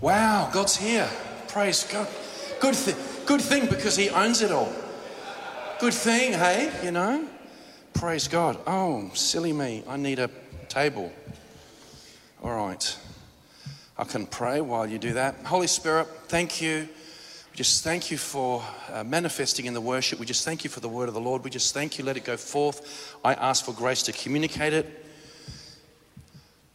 Wow, 0.00 0.50
God's 0.52 0.76
here. 0.76 1.08
Praise 1.48 1.84
God. 1.84 2.06
Good, 2.60 2.74
th- 2.74 2.96
good 3.24 3.40
thing 3.40 3.66
because 3.66 3.96
He 3.96 4.10
owns 4.10 4.42
it 4.42 4.52
all. 4.52 4.72
Good 5.80 5.94
thing, 5.94 6.32
hey, 6.32 6.70
you 6.84 6.90
know? 6.90 7.26
Praise 7.94 8.28
God. 8.28 8.58
Oh, 8.66 9.10
silly 9.14 9.52
me. 9.52 9.82
I 9.88 9.96
need 9.96 10.18
a 10.18 10.30
table. 10.68 11.10
All 12.42 12.54
right. 12.54 12.96
I 13.96 14.04
can 14.04 14.26
pray 14.26 14.60
while 14.60 14.86
you 14.86 14.98
do 14.98 15.14
that. 15.14 15.36
Holy 15.46 15.66
Spirit, 15.66 16.06
thank 16.28 16.60
you. 16.60 16.88
We 17.52 17.56
just 17.56 17.82
thank 17.82 18.10
you 18.10 18.18
for 18.18 18.62
uh, 18.92 19.02
manifesting 19.02 19.64
in 19.64 19.72
the 19.72 19.80
worship. 19.80 20.18
We 20.18 20.26
just 20.26 20.44
thank 20.44 20.62
you 20.62 20.68
for 20.68 20.80
the 20.80 20.88
word 20.90 21.08
of 21.08 21.14
the 21.14 21.20
Lord. 21.20 21.42
We 21.42 21.48
just 21.48 21.72
thank 21.72 21.96
you. 21.96 22.04
Let 22.04 22.18
it 22.18 22.24
go 22.24 22.36
forth. 22.36 23.16
I 23.24 23.32
ask 23.32 23.64
for 23.64 23.72
grace 23.72 24.02
to 24.02 24.12
communicate 24.12 24.74
it. 24.74 25.05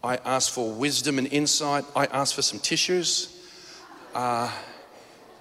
I 0.04 0.16
ask 0.26 0.52
for 0.52 0.72
wisdom 0.72 1.20
and 1.20 1.28
insight. 1.32 1.86
I 1.96 2.06
ask 2.06 2.34
for 2.34 2.42
some 2.42 2.60
tissues. 2.60 3.38
Uh, 4.16 4.52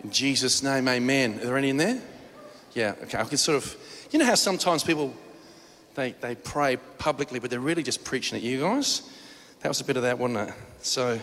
in 0.05 0.11
Jesus' 0.11 0.62
name, 0.62 0.87
amen. 0.87 1.41
Are 1.41 1.47
there 1.47 1.57
any 1.57 1.71
in 1.71 1.79
there? 1.79 2.01
Yeah, 2.75 2.95
okay. 3.05 3.19
I 3.19 3.25
can 3.25 3.39
sort 3.39 3.57
of, 3.57 3.77
you 4.11 4.19
know 4.19 4.27
how 4.27 4.34
sometimes 4.34 4.84
people, 4.84 5.15
they, 5.95 6.12
they 6.20 6.34
pray 6.34 6.77
publicly, 6.98 7.39
but 7.39 7.51
they're 7.51 7.59
really 7.59 7.83
just 7.83 8.05
preaching 8.05 8.37
at 8.37 8.43
you 8.43 8.61
guys? 8.61 9.03
That 9.61 9.69
was 9.69 9.81
a 9.81 9.84
bit 9.84 9.97
of 9.97 10.03
that, 10.03 10.19
wasn't 10.19 10.51
it? 10.51 10.55
So 10.83 11.19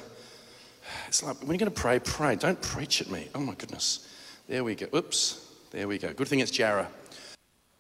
it's 1.08 1.24
like, 1.24 1.38
when 1.40 1.50
you're 1.50 1.58
going 1.58 1.72
to 1.72 1.82
pray, 1.82 2.00
pray. 2.00 2.36
Don't 2.36 2.62
preach 2.62 3.02
at 3.02 3.10
me. 3.10 3.28
Oh 3.36 3.40
my 3.40 3.54
goodness. 3.54 4.08
There 4.48 4.64
we 4.64 4.76
go. 4.76 4.88
Oops. 4.96 5.46
There 5.72 5.88
we 5.88 5.98
go. 5.98 6.12
Good 6.14 6.28
thing 6.28 6.40
it's 6.40 6.52
Jarrah. 6.52 6.88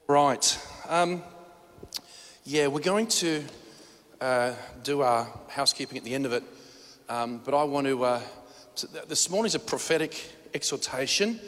Right. 0.07 0.59
Um, 0.87 1.23
yeah, 2.43 2.67
we're 2.67 2.79
going 2.79 3.07
to 3.07 3.43
uh, 4.21 4.53
do 4.83 5.01
our 5.01 5.27
housekeeping 5.47 5.97
at 5.97 6.03
the 6.03 6.13
end 6.13 6.25
of 6.25 6.33
it. 6.33 6.43
Um, 7.09 7.41
but 7.43 7.53
I 7.53 7.63
want 7.63 7.87
to, 7.87 8.03
uh, 8.03 8.21
to, 8.77 8.87
this 9.07 9.29
morning's 9.29 9.55
a 9.55 9.59
prophetic 9.59 10.33
exhortation, 10.53 11.39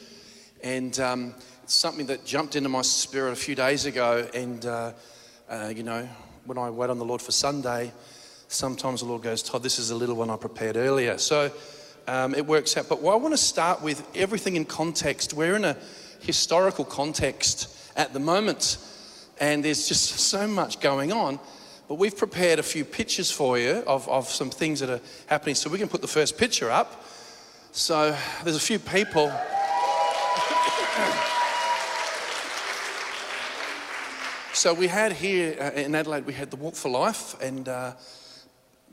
and 0.64 1.00
um, 1.00 1.36
it's 1.64 1.74
something 1.74 2.06
that 2.08 2.26
jumped 2.26 2.56
into 2.56 2.70
my 2.70 2.82
spirit 2.82 3.32
a 3.32 3.36
few 3.36 3.56
days 3.56 3.86
ago. 3.86 4.28
And, 4.34 4.66
uh, 4.66 4.94
uh, 5.50 5.74
you 5.76 5.84
know, 5.84 6.08
when 6.46 6.58
I 6.58 6.70
wait 6.70 6.90
on 6.90 6.98
the 6.98 7.06
Lord 7.06 7.22
for 7.22 7.32
Sunday, 7.32 7.92
sometimes 8.48 9.02
the 9.02 9.08
Lord 9.08 9.22
goes, 9.22 9.44
Todd, 9.44 9.64
this 9.64 9.80
is 9.80 9.92
a 9.92 9.96
little 9.96 10.16
one 10.16 10.30
I 10.30 10.38
prepared 10.38 10.78
earlier. 10.78 11.18
So 11.18 11.52
um, 12.08 12.34
it 12.34 12.46
works 12.46 12.76
out. 12.78 12.90
But 12.90 13.06
I 13.06 13.16
want 13.16 13.34
to 13.34 13.38
start 13.38 13.82
with 13.82 14.08
everything 14.16 14.56
in 14.56 14.66
context. 14.66 15.34
We're 15.34 15.56
in 15.56 15.66
a 15.66 15.78
historical 16.20 16.86
context 16.86 17.76
at 17.96 18.14
the 18.14 18.20
moment, 18.20 18.78
and 19.40 19.64
there's 19.64 19.88
just 19.88 20.20
so 20.20 20.48
much 20.48 20.80
going 20.80 21.12
on. 21.12 21.40
But 21.90 21.96
we've 21.96 22.16
prepared 22.16 22.60
a 22.60 22.64
few 22.64 22.86
pictures 22.86 23.32
for 23.32 23.58
you 23.58 23.84
of, 23.88 24.08
of 24.08 24.30
some 24.30 24.52
things 24.52 24.80
that 24.82 24.92
are 24.92 25.00
happening. 25.26 25.56
So 25.56 25.72
we 25.72 25.80
can 25.80 25.88
put 25.88 26.02
the 26.02 26.08
first 26.08 26.38
picture 26.38 26.70
up. 26.70 27.04
So 27.72 28.16
there's 28.44 28.56
a 28.56 28.60
few 28.60 28.78
people. 28.78 29.30
so 34.54 34.76
we 34.76 34.86
had 34.86 35.14
here 35.14 35.58
uh, 35.60 35.72
in 35.72 35.96
Adelaide, 35.96 36.28
we 36.28 36.34
had 36.34 36.52
the 36.52 36.58
Walk 36.58 36.76
for 36.76 36.90
Life, 36.90 37.42
and 37.42 37.68
uh, 37.68 37.94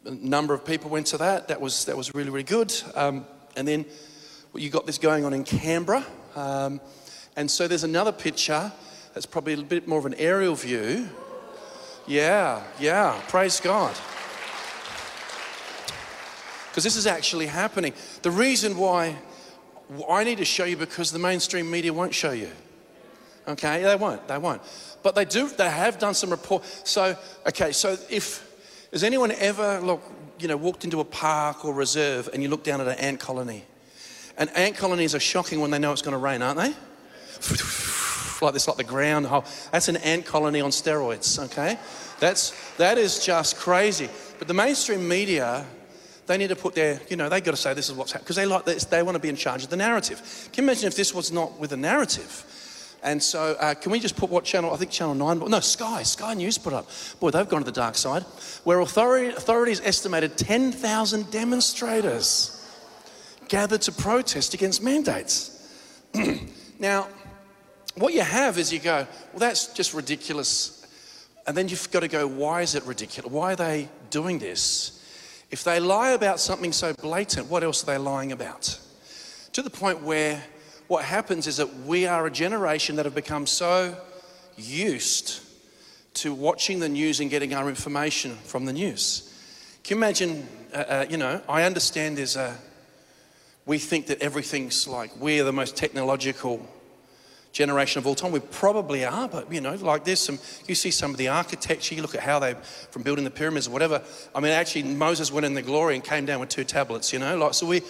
a 0.07 0.11
number 0.13 0.55
of 0.55 0.65
people 0.65 0.89
went 0.89 1.09
to 1.09 1.19
that. 1.19 1.49
That 1.49 1.61
was 1.61 1.85
that 1.85 1.99
was 1.99 2.15
really 2.15 2.31
really 2.31 2.45
good. 2.45 2.73
Um, 2.95 3.27
and 3.57 3.69
then 3.69 3.85
well, 4.55 4.63
you 4.63 4.71
got 4.71 4.87
this 4.87 4.97
going 4.97 5.27
on 5.27 5.35
in 5.35 5.45
Canberra, 5.45 6.03
um, 6.35 6.81
and 7.37 7.51
so 7.51 7.69
there's 7.69 7.85
another 7.85 8.13
picture 8.13 8.73
that's 9.13 9.27
probably 9.27 9.53
a 9.53 9.59
bit 9.59 9.87
more 9.87 9.99
of 9.99 10.07
an 10.07 10.15
aerial 10.15 10.55
view 10.55 11.11
yeah, 12.07 12.63
yeah, 12.81 13.21
praise 13.29 13.61
God. 13.61 13.95
Because 16.69 16.85
this 16.85 16.97
is 16.97 17.07
actually 17.07 17.47
happening. 17.47 17.95
The 18.23 18.31
reason 18.31 18.77
why 18.77 19.17
I 20.11 20.25
need 20.25 20.39
to 20.39 20.45
show 20.45 20.65
you 20.65 20.77
because 20.77 21.11
the 21.11 21.19
mainstream 21.19 21.71
media 21.71 21.93
won't 21.93 22.15
show 22.15 22.33
you. 22.33 22.51
Okay, 23.49 23.83
they 23.83 23.97
won't, 23.97 24.27
they 24.27 24.39
won't. 24.39 24.61
But 25.03 25.15
they 25.15 25.25
do, 25.25 25.49
they 25.49 25.71
have 25.71 25.99
done 25.99 26.15
some 26.15 26.31
report. 26.31 26.65
So, 26.85 27.17
okay, 27.47 27.73
so 27.73 27.97
if, 28.11 28.45
has 28.93 29.05
anyone 29.05 29.31
ever, 29.33 29.81
look, 29.81 30.03
you 30.39 30.49
know, 30.49 30.57
walked 30.57 30.85
into 30.85 31.01
a 31.01 31.05
park 31.05 31.65
or 31.65 31.73
reserve 31.73 32.29
and 32.33 32.43
you 32.43 32.49
look 32.49 32.65
down 32.65 32.81
at 32.81 32.89
an 32.89 32.99
ant 32.99 33.21
colony? 33.21 33.65
And 34.37 34.51
ant 34.51 34.77
colonies 34.77 35.15
are 35.15 35.21
shocking 35.21 35.61
when 35.61 35.71
they 35.71 35.79
know 35.79 35.93
it's 35.93 36.03
going 36.03 36.13
to 36.13 36.19
rain, 36.19 36.43
aren't 36.43 36.59
they? 36.59 36.69
like 38.43 38.53
this, 38.53 38.69
like 38.69 38.77
the 38.77 38.85
ground. 38.85 39.27
hole. 39.27 39.45
That's 39.73 39.89
an 39.89 39.97
ant 39.99 40.27
colony 40.27 40.61
on 40.61 40.71
steroids, 40.71 41.39
okay? 41.47 41.79
That's, 42.19 42.75
that 42.77 42.99
is 42.99 43.25
just 43.25 43.57
crazy. 43.57 44.09
But 44.39 44.49
the 44.49 44.55
mainstream 44.55 45.07
media, 45.07 45.67
they 46.27 46.39
need 46.39 46.49
to 46.49 46.57
put 46.57 46.75
their, 46.75 47.01
you 47.09 47.17
know, 47.17 47.29
they 47.29 47.41
got 47.41 47.53
to 47.53 47.57
say 47.57 47.75
this 47.75 47.89
is 47.89 47.95
what's 47.95 48.13
happening 48.13 48.25
because 48.25 48.37
they 48.37 48.47
like 48.47 48.65
this, 48.65 48.85
they 48.85 49.03
want 49.03 49.17
to 49.17 49.21
be 49.21 49.29
in 49.29 49.37
charge 49.37 49.65
of 49.65 49.71
the 49.71 49.77
narrative. 49.77 50.49
Can 50.53 50.65
you 50.65 50.71
imagine 50.71 50.89
if 50.89 50.97
this 50.97 51.15
was 51.15 51.31
not 51.33 51.59
with 51.59 51.73
a 51.73 51.77
narrative? 51.77 52.45
And 53.03 53.23
so, 53.23 53.57
uh, 53.61 53.75
can 53.75 53.93
we 53.93 54.01
just 54.01 54.17
put 54.17 54.31
what 54.31 54.45
channel? 54.45 54.73
I 54.73 54.77
think 54.77 54.91
Channel 54.91 55.15
9, 55.15 55.51
no, 55.51 55.61
Sky, 55.61 56.03
Sky 56.03 56.35
News 56.35 56.59
put 56.59 56.73
up. 56.73 56.89
Boy, 57.21 57.31
they've 57.31 57.49
gone 57.49 57.61
to 57.61 57.65
the 57.65 57.71
dark 57.71 57.95
side. 57.95 58.23
Where 58.65 58.81
authority, 58.81 59.29
authorities 59.29 59.81
estimated 59.85 60.37
10,000 60.37 61.31
demonstrators 61.31 62.53
gathered 63.49 63.83
to 63.83 63.93
protest 63.93 64.55
against 64.55 64.83
mandates. 64.83 65.53
now, 66.81 67.07
what 67.97 68.13
you 68.13 68.23
have 68.23 68.59
is 68.59 68.73
you 68.73 68.79
go, 68.79 69.07
well, 69.33 69.39
that's 69.39 69.73
just 69.73 69.95
ridiculous. 69.95 70.86
And 71.47 71.57
then 71.57 71.69
you've 71.69 71.91
got 71.91 72.01
to 72.01 72.09
go, 72.09 72.27
why 72.27 72.63
is 72.63 72.75
it 72.75 72.83
ridiculous? 72.85 73.31
Why 73.31 73.53
are 73.53 73.57
they 73.57 73.89
doing 74.11 74.39
this? 74.39 74.93
If 75.51 75.63
they 75.63 75.79
lie 75.79 76.11
about 76.11 76.41
something 76.41 76.73
so 76.73 76.93
blatant, 76.95 77.49
what 77.49 77.63
else 77.63 77.83
are 77.85 77.87
they 77.87 77.99
lying 77.99 78.33
about? 78.33 78.79
To 79.53 79.63
the 79.63 79.71
point 79.71 80.03
where 80.03 80.43
what 80.89 81.05
happens 81.05 81.47
is 81.47 81.57
that 81.59 81.73
we 81.81 82.07
are 82.07 82.27
a 82.27 82.31
generation 82.31 82.97
that 82.97 83.05
have 83.05 83.15
become 83.15 83.47
so 83.47 83.97
used 84.57 85.41
to 86.15 86.35
watching 86.35 86.81
the 86.81 86.89
news 86.89 87.21
and 87.21 87.31
getting 87.31 87.55
our 87.55 87.69
information 87.69 88.35
from 88.45 88.65
the 88.65 88.73
news. 88.73 89.33
Can 89.85 89.99
you 89.99 90.03
imagine, 90.03 90.49
uh, 90.75 90.77
uh, 90.77 91.07
you 91.09 91.17
know, 91.17 91.41
I 91.49 91.63
understand 91.63 92.19
there's 92.19 92.37
a, 92.37 92.57
we 93.67 93.79
think 93.79 94.07
that 94.07 94.21
everything's 94.23 94.89
like, 94.89 95.15
we're 95.17 95.45
the 95.45 95.53
most 95.53 95.77
technological 95.77 96.67
generation 97.57 97.99
of 97.99 98.07
all 98.07 98.15
time. 98.15 98.33
We 98.33 98.41
probably 98.41 99.07
are, 99.07 99.29
but 99.29 99.51
you 99.51 99.63
know, 99.63 99.75
like 99.77 100.05
there's 100.05 100.21
some, 100.21 100.39
you 100.69 100.75
see 100.75 100.91
some 100.91 101.11
of 101.11 101.17
the 101.17 101.29
architecture, 101.29 101.95
you 101.95 102.03
look 102.03 102.15
at 102.15 102.21
how 102.21 102.39
they, 102.39 102.55
from 102.91 103.03
building 103.03 103.25
the 103.25 103.31
pyramids 103.31 103.67
or 103.67 103.71
whatever. 103.71 104.03
I 104.35 104.41
mean, 104.41 104.53
actually, 104.53 104.83
Moses 104.83 105.33
went 105.33 105.47
in 105.47 105.55
the 105.55 105.63
glory 105.63 105.95
and 105.95 106.05
came 106.05 106.27
down 106.27 106.41
with 106.41 106.51
two 106.51 106.65
tablets, 106.65 107.15
you 107.15 107.19
know, 107.19 107.37
like, 107.39 107.55
so 107.55 107.67
we, 107.67 107.81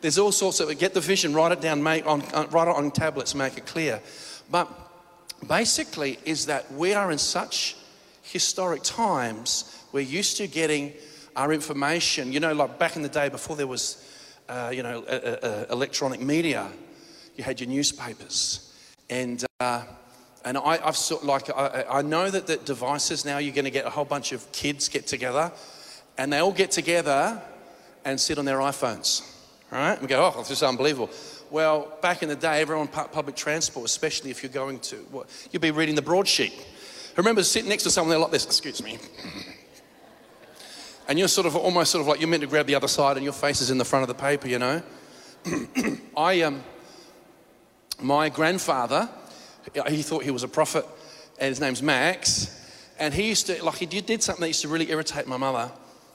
there's 0.00 0.18
all 0.18 0.32
sorts 0.32 0.60
of, 0.60 0.78
get 0.78 0.94
the 0.94 1.00
vision, 1.00 1.34
write 1.34 1.52
it 1.52 1.60
down, 1.60 1.82
make 1.82 2.06
on, 2.06 2.22
uh, 2.32 2.46
write 2.50 2.68
it 2.68 2.74
on 2.74 2.90
tablets, 2.90 3.34
make 3.34 3.58
it 3.58 3.66
clear. 3.66 4.00
But 4.50 4.68
basically, 5.46 6.18
is 6.24 6.46
that 6.46 6.72
we 6.72 6.94
are 6.94 7.12
in 7.12 7.18
such 7.18 7.76
historic 8.22 8.82
times, 8.82 9.84
we're 9.92 10.00
used 10.00 10.38
to 10.38 10.46
getting 10.46 10.94
our 11.36 11.52
information, 11.52 12.32
you 12.32 12.40
know, 12.40 12.54
like 12.54 12.78
back 12.78 12.96
in 12.96 13.02
the 13.02 13.08
day 13.10 13.28
before 13.28 13.56
there 13.56 13.66
was, 13.66 14.02
uh, 14.48 14.70
you 14.74 14.82
know, 14.82 15.04
electronic 15.68 16.20
media 16.20 16.70
you 17.36 17.44
had 17.44 17.60
your 17.60 17.68
newspapers. 17.68 18.72
And, 19.10 19.44
uh, 19.60 19.82
and 20.44 20.58
I, 20.58 20.78
have 20.78 20.96
sort 20.96 21.24
like, 21.24 21.50
I, 21.50 21.84
I 21.90 22.02
know 22.02 22.30
that 22.30 22.46
the 22.46 22.56
devices 22.56 23.24
now, 23.24 23.38
you're 23.38 23.54
going 23.54 23.64
to 23.64 23.70
get 23.70 23.86
a 23.86 23.90
whole 23.90 24.04
bunch 24.04 24.32
of 24.32 24.50
kids 24.52 24.88
get 24.88 25.06
together 25.06 25.52
and 26.16 26.32
they 26.32 26.38
all 26.38 26.52
get 26.52 26.70
together 26.70 27.40
and 28.04 28.20
sit 28.20 28.38
on 28.38 28.44
their 28.44 28.58
iPhones, 28.58 29.22
right? 29.70 30.00
We 30.00 30.06
go, 30.06 30.32
oh, 30.34 30.38
this 30.38 30.50
is 30.50 30.62
unbelievable. 30.62 31.10
Well, 31.50 31.96
back 32.02 32.22
in 32.22 32.28
the 32.28 32.36
day, 32.36 32.60
everyone 32.60 32.88
public 32.88 33.36
transport, 33.36 33.86
especially 33.86 34.30
if 34.30 34.42
you're 34.42 34.52
going 34.52 34.80
to, 34.80 35.26
you'd 35.50 35.62
be 35.62 35.70
reading 35.70 35.94
the 35.94 36.02
broadsheet. 36.02 36.52
I 36.52 37.16
remember 37.16 37.42
sitting 37.44 37.68
next 37.68 37.84
to 37.84 37.90
someone 37.90 38.10
there 38.10 38.18
like 38.18 38.32
this, 38.32 38.44
excuse 38.44 38.82
me. 38.82 38.98
And 41.06 41.18
you're 41.18 41.28
sort 41.28 41.46
of 41.46 41.54
almost 41.54 41.92
sort 41.92 42.00
of 42.00 42.08
like 42.08 42.18
you're 42.18 42.28
meant 42.28 42.42
to 42.42 42.48
grab 42.48 42.66
the 42.66 42.74
other 42.74 42.88
side 42.88 43.16
and 43.16 43.24
your 43.24 43.32
face 43.32 43.60
is 43.60 43.70
in 43.70 43.78
the 43.78 43.84
front 43.84 44.02
of 44.02 44.08
the 44.08 44.14
paper, 44.14 44.48
you 44.48 44.58
know. 44.58 44.82
I, 46.16 46.40
um, 46.42 46.64
my 48.00 48.28
grandfather, 48.28 49.08
he 49.88 50.02
thought 50.02 50.24
he 50.24 50.30
was 50.30 50.42
a 50.42 50.48
prophet, 50.48 50.86
and 51.38 51.48
his 51.48 51.60
name's 51.60 51.82
Max. 51.82 52.60
And 52.98 53.12
he 53.12 53.28
used 53.28 53.46
to, 53.46 53.64
like, 53.64 53.76
he 53.76 53.86
did 53.86 54.22
something 54.22 54.42
that 54.42 54.48
used 54.48 54.62
to 54.62 54.68
really 54.68 54.90
irritate 54.90 55.26
my 55.26 55.36
mother. 55.36 55.70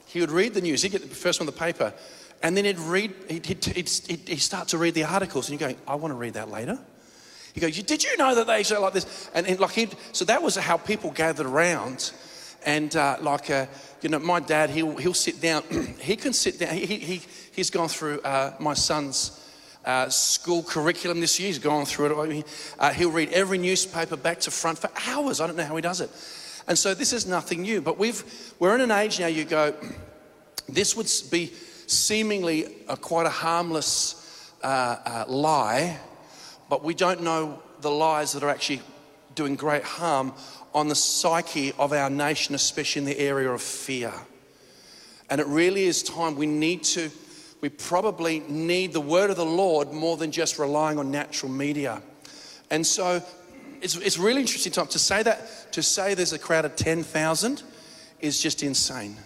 He 0.06 0.22
would 0.22 0.32
read 0.32 0.54
the 0.54 0.62
news, 0.62 0.82
he'd 0.82 0.92
get 0.92 1.02
the 1.02 1.16
first 1.16 1.40
one 1.40 1.48
on 1.48 1.54
the 1.54 1.60
paper, 1.60 1.94
and 2.42 2.56
then 2.56 2.66
he'd 2.66 2.80
read, 2.80 3.14
he'd, 3.30 3.46
he'd, 3.46 3.66
he'd, 3.66 3.90
he'd 3.90 4.38
start 4.38 4.70
to 4.70 4.78
read 4.78 4.94
the 4.94 5.04
articles, 5.04 5.50
and 5.50 5.60
you're 5.60 5.70
going, 5.70 5.80
I 5.88 5.96
want 5.96 6.12
to 6.14 6.18
read 6.18 6.34
that 6.34 6.50
later. 6.50 6.80
He 7.54 7.60
goes, 7.60 7.82
Did 7.84 8.04
you 8.04 8.16
know 8.18 8.36
that 8.36 8.48
they 8.48 8.64
say 8.64 8.78
like 8.78 8.94
this? 8.94 9.30
And, 9.34 9.46
and 9.48 9.60
like, 9.60 9.72
he 9.72 9.90
so 10.12 10.26
that 10.26 10.42
was 10.42 10.56
how 10.56 10.78
people 10.78 11.12
gathered 11.12 11.46
around. 11.46 12.12
And 12.66 12.96
uh, 12.96 13.18
like, 13.22 13.50
uh, 13.50 13.66
you 14.02 14.10
know, 14.10 14.20
my 14.20 14.40
dad, 14.40 14.70
he'll, 14.70 14.96
he'll 14.98 15.14
sit 15.14 15.42
down, 15.42 15.64
he 16.00 16.16
can 16.16 16.34
sit 16.34 16.60
down, 16.60 16.76
he, 16.76 16.86
he, 16.86 17.22
he's 17.52 17.70
gone 17.70 17.88
through 17.88 18.22
uh, 18.22 18.54
my 18.60 18.74
son's 18.74 19.49
uh, 19.86 20.10
school 20.10 20.64
curriculum 20.64 21.20
this 21.20 21.40
year. 21.40 21.48
He's 21.48 21.60
gone 21.60 21.86
through 21.86 22.24
it. 22.24 22.46
Uh, 22.78 22.92
he'll 22.92 23.12
read 23.12 23.30
every 23.30 23.58
newspaper 23.58 24.18
back 24.18 24.40
to 24.42 24.52
front 24.52 24.80
for 24.80 24.90
hours. 25.08 25.42
I 25.42 25.48
don't 25.48 25.56
know 25.56 25.64
how 25.64 25.76
he 25.76 25.82
does 25.82 26.02
it. 26.02 26.10
And 26.68 26.78
so 26.78 26.94
this 26.94 27.14
is 27.14 27.26
nothing 27.26 27.64
new. 27.64 27.82
But 27.82 27.98
we've, 27.98 28.24
we're 28.60 28.76
in 28.76 28.82
an 28.82 28.92
age 28.92 29.20
now 29.20 29.28
you 29.28 29.46
go, 29.46 29.74
this 30.68 30.96
would 30.96 31.10
be 31.32 31.52
seemingly 31.88 32.76
a, 32.88 32.96
quite 32.96 33.26
a 33.26 33.32
harmless 33.32 34.54
uh, 34.64 34.98
uh, 35.06 35.26
lie, 35.28 35.98
but 36.70 36.84
we 36.84 36.94
don't 36.94 37.24
know 37.24 37.62
the 37.82 37.90
lies 37.90 38.34
that 38.34 38.44
are 38.44 38.50
actually 38.50 38.82
doing 39.34 39.56
great 39.56 39.84
harm 39.84 40.34
on 40.74 40.88
the 40.88 40.96
psyche 40.96 41.72
of 41.80 41.94
our 41.94 42.10
nation, 42.10 42.54
especially 42.54 43.00
in 43.00 43.06
the 43.06 43.20
area 43.20 43.50
of 43.50 43.62
fear. 43.62 44.14
And 45.30 45.42
it 45.42 45.48
really 45.48 45.86
is 45.86 46.04
time 46.04 46.36
we 46.36 46.46
need 46.46 46.84
to, 46.84 47.10
we 47.62 47.70
probably 47.70 48.40
need 48.48 48.94
the 48.94 49.02
word 49.02 49.30
of 49.30 49.36
the 49.36 49.46
Lord 49.46 49.92
more 49.92 50.18
than 50.18 50.32
just 50.32 50.60
relying 50.60 50.98
on 50.98 51.12
natural 51.12 51.52
media. 51.52 52.02
And 52.72 52.86
so 52.86 53.22
it's, 53.82 53.96
it's 53.96 54.18
really 54.18 54.42
interesting 54.42 54.72
time 54.72 54.88
to 54.88 55.00
say 55.00 55.24
that, 55.24 55.72
to 55.74 55.84
say 55.84 56.14
there's 56.14 56.34
a 56.34 56.40
crowd 56.40 56.66
of 56.66 56.76
10,000 56.76 57.64
is 58.22 58.42
just 58.42 58.64
insane. 58.64 59.18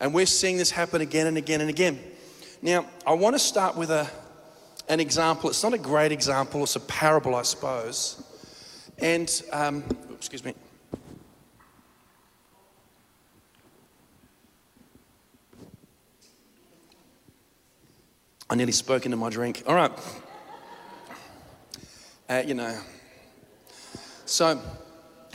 And 0.00 0.14
we're 0.14 0.26
seeing 0.26 0.56
this 0.56 0.70
happen 0.70 1.00
again 1.00 1.26
and 1.26 1.36
again 1.36 1.60
and 1.60 1.70
again. 1.70 1.98
Now, 2.62 2.86
I 3.06 3.12
want 3.12 3.34
to 3.34 3.38
start 3.38 3.76
with 3.76 3.90
a, 3.90 4.08
an 4.88 5.00
example. 5.00 5.50
It's 5.50 5.62
not 5.62 5.74
a 5.74 5.78
great 5.78 6.12
example, 6.12 6.62
it's 6.62 6.76
a 6.76 6.80
parable, 6.80 7.34
I 7.34 7.42
suppose. 7.42 8.22
And, 8.98 9.30
um, 9.52 9.84
excuse 10.16 10.44
me. 10.44 10.54
I 18.50 18.54
nearly 18.54 18.72
spoke 18.72 19.04
into 19.04 19.18
my 19.18 19.28
drink. 19.28 19.62
All 19.66 19.74
right. 19.74 19.92
Uh, 22.30 22.42
you 22.46 22.54
know. 22.54 22.78
So, 24.24 24.60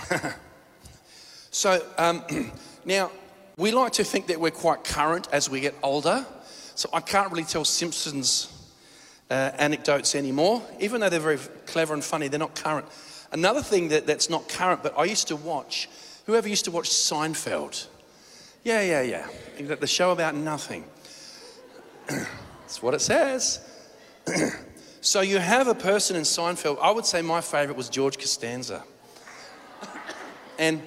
so 1.52 1.86
um, 2.00 2.24
now 2.86 3.12
we 3.56 3.72
like 3.72 3.94
to 3.94 4.04
think 4.04 4.28
that 4.28 4.40
we're 4.40 4.50
quite 4.50 4.84
current 4.84 5.28
as 5.32 5.48
we 5.48 5.60
get 5.60 5.76
older. 5.84 6.26
So 6.74 6.90
I 6.92 7.02
can't 7.02 7.32
really 7.32 7.44
tell 7.44 7.66
Simpsons 7.66 8.50
uh, 9.30 9.52
anecdotes 9.58 10.16
anymore, 10.16 10.64
even 10.80 11.02
though 11.02 11.10
they're 11.10 11.20
very 11.20 11.38
clever 11.68 11.94
and 11.94 12.04
funny. 12.04 12.30
They're 12.30 12.40
not 12.40 12.56
current. 12.56 12.88
Another 13.32 13.62
thing 13.62 13.90
that, 13.90 14.08
that's 14.08 14.30
not 14.30 14.50
current, 14.50 14.82
but 14.82 14.98
I 14.98 15.06
used 15.06 15.28
to 15.28 15.36
watch. 15.36 15.88
Whoever 16.26 16.48
used 16.48 16.66
to 16.66 16.72
watch 16.72 16.90
Seinfeld? 16.90 17.88
Yeah, 18.64 18.82
yeah, 18.82 19.02
yeah. 19.02 19.76
The 19.76 19.88
show 19.88 20.12
about 20.12 20.34
nothing. 20.34 20.86
That's 22.74 22.82
what 22.82 22.96
it 22.96 23.02
says. 23.02 23.60
so 25.02 25.22
you 25.22 25.38
have 25.38 25.68
a 25.68 25.76
person 25.76 26.16
in 26.16 26.24
Seinfeld. 26.24 26.80
I 26.82 26.90
would 26.90 27.06
say 27.06 27.22
my 27.22 27.40
favorite 27.40 27.78
was 27.78 27.88
George 27.88 28.18
Costanza. 28.18 28.84
and 30.58 30.82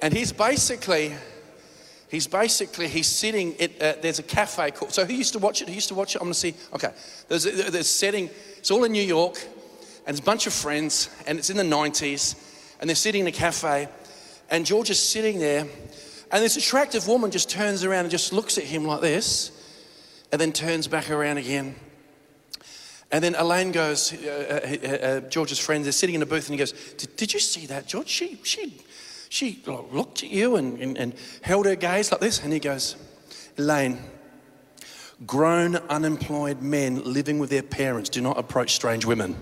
and 0.00 0.14
he's 0.14 0.30
basically 0.30 1.16
he's 2.08 2.28
basically 2.28 2.86
he's 2.86 3.08
sitting 3.08 3.60
at 3.60 3.82
uh, 3.82 3.94
there's 4.00 4.20
a 4.20 4.22
cafe 4.22 4.70
called 4.70 4.92
so 4.92 5.04
who 5.04 5.14
used 5.14 5.32
to 5.32 5.40
watch 5.40 5.62
it 5.62 5.68
who 5.68 5.74
used 5.74 5.88
to 5.88 5.94
watch 5.94 6.14
it 6.14 6.18
i'm 6.18 6.26
going 6.26 6.32
to 6.32 6.38
see 6.38 6.54
okay 6.72 6.92
there's 7.28 7.46
a, 7.46 7.70
there's 7.70 7.90
setting 7.90 8.30
it's 8.56 8.70
all 8.70 8.84
in 8.84 8.92
new 8.92 9.02
york 9.02 9.42
and 9.42 10.06
there's 10.06 10.20
a 10.20 10.22
bunch 10.22 10.46
of 10.46 10.52
friends 10.52 11.10
and 11.26 11.38
it's 11.38 11.50
in 11.50 11.56
the 11.56 11.62
90s 11.62 12.36
and 12.78 12.88
they're 12.88 12.94
sitting 12.94 13.22
in 13.22 13.26
a 13.26 13.32
cafe 13.32 13.88
and 14.50 14.64
george 14.64 14.90
is 14.90 15.02
sitting 15.02 15.40
there 15.40 15.62
and 15.62 16.44
this 16.44 16.56
attractive 16.56 17.08
woman 17.08 17.30
just 17.32 17.50
turns 17.50 17.82
around 17.82 18.00
and 18.00 18.10
just 18.10 18.32
looks 18.32 18.58
at 18.58 18.64
him 18.64 18.84
like 18.84 19.00
this 19.00 19.55
and 20.32 20.40
then 20.40 20.52
turns 20.52 20.88
back 20.88 21.10
around 21.10 21.38
again. 21.38 21.74
And 23.12 23.22
then 23.22 23.34
Elaine 23.36 23.72
goes, 23.72 24.12
uh, 24.12 24.78
uh, 24.82 24.88
uh, 24.88 25.20
George's 25.28 25.58
friend 25.58 25.86
is 25.86 25.94
sitting 25.96 26.16
in 26.16 26.22
a 26.22 26.26
booth 26.26 26.48
and 26.48 26.54
he 26.54 26.58
goes, 26.58 26.72
Did 27.16 27.32
you 27.32 27.40
see 27.40 27.66
that, 27.66 27.86
George? 27.86 28.08
She, 28.08 28.40
she, 28.42 28.74
she 29.28 29.62
looked 29.66 30.24
at 30.24 30.30
you 30.30 30.56
and, 30.56 30.78
and, 30.80 30.98
and 30.98 31.14
held 31.42 31.66
her 31.66 31.76
gaze 31.76 32.10
like 32.10 32.20
this. 32.20 32.42
And 32.42 32.52
he 32.52 32.58
goes, 32.58 32.96
Elaine, 33.56 34.00
grown 35.24 35.76
unemployed 35.76 36.60
men 36.60 37.02
living 37.04 37.38
with 37.38 37.50
their 37.50 37.62
parents 37.62 38.10
do 38.10 38.20
not 38.20 38.38
approach 38.38 38.74
strange 38.74 39.06
women. 39.06 39.36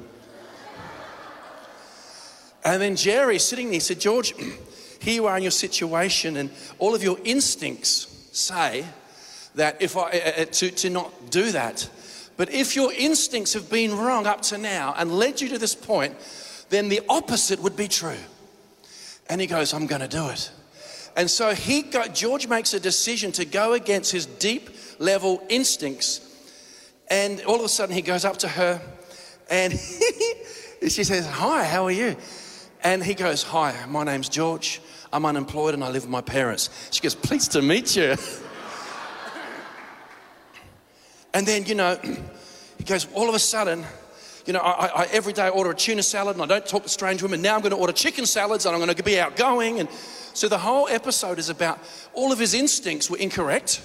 and 2.64 2.82
then 2.82 2.96
Jerry 2.96 3.38
sitting 3.38 3.70
there 3.70 3.80
said, 3.80 3.98
George, 3.98 4.34
here 5.00 5.14
you 5.14 5.26
are 5.26 5.36
in 5.38 5.42
your 5.42 5.50
situation, 5.50 6.36
and 6.36 6.50
all 6.78 6.94
of 6.94 7.02
your 7.02 7.18
instincts 7.24 8.28
say, 8.32 8.84
that 9.54 9.80
if 9.80 9.96
I, 9.96 10.02
uh, 10.02 10.42
uh, 10.42 10.44
to, 10.44 10.70
to 10.70 10.90
not 10.90 11.30
do 11.30 11.52
that. 11.52 11.88
But 12.36 12.52
if 12.52 12.74
your 12.74 12.92
instincts 12.92 13.52
have 13.52 13.70
been 13.70 13.96
wrong 13.96 14.26
up 14.26 14.42
to 14.42 14.58
now 14.58 14.94
and 14.96 15.12
led 15.12 15.40
you 15.40 15.48
to 15.50 15.58
this 15.58 15.74
point, 15.74 16.14
then 16.70 16.88
the 16.88 17.00
opposite 17.08 17.60
would 17.60 17.76
be 17.76 17.88
true. 17.88 18.16
And 19.28 19.40
he 19.40 19.46
goes, 19.46 19.72
I'm 19.72 19.86
going 19.86 20.00
to 20.00 20.08
do 20.08 20.28
it. 20.28 20.50
And 21.16 21.30
so 21.30 21.54
he 21.54 21.82
got, 21.82 22.14
George 22.14 22.48
makes 22.48 22.74
a 22.74 22.80
decision 22.80 23.30
to 23.32 23.44
go 23.44 23.72
against 23.72 24.10
his 24.10 24.26
deep 24.26 24.70
level 24.98 25.42
instincts. 25.48 26.20
And 27.08 27.40
all 27.42 27.56
of 27.56 27.64
a 27.64 27.68
sudden 27.68 27.94
he 27.94 28.02
goes 28.02 28.24
up 28.24 28.38
to 28.38 28.48
her 28.48 28.80
and 29.48 29.72
she 30.88 31.04
says, 31.04 31.26
Hi, 31.26 31.64
how 31.64 31.84
are 31.84 31.92
you? 31.92 32.16
And 32.82 33.02
he 33.02 33.14
goes, 33.14 33.44
Hi, 33.44 33.74
my 33.88 34.02
name's 34.02 34.28
George. 34.28 34.80
I'm 35.12 35.24
unemployed 35.24 35.74
and 35.74 35.84
I 35.84 35.90
live 35.90 36.02
with 36.02 36.10
my 36.10 36.20
parents. 36.20 36.88
She 36.90 37.00
goes, 37.00 37.14
Pleased 37.14 37.52
to 37.52 37.62
meet 37.62 37.94
you. 37.94 38.16
And 41.34 41.46
then, 41.46 41.66
you 41.66 41.74
know, 41.74 41.98
he 42.78 42.84
goes, 42.84 43.06
all 43.12 43.28
of 43.28 43.34
a 43.34 43.38
sudden, 43.38 43.84
you 44.46 44.52
know, 44.52 44.60
I, 44.60 45.02
I, 45.02 45.04
every 45.10 45.32
day 45.32 45.48
order 45.48 45.70
a 45.70 45.74
tuna 45.74 46.02
salad 46.02 46.36
and 46.36 46.42
I 46.42 46.46
don't 46.46 46.66
talk 46.66 46.84
to 46.84 46.88
strange 46.88 47.22
women. 47.22 47.42
Now 47.42 47.56
I'm 47.56 47.60
going 47.60 47.72
to 47.72 47.76
order 47.76 47.92
chicken 47.92 48.24
salads 48.24 48.66
and 48.66 48.74
I'm 48.74 48.80
going 48.80 48.94
to 48.94 49.02
be 49.02 49.18
outgoing. 49.18 49.80
And 49.80 49.90
so 49.90 50.48
the 50.48 50.58
whole 50.58 50.86
episode 50.88 51.38
is 51.38 51.48
about 51.48 51.78
all 52.12 52.30
of 52.30 52.38
his 52.38 52.54
instincts 52.54 53.10
were 53.10 53.18
incorrect. 53.18 53.82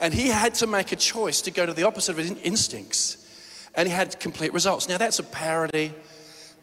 And 0.00 0.14
he 0.14 0.28
had 0.28 0.54
to 0.56 0.66
make 0.66 0.92
a 0.92 0.96
choice 0.96 1.40
to 1.42 1.50
go 1.50 1.66
to 1.66 1.72
the 1.72 1.84
opposite 1.84 2.12
of 2.12 2.18
his 2.18 2.30
instincts. 2.42 3.26
And 3.74 3.88
he 3.88 3.94
had 3.94 4.20
complete 4.20 4.52
results. 4.52 4.88
Now 4.88 4.98
that's 4.98 5.18
a 5.18 5.24
parody 5.24 5.92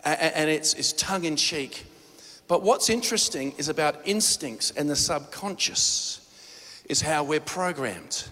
and 0.04 0.50
it's, 0.50 0.76
it's 0.76 0.94
tongue 0.94 1.26
in 1.26 1.36
cheek. 1.36 1.86
But 2.48 2.62
what's 2.62 2.92
interesting 2.92 3.54
is 3.58 3.70
about 3.70 4.02
instincts 4.06 4.72
and 4.72 4.88
the 4.88 4.96
subconscious 4.96 6.22
is 6.88 7.02
how 7.02 7.24
we're 7.24 7.40
programmed. 7.40 8.26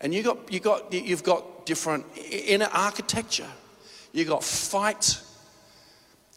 And 0.00 0.14
you 0.14 0.22
got, 0.22 0.52
you 0.52 0.60
got, 0.60 0.92
you've 0.92 1.24
got 1.24 1.66
different 1.66 2.04
inner 2.30 2.68
architecture. 2.72 3.48
You've 4.12 4.28
got 4.28 4.42
fight, 4.42 5.20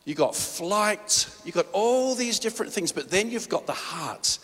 You've 0.06 0.18
got 0.18 0.36
flight, 0.36 1.30
You've 1.46 1.56
got 1.56 1.68
all 1.72 2.16
these 2.16 2.40
different 2.40 2.74
things, 2.74 2.92
but 2.92 3.12
then 3.12 3.30
you've 3.30 3.50
got 3.50 3.68
the 3.68 3.74
heart. 3.74 4.40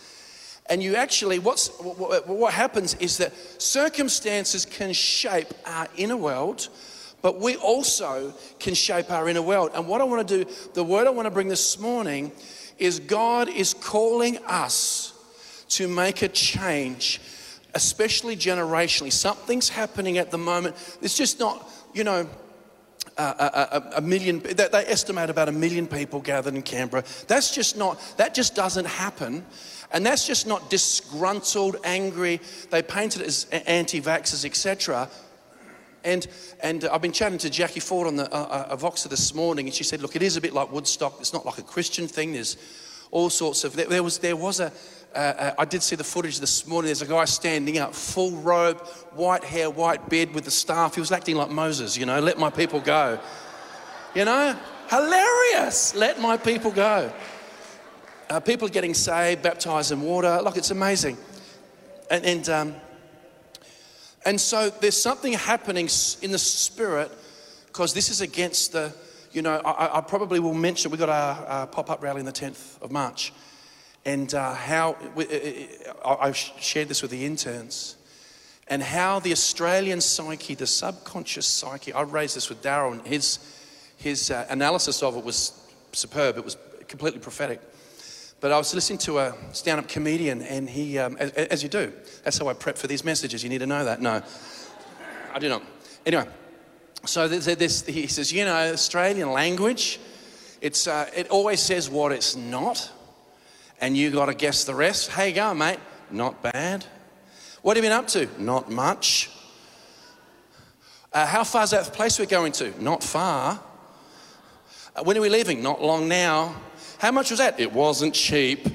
And 0.68 0.82
you 0.82 0.96
actually, 0.96 1.38
what's, 1.38 1.68
what, 1.80 2.26
what 2.28 2.52
happens 2.52 2.94
is 2.94 3.18
that 3.18 3.32
circumstances 3.60 4.64
can 4.64 4.92
shape 4.92 5.48
our 5.64 5.86
inner 5.96 6.16
world, 6.16 6.68
but 7.22 7.40
we 7.40 7.56
also 7.56 8.34
can 8.58 8.74
shape 8.74 9.10
our 9.10 9.28
inner 9.28 9.42
world. 9.42 9.70
And 9.74 9.86
what 9.86 10.00
I 10.00 10.04
want 10.04 10.26
to 10.26 10.44
do, 10.44 10.50
the 10.74 10.84
word 10.84 11.06
I 11.06 11.10
want 11.10 11.26
to 11.26 11.30
bring 11.30 11.48
this 11.48 11.78
morning 11.78 12.32
is 12.78 13.00
God 13.00 13.48
is 13.48 13.74
calling 13.74 14.38
us 14.46 15.12
to 15.68 15.88
make 15.88 16.22
a 16.22 16.28
change 16.28 17.20
especially 17.76 18.36
generationally. 18.36 19.12
Something's 19.12 19.68
happening 19.68 20.16
at 20.16 20.30
the 20.30 20.38
moment. 20.38 20.74
It's 21.02 21.16
just 21.16 21.38
not, 21.38 21.70
you 21.92 22.04
know, 22.04 22.26
a, 23.18 23.22
a, 23.22 23.82
a, 23.96 24.00
million, 24.00 24.40
they 24.40 24.84
estimate 24.86 25.30
about 25.30 25.48
a 25.48 25.52
million 25.52 25.86
people 25.86 26.20
gathered 26.20 26.54
in 26.54 26.62
Canberra. 26.62 27.04
That's 27.28 27.54
just 27.54 27.76
not, 27.76 28.00
that 28.16 28.34
just 28.34 28.54
doesn't 28.54 28.86
happen. 28.86 29.44
And 29.92 30.04
that's 30.04 30.26
just 30.26 30.46
not 30.46 30.70
disgruntled, 30.70 31.76
angry. 31.84 32.40
They 32.70 32.82
painted 32.82 33.22
it 33.22 33.28
as 33.28 33.46
anti 33.50 34.00
vaxxers, 34.00 34.44
etc. 34.44 35.08
And, 36.02 36.26
and 36.60 36.84
I've 36.86 37.02
been 37.02 37.12
chatting 37.12 37.38
to 37.38 37.50
Jackie 37.50 37.80
Ford 37.80 38.06
on 38.06 38.16
the 38.16 38.32
uh, 38.34 38.68
uh, 38.70 38.76
Voxer 38.76 39.08
this 39.08 39.34
morning, 39.34 39.66
and 39.66 39.74
she 39.74 39.84
said, 39.84 40.00
Look, 40.00 40.16
it 40.16 40.22
is 40.22 40.36
a 40.36 40.40
bit 40.40 40.54
like 40.54 40.72
Woodstock. 40.72 41.16
It's 41.20 41.32
not 41.32 41.46
like 41.46 41.58
a 41.58 41.62
Christian 41.62 42.08
thing. 42.08 42.32
There's 42.32 42.56
all 43.10 43.30
sorts 43.30 43.64
of, 43.64 43.76
there 43.76 44.02
was, 44.02 44.18
there 44.18 44.36
was 44.36 44.60
a, 44.60 44.72
uh, 45.14 45.18
uh, 45.18 45.54
I 45.58 45.64
did 45.64 45.82
see 45.82 45.96
the 45.96 46.04
footage 46.04 46.40
this 46.40 46.66
morning. 46.66 46.86
There's 46.86 47.02
a 47.02 47.06
guy 47.06 47.24
standing 47.24 47.78
up, 47.78 47.94
full 47.94 48.32
robe, 48.32 48.80
white 49.12 49.44
hair, 49.44 49.70
white 49.70 50.08
beard 50.08 50.34
with 50.34 50.44
the 50.44 50.50
staff. 50.50 50.94
He 50.94 51.00
was 51.00 51.12
acting 51.12 51.36
like 51.36 51.50
Moses, 51.50 51.96
you 51.96 52.06
know, 52.06 52.20
let 52.20 52.38
my 52.38 52.50
people 52.50 52.80
go. 52.80 53.18
You 54.14 54.24
know, 54.24 54.56
hilarious, 54.90 55.94
let 55.94 56.20
my 56.20 56.36
people 56.36 56.70
go. 56.70 57.12
Uh, 58.28 58.40
people 58.40 58.66
are 58.66 58.70
getting 58.70 58.94
saved, 58.94 59.42
baptized 59.42 59.92
in 59.92 60.00
water. 60.02 60.40
Look, 60.42 60.56
it's 60.56 60.70
amazing. 60.70 61.16
And, 62.10 62.24
and, 62.24 62.48
um, 62.48 62.74
and 64.24 64.40
so 64.40 64.70
there's 64.70 65.00
something 65.00 65.32
happening 65.32 65.88
in 66.22 66.32
the 66.32 66.38
spirit 66.38 67.10
because 67.66 67.94
this 67.94 68.08
is 68.08 68.20
against 68.20 68.72
the, 68.72 68.92
you 69.32 69.42
know, 69.42 69.60
I, 69.64 69.98
I 69.98 70.00
probably 70.00 70.40
will 70.40 70.54
mention, 70.54 70.90
we've 70.90 70.98
got 70.98 71.08
our, 71.08 71.66
pop 71.68 71.90
up 71.90 72.02
rally 72.02 72.20
on 72.20 72.26
the 72.26 72.32
10th 72.32 72.82
of 72.82 72.90
March 72.90 73.32
and 74.06 74.32
uh, 74.34 74.54
how 74.54 74.96
I've 76.04 76.36
shared 76.36 76.88
this 76.88 77.02
with 77.02 77.10
the 77.10 77.26
interns, 77.26 77.96
and 78.68 78.82
how 78.82 79.18
the 79.18 79.32
Australian 79.32 80.00
psyche, 80.00 80.54
the 80.54 80.66
subconscious 80.66 81.46
psyche, 81.46 81.92
I 81.92 82.02
raised 82.02 82.36
this 82.36 82.48
with 82.48 82.62
Daryl, 82.62 82.92
and 82.92 83.06
his, 83.06 83.40
his 83.96 84.30
uh, 84.30 84.46
analysis 84.48 85.02
of 85.02 85.16
it 85.16 85.24
was 85.24 85.60
superb. 85.92 86.38
It 86.38 86.44
was 86.44 86.56
completely 86.86 87.18
prophetic. 87.18 87.60
But 88.40 88.52
I 88.52 88.58
was 88.58 88.72
listening 88.74 88.98
to 89.00 89.18
a 89.18 89.34
stand 89.52 89.80
up 89.80 89.88
comedian, 89.88 90.40
and 90.42 90.70
he, 90.70 90.98
um, 90.98 91.16
as, 91.18 91.30
as 91.32 91.62
you 91.64 91.68
do, 91.68 91.92
that's 92.22 92.38
how 92.38 92.48
I 92.48 92.54
prep 92.54 92.78
for 92.78 92.86
these 92.86 93.04
messages. 93.04 93.42
You 93.42 93.50
need 93.50 93.58
to 93.58 93.66
know 93.66 93.84
that. 93.84 94.00
No, 94.00 94.22
I 95.34 95.38
do 95.38 95.48
not. 95.48 95.62
Anyway, 96.04 96.26
so 97.04 97.28
he 97.28 98.06
says, 98.06 98.32
you 98.32 98.44
know, 98.44 98.54
Australian 98.72 99.32
language, 99.32 99.98
it's, 100.60 100.86
uh, 100.86 101.10
it 101.16 101.28
always 101.28 101.60
says 101.60 101.90
what 101.90 102.12
it's 102.12 102.36
not, 102.36 102.92
and 103.80 103.96
you 103.96 104.10
got 104.10 104.26
to 104.26 104.34
guess 104.34 104.64
the 104.64 104.74
rest. 104.74 105.10
How 105.10 105.24
you 105.24 105.34
going, 105.34 105.58
mate? 105.58 105.78
Not 106.10 106.42
bad. 106.42 106.84
What 107.62 107.76
have 107.76 107.84
you 107.84 107.90
been 107.90 107.98
up 107.98 108.08
to? 108.08 108.28
Not 108.38 108.70
much. 108.70 109.30
Uh, 111.12 111.26
how 111.26 111.44
far's 111.44 111.70
that 111.70 111.92
place 111.92 112.18
we're 112.18 112.26
going 112.26 112.52
to? 112.52 112.82
Not 112.82 113.02
far. 113.02 113.60
Uh, 114.94 115.02
when 115.02 115.16
are 115.16 115.20
we 115.20 115.28
leaving? 115.28 115.62
Not 115.62 115.82
long 115.82 116.08
now. 116.08 116.54
How 116.98 117.10
much 117.12 117.30
was 117.30 117.38
that? 117.38 117.58
It 117.60 117.72
wasn't 117.72 118.14
cheap. 118.14 118.66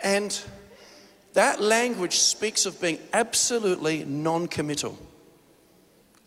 And 0.00 0.38
that 1.34 1.60
language 1.60 2.18
speaks 2.18 2.66
of 2.66 2.80
being 2.80 2.98
absolutely 3.12 4.04
non 4.04 4.48
committal. 4.48 4.98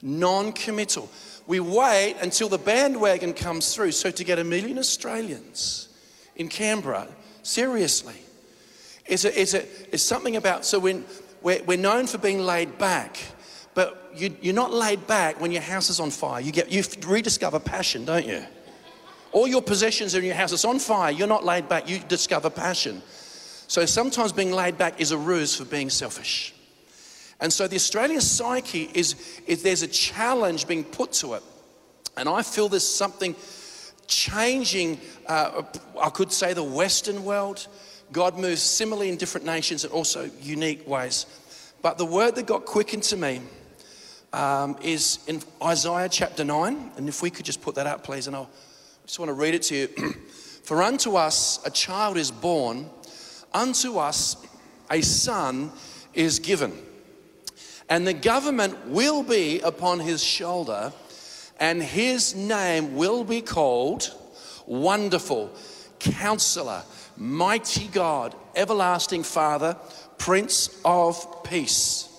Non 0.01 0.53
committal. 0.53 1.09
We 1.47 1.59
wait 1.59 2.17
until 2.21 2.49
the 2.49 2.57
bandwagon 2.57 3.33
comes 3.33 3.73
through. 3.73 3.91
So, 3.91 4.11
to 4.11 4.23
get 4.23 4.39
a 4.39 4.43
million 4.43 4.77
Australians 4.77 5.89
in 6.35 6.47
Canberra, 6.47 7.07
seriously, 7.43 8.15
is, 9.05 9.25
a, 9.25 9.39
is, 9.39 9.53
a, 9.53 9.93
is 9.93 10.03
something 10.05 10.35
about, 10.35 10.65
so 10.65 10.79
when 10.79 11.05
we're, 11.41 11.61
we're 11.63 11.77
known 11.77 12.07
for 12.07 12.17
being 12.17 12.39
laid 12.39 12.77
back, 12.77 13.17
but 13.73 14.11
you, 14.15 14.35
you're 14.41 14.53
not 14.53 14.71
laid 14.71 15.05
back 15.07 15.41
when 15.41 15.51
your 15.51 15.61
house 15.61 15.89
is 15.89 15.99
on 15.99 16.11
fire. 16.11 16.41
You, 16.41 16.51
get, 16.51 16.71
you 16.71 16.83
rediscover 17.07 17.59
passion, 17.59 18.05
don't 18.05 18.25
you? 18.25 18.43
All 19.31 19.47
your 19.47 19.61
possessions 19.61 20.13
are 20.15 20.19
in 20.19 20.25
your 20.25 20.35
house 20.35 20.51
is 20.51 20.63
on 20.63 20.79
fire. 20.79 21.11
You're 21.11 21.27
not 21.27 21.43
laid 21.43 21.67
back. 21.67 21.89
You 21.89 21.99
discover 21.99 22.49
passion. 22.49 23.01
So 23.67 23.85
sometimes 23.85 24.31
being 24.31 24.51
laid 24.51 24.77
back 24.77 25.01
is 25.01 25.11
a 25.11 25.17
ruse 25.17 25.55
for 25.55 25.65
being 25.65 25.89
selfish. 25.89 26.53
And 27.39 27.51
so 27.51 27.67
the 27.67 27.75
Australian 27.75 28.21
psyche 28.21 28.89
is, 28.93 29.15
is 29.47 29.63
there's 29.63 29.81
a 29.81 29.87
challenge 29.87 30.67
being 30.67 30.83
put 30.83 31.11
to 31.13 31.33
it. 31.33 31.43
And 32.15 32.29
I 32.29 32.43
feel 32.43 32.69
there's 32.69 32.87
something 32.87 33.35
changing, 34.07 34.99
uh, 35.27 35.63
I 35.99 36.09
could 36.09 36.31
say, 36.31 36.53
the 36.53 36.63
Western 36.63 37.23
world. 37.23 37.67
God 38.11 38.37
moves 38.37 38.61
similarly 38.61 39.09
in 39.09 39.17
different 39.17 39.45
nations 39.45 39.83
and 39.83 39.93
also 39.93 40.29
unique 40.41 40.87
ways. 40.87 41.25
But 41.81 41.97
the 41.97 42.05
word 42.05 42.35
that 42.35 42.45
got 42.45 42.65
quickened 42.65 43.03
to 43.03 43.17
me 43.17 43.41
um, 44.31 44.77
is 44.81 45.19
in 45.27 45.41
Isaiah 45.61 46.09
chapter 46.09 46.43
9. 46.43 46.91
And 46.97 47.09
if 47.09 47.21
we 47.21 47.29
could 47.29 47.45
just 47.45 47.61
put 47.61 47.75
that 47.75 47.87
up, 47.87 48.03
please, 48.03 48.27
and 48.27 48.35
I'll 48.35 48.49
just 49.05 49.19
want 49.19 49.29
to 49.29 49.33
read 49.33 49.53
it 49.53 49.63
to 49.63 49.75
you. 49.75 49.87
For 50.63 50.81
unto 50.81 51.15
us 51.15 51.59
a 51.65 51.69
child 51.69 52.17
is 52.17 52.31
born, 52.31 52.89
unto 53.53 53.97
us 53.97 54.37
a 54.89 55.01
son 55.01 55.71
is 56.13 56.39
given. 56.39 56.73
And 57.89 58.07
the 58.07 58.13
government 58.13 58.87
will 58.87 59.23
be 59.23 59.59
upon 59.59 59.99
his 59.99 60.23
shoulder, 60.23 60.93
and 61.59 61.81
his 61.81 62.35
name 62.35 62.95
will 62.95 63.23
be 63.23 63.41
called 63.41 64.13
Wonderful, 64.65 65.51
Counselor, 65.99 66.83
Mighty 67.17 67.87
God, 67.87 68.35
Everlasting 68.55 69.23
Father, 69.23 69.77
Prince 70.17 70.79
of 70.83 71.43
Peace. 71.43 72.09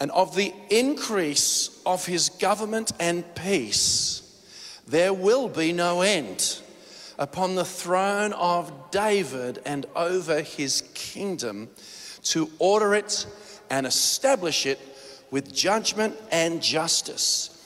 And 0.00 0.10
of 0.12 0.36
the 0.36 0.54
increase 0.70 1.82
of 1.84 2.06
his 2.06 2.28
government 2.28 2.92
and 3.00 3.24
peace, 3.34 4.22
there 4.86 5.12
will 5.12 5.48
be 5.48 5.72
no 5.72 6.02
end 6.02 6.60
upon 7.18 7.56
the 7.56 7.64
throne 7.64 8.32
of 8.34 8.90
David 8.92 9.60
and 9.66 9.86
over 9.96 10.40
his 10.40 10.84
kingdom 10.94 11.68
to 12.22 12.48
order 12.58 12.94
it 12.94 13.26
and 13.70 13.86
establish 13.86 14.66
it 14.66 14.78
with 15.30 15.52
judgment 15.52 16.16
and 16.30 16.62
justice. 16.62 17.57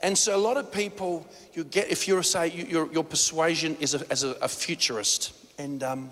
And 0.00 0.16
so, 0.16 0.36
a 0.36 0.38
lot 0.38 0.56
of 0.56 0.70
people, 0.70 1.26
you 1.54 1.64
get, 1.64 1.90
if 1.90 2.06
you're, 2.06 2.22
say, 2.22 2.48
you, 2.48 2.64
your, 2.64 2.92
your 2.92 3.04
persuasion 3.04 3.76
is 3.80 3.94
a, 3.94 4.12
as 4.12 4.22
a, 4.22 4.30
a 4.40 4.48
futurist, 4.48 5.32
and, 5.58 5.82
um, 5.82 6.10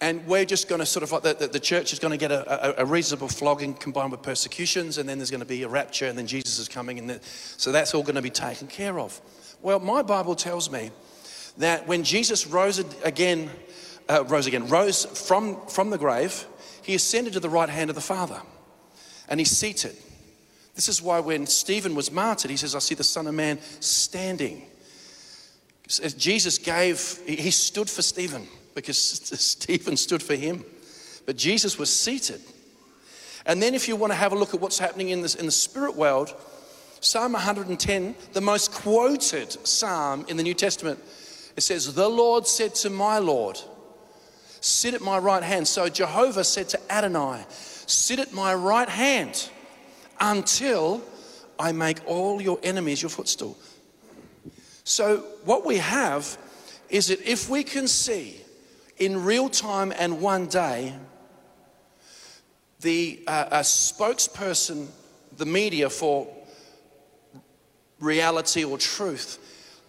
and 0.00 0.26
we're 0.26 0.44
just 0.44 0.68
going 0.68 0.80
to 0.80 0.86
sort 0.86 1.02
of 1.02 1.12
like 1.12 1.22
the, 1.22 1.48
the, 1.48 1.58
church 1.58 1.92
is 1.94 1.98
going 1.98 2.10
to 2.12 2.18
get 2.18 2.30
a, 2.30 2.80
a, 2.80 2.82
a, 2.82 2.84
reasonable 2.84 3.28
flogging 3.28 3.72
combined 3.72 4.12
with 4.12 4.22
persecutions, 4.22 4.98
and 4.98 5.08
then 5.08 5.16
there's 5.18 5.30
going 5.30 5.40
to 5.40 5.46
be 5.46 5.62
a 5.62 5.68
rapture, 5.68 6.06
and 6.06 6.18
then 6.18 6.26
Jesus 6.26 6.58
is 6.58 6.68
coming, 6.68 6.98
and 6.98 7.08
the, 7.08 7.20
so 7.22 7.72
that's 7.72 7.94
all 7.94 8.02
going 8.02 8.16
to 8.16 8.22
be 8.22 8.30
taken 8.30 8.68
care 8.68 9.00
of. 9.00 9.18
Well, 9.62 9.80
my 9.80 10.02
Bible 10.02 10.34
tells 10.34 10.70
me 10.70 10.90
that 11.56 11.88
when 11.88 12.04
Jesus 12.04 12.46
rose 12.46 12.78
again, 13.04 13.50
uh, 14.08 14.24
rose 14.24 14.46
again, 14.46 14.68
rose 14.68 15.06
from, 15.26 15.66
from 15.66 15.88
the 15.90 15.98
grave, 15.98 16.46
he 16.82 16.94
ascended 16.94 17.32
to 17.32 17.40
the 17.40 17.50
right 17.50 17.68
hand 17.68 17.90
of 17.90 17.96
the 17.96 18.02
Father 18.02 18.40
and 19.28 19.40
he's 19.40 19.50
seated. 19.50 19.96
This 20.78 20.88
is 20.88 21.02
why 21.02 21.18
when 21.18 21.44
Stephen 21.44 21.96
was 21.96 22.12
martyred, 22.12 22.52
he 22.52 22.56
says, 22.56 22.76
I 22.76 22.78
see 22.78 22.94
the 22.94 23.02
Son 23.02 23.26
of 23.26 23.34
Man 23.34 23.58
standing. 23.80 24.62
Jesus 26.16 26.56
gave, 26.56 27.18
he 27.26 27.50
stood 27.50 27.90
for 27.90 28.00
Stephen 28.00 28.46
because 28.76 28.96
Stephen 29.40 29.96
stood 29.96 30.22
for 30.22 30.36
him. 30.36 30.64
But 31.26 31.36
Jesus 31.36 31.80
was 31.80 31.92
seated. 31.92 32.40
And 33.44 33.60
then, 33.60 33.74
if 33.74 33.88
you 33.88 33.96
want 33.96 34.12
to 34.12 34.16
have 34.16 34.30
a 34.30 34.36
look 34.36 34.54
at 34.54 34.60
what's 34.60 34.78
happening 34.78 35.08
in, 35.08 35.20
this, 35.20 35.34
in 35.34 35.46
the 35.46 35.50
spirit 35.50 35.96
world, 35.96 36.32
Psalm 37.00 37.32
110, 37.32 38.14
the 38.32 38.40
most 38.40 38.70
quoted 38.70 39.50
psalm 39.66 40.26
in 40.28 40.36
the 40.36 40.44
New 40.44 40.54
Testament, 40.54 41.00
it 41.56 41.62
says, 41.62 41.92
The 41.92 42.08
Lord 42.08 42.46
said 42.46 42.76
to 42.76 42.90
my 42.90 43.18
Lord, 43.18 43.60
Sit 44.60 44.94
at 44.94 45.00
my 45.00 45.18
right 45.18 45.42
hand. 45.42 45.66
So 45.66 45.88
Jehovah 45.88 46.44
said 46.44 46.68
to 46.68 46.80
Adonai, 46.92 47.46
Sit 47.48 48.20
at 48.20 48.32
my 48.32 48.54
right 48.54 48.88
hand 48.88 49.50
until 50.20 51.02
I 51.58 51.72
make 51.72 51.98
all 52.06 52.40
your 52.40 52.58
enemies 52.62 53.02
your 53.02 53.10
footstool. 53.10 53.56
So, 54.84 55.18
what 55.44 55.66
we 55.66 55.76
have 55.76 56.38
is 56.88 57.08
that 57.08 57.20
if 57.20 57.48
we 57.48 57.62
can 57.62 57.86
see 57.86 58.40
in 58.96 59.24
real 59.24 59.48
time 59.48 59.92
and 59.96 60.20
one 60.20 60.46
day 60.46 60.94
the 62.80 63.20
uh, 63.26 63.60
spokesperson, 63.60 64.88
the 65.36 65.46
media 65.46 65.90
for 65.90 66.26
reality 68.00 68.64
or 68.64 68.78
truth, 68.78 69.38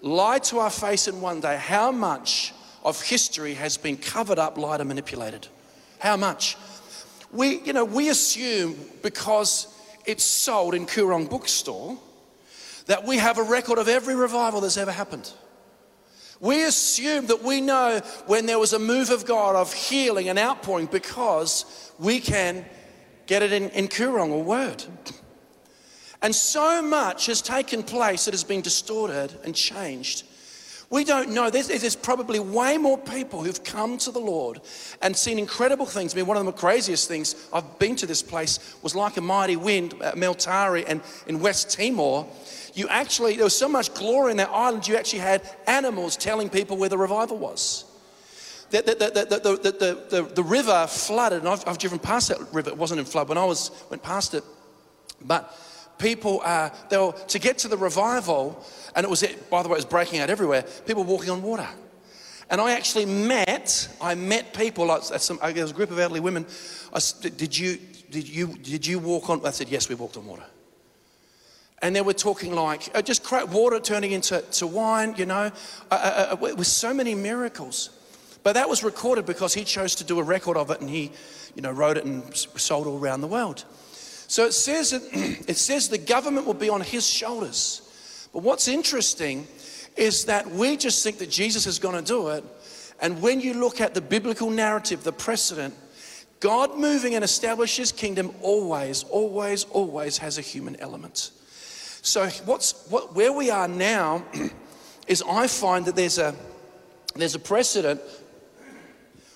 lie 0.01 0.39
to 0.39 0.59
our 0.59 0.69
face 0.69 1.07
in 1.07 1.21
one 1.21 1.39
day 1.39 1.57
how 1.57 1.91
much 1.91 2.53
of 2.83 3.01
history 3.01 3.53
has 3.53 3.77
been 3.77 3.97
covered 3.97 4.39
up, 4.39 4.57
lied, 4.57 4.79
and 4.79 4.87
manipulated. 4.87 5.47
How 5.99 6.17
much? 6.17 6.57
We, 7.31 7.59
you 7.61 7.73
know, 7.73 7.85
we 7.85 8.09
assume 8.09 8.75
because 9.03 9.67
it's 10.09 10.23
sold 10.23 10.73
in 10.73 10.85
Koorong 10.85 11.29
bookstore 11.29 11.97
that 12.87 13.05
we 13.05 13.17
have 13.17 13.37
a 13.37 13.43
record 13.43 13.77
of 13.77 13.87
every 13.87 14.15
revival 14.15 14.61
that's 14.61 14.77
ever 14.77 14.91
happened. 14.91 15.31
We 16.39 16.63
assume 16.63 17.27
that 17.27 17.43
we 17.43 17.61
know 17.61 17.99
when 18.25 18.45
there 18.45 18.57
was 18.57 18.73
a 18.73 18.79
move 18.79 19.11
of 19.11 19.25
God 19.25 19.55
of 19.55 19.71
healing 19.71 20.29
and 20.29 20.39
outpouring 20.39 20.87
because 20.87 21.91
we 21.99 22.19
can 22.19 22.65
get 23.27 23.43
it 23.43 23.53
in, 23.53 23.69
in 23.69 23.87
Koorong 23.87 24.31
or 24.31 24.43
Word. 24.43 24.83
And 26.21 26.33
so 26.33 26.81
much 26.81 27.27
has 27.27 27.41
taken 27.41 27.83
place 27.83 28.25
that 28.25 28.33
has 28.33 28.43
been 28.43 28.61
distorted 28.61 29.37
and 29.43 29.53
changed 29.55 30.23
we 30.89 31.03
don't 31.03 31.29
know. 31.29 31.49
There's, 31.49 31.67
there's, 31.67 31.95
probably 31.95 32.39
way 32.39 32.77
more 32.77 32.97
people 32.97 33.43
who've 33.43 33.63
come 33.63 33.97
to 33.99 34.11
the 34.11 34.19
Lord 34.19 34.59
and 35.01 35.15
seen 35.15 35.37
incredible 35.37 35.85
things. 35.85 36.13
I 36.13 36.17
mean, 36.17 36.25
one 36.25 36.37
of 36.37 36.45
the 36.45 36.51
craziest 36.51 37.07
things, 37.07 37.47
I've 37.53 37.77
been 37.77 37.95
to 37.97 38.07
this 38.07 38.23
place, 38.23 38.75
was 38.81 38.95
like 38.95 39.17
a 39.17 39.21
mighty 39.21 39.55
wind 39.55 39.93
at 40.01 40.17
Mel 40.17 40.33
Tari 40.33 40.85
and 40.87 41.01
in 41.27 41.41
West 41.41 41.69
Timor. 41.69 42.27
You 42.73 42.87
actually, 42.87 43.35
there 43.35 43.43
was 43.43 43.57
so 43.57 43.69
much 43.69 43.93
glory 43.93 44.31
in 44.31 44.37
that 44.37 44.49
island, 44.49 44.87
you 44.87 44.95
actually 44.95 45.19
had 45.19 45.47
animals 45.67 46.17
telling 46.17 46.49
people 46.49 46.77
where 46.77 46.89
the 46.89 46.97
revival 46.97 47.37
was. 47.37 47.85
The, 48.71 48.81
the, 48.83 48.95
the, 48.95 49.61
the, 49.71 50.07
the 50.09 50.23
the, 50.23 50.43
river 50.43 50.85
flooded, 50.87 51.39
and 51.39 51.47
I've, 51.47 51.67
I've 51.67 51.79
driven 51.79 51.97
past 51.97 52.29
that 52.29 52.37
river. 52.53 52.69
It 52.69 52.77
wasn't 52.77 52.99
in 52.99 53.05
flood 53.05 53.27
when 53.27 53.37
I 53.37 53.45
was 53.45 53.71
went 53.89 54.03
past 54.03 54.35
it, 54.35 54.43
but 55.25 55.55
people 55.97 56.41
uh, 56.43 56.69
they 56.89 56.97
were, 56.97 57.13
to 57.29 57.39
get 57.39 57.57
to 57.59 57.67
the 57.67 57.77
revival, 57.77 58.63
and 58.99 59.05
it 59.05 59.09
was 59.09 59.23
by 59.49 59.63
the 59.63 59.69
way, 59.69 59.75
it 59.75 59.77
was 59.77 59.85
breaking 59.85 60.19
out 60.19 60.29
everywhere. 60.29 60.63
People 60.85 61.05
walking 61.05 61.29
on 61.29 61.41
water, 61.41 61.67
and 62.49 62.59
I 62.59 62.73
actually 62.73 63.05
met 63.05 63.87
I 64.01 64.13
met 64.15 64.53
people 64.53 64.87
like 64.87 65.03
some, 65.03 65.39
there 65.41 65.53
was 65.53 65.71
a 65.71 65.73
group 65.73 65.89
of 65.89 65.99
elderly 65.99 66.19
women. 66.19 66.45
I 66.91 66.99
said, 66.99 67.37
did 67.37 67.57
you 67.57 67.79
did 68.11 68.27
you 68.27 68.47
did 68.47 68.85
you 68.85 68.99
walk 68.99 69.29
on? 69.29 69.45
I 69.45 69.51
said 69.51 69.69
yes, 69.69 69.87
we 69.87 69.95
walked 69.95 70.17
on 70.17 70.25
water. 70.25 70.43
And 71.81 71.95
they 71.95 72.01
were 72.01 72.13
talking 72.13 72.53
like 72.53 72.89
uh, 72.93 73.01
just 73.01 73.25
water 73.31 73.79
turning 73.79 74.11
into 74.11 74.41
to 74.41 74.67
wine, 74.67 75.15
you 75.15 75.25
know, 75.25 75.49
uh, 75.89 76.29
uh, 76.31 76.33
uh 76.33 76.35
with 76.35 76.67
so 76.67 76.93
many 76.93 77.15
miracles. 77.15 77.91
But 78.43 78.53
that 78.55 78.67
was 78.67 78.83
recorded 78.83 79.25
because 79.25 79.53
he 79.53 79.63
chose 79.63 79.95
to 79.95 80.03
do 80.03 80.19
a 80.19 80.23
record 80.23 80.57
of 80.57 80.71
it, 80.71 80.81
and 80.81 80.89
he, 80.89 81.11
you 81.55 81.61
know, 81.61 81.71
wrote 81.71 81.95
it 81.95 82.03
and 82.03 82.35
sold 82.35 82.85
all 82.85 82.99
around 82.99 83.21
the 83.21 83.27
world. 83.27 83.63
So 84.27 84.45
it 84.45 84.53
says, 84.53 84.91
that, 84.91 85.01
it 85.47 85.57
says 85.57 85.87
the 85.87 85.97
government 85.97 86.45
will 86.45 86.53
be 86.53 86.69
on 86.69 86.81
his 86.81 87.07
shoulders. 87.07 87.88
But 88.33 88.43
what's 88.43 88.67
interesting 88.67 89.47
is 89.95 90.25
that 90.25 90.49
we 90.49 90.77
just 90.77 91.03
think 91.03 91.17
that 91.17 91.29
Jesus 91.29 91.65
is 91.65 91.79
going 91.79 91.95
to 91.95 92.01
do 92.01 92.29
it. 92.29 92.43
And 93.01 93.21
when 93.21 93.41
you 93.41 93.53
look 93.53 93.81
at 93.81 93.93
the 93.93 94.01
biblical 94.01 94.49
narrative, 94.49 95.03
the 95.03 95.11
precedent, 95.11 95.73
God 96.39 96.77
moving 96.77 97.15
and 97.15 97.23
establishing 97.23 97.81
his 97.81 97.91
kingdom 97.91 98.33
always, 98.41 99.03
always, 99.03 99.65
always 99.65 100.17
has 100.19 100.37
a 100.37 100.41
human 100.41 100.75
element. 100.77 101.31
So 102.01 102.27
what's 102.45 102.87
what 102.89 103.13
where 103.13 103.33
we 103.33 103.49
are 103.49 103.67
now 103.67 104.23
is 105.07 105.21
I 105.27 105.47
find 105.47 105.85
that 105.85 105.95
there's 105.95 106.17
a 106.17 106.33
there's 107.15 107.35
a 107.35 107.39
precedent 107.39 108.01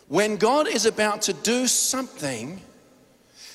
when 0.08 0.38
God 0.38 0.68
is 0.68 0.86
about 0.86 1.24
to 1.24 1.34
do 1.34 1.66
something, 1.66 2.62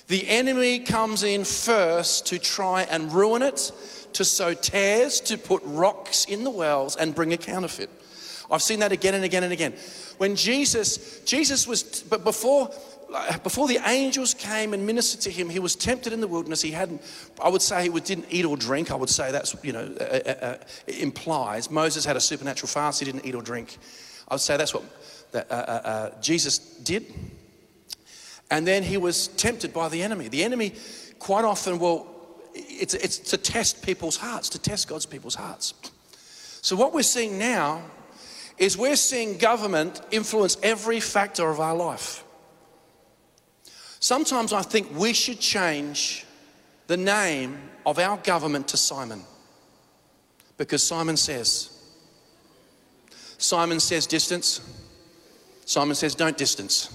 the 0.08 0.26
enemy 0.28 0.80
comes 0.80 1.22
in 1.22 1.44
first 1.44 2.26
to 2.26 2.38
try 2.38 2.82
and 2.82 3.12
ruin 3.12 3.42
it, 3.42 3.70
to 4.12 4.24
sow 4.24 4.54
tares, 4.54 5.20
to 5.22 5.38
put 5.38 5.62
rocks 5.64 6.24
in 6.24 6.44
the 6.44 6.50
wells 6.50 6.96
and 6.96 7.14
bring 7.14 7.32
a 7.32 7.36
counterfeit. 7.36 7.90
I've 8.50 8.62
seen 8.62 8.80
that 8.80 8.92
again 8.92 9.14
and 9.14 9.24
again 9.24 9.44
and 9.44 9.52
again. 9.52 9.74
When 10.16 10.34
Jesus, 10.36 11.20
Jesus 11.24 11.66
was, 11.66 11.82
but 12.02 12.24
before, 12.24 12.70
before 13.42 13.68
the 13.68 13.78
angels 13.86 14.34
came 14.34 14.74
and 14.74 14.86
ministered 14.86 15.20
to 15.22 15.30
him, 15.30 15.50
he 15.50 15.58
was 15.58 15.76
tempted 15.76 16.12
in 16.12 16.20
the 16.20 16.28
wilderness. 16.28 16.62
He 16.62 16.70
hadn't, 16.70 17.02
I 17.42 17.48
would 17.48 17.62
say 17.62 17.82
he 17.82 18.00
didn't 18.00 18.26
eat 18.30 18.44
or 18.44 18.56
drink. 18.56 18.90
I 18.90 18.94
would 18.94 19.10
say 19.10 19.30
that's, 19.30 19.54
you 19.62 19.72
know, 19.72 19.94
uh, 20.00 20.04
uh, 20.04 20.30
uh, 20.30 20.56
implies. 20.86 21.70
Moses 21.70 22.04
had 22.04 22.16
a 22.16 22.20
supernatural 22.20 22.68
fast. 22.68 23.00
He 23.00 23.04
didn't 23.04 23.26
eat 23.26 23.34
or 23.34 23.42
drink. 23.42 23.76
I 24.28 24.34
would 24.34 24.40
say 24.40 24.56
that's 24.56 24.74
what 24.74 24.84
that 25.32 25.50
uh, 25.50 25.54
uh, 25.54 25.58
uh, 25.58 26.20
Jesus 26.20 26.58
did. 26.58 27.12
And 28.50 28.66
then 28.66 28.82
he 28.82 28.96
was 28.96 29.28
tempted 29.28 29.74
by 29.74 29.88
the 29.88 30.02
enemy. 30.02 30.28
The 30.28 30.42
enemy, 30.42 30.74
quite 31.18 31.44
often, 31.44 31.78
will, 31.78 32.06
it's, 32.58 32.94
it's 32.94 33.18
to 33.18 33.36
test 33.36 33.82
people's 33.82 34.16
hearts, 34.16 34.48
to 34.50 34.58
test 34.58 34.88
God's 34.88 35.06
people's 35.06 35.34
hearts. 35.34 35.74
So, 36.60 36.76
what 36.76 36.92
we're 36.92 37.02
seeing 37.02 37.38
now 37.38 37.82
is 38.58 38.76
we're 38.76 38.96
seeing 38.96 39.38
government 39.38 40.00
influence 40.10 40.56
every 40.62 41.00
factor 41.00 41.48
of 41.48 41.60
our 41.60 41.74
life. 41.74 42.24
Sometimes 44.00 44.52
I 44.52 44.62
think 44.62 44.96
we 44.96 45.12
should 45.12 45.40
change 45.40 46.24
the 46.86 46.96
name 46.96 47.58
of 47.86 47.98
our 47.98 48.16
government 48.18 48.68
to 48.68 48.76
Simon 48.76 49.22
because 50.56 50.82
Simon 50.82 51.16
says, 51.16 51.70
Simon 53.38 53.80
says 53.80 54.06
distance. 54.06 54.60
Simon 55.64 55.94
says, 55.94 56.14
don't 56.14 56.36
distance. 56.36 56.90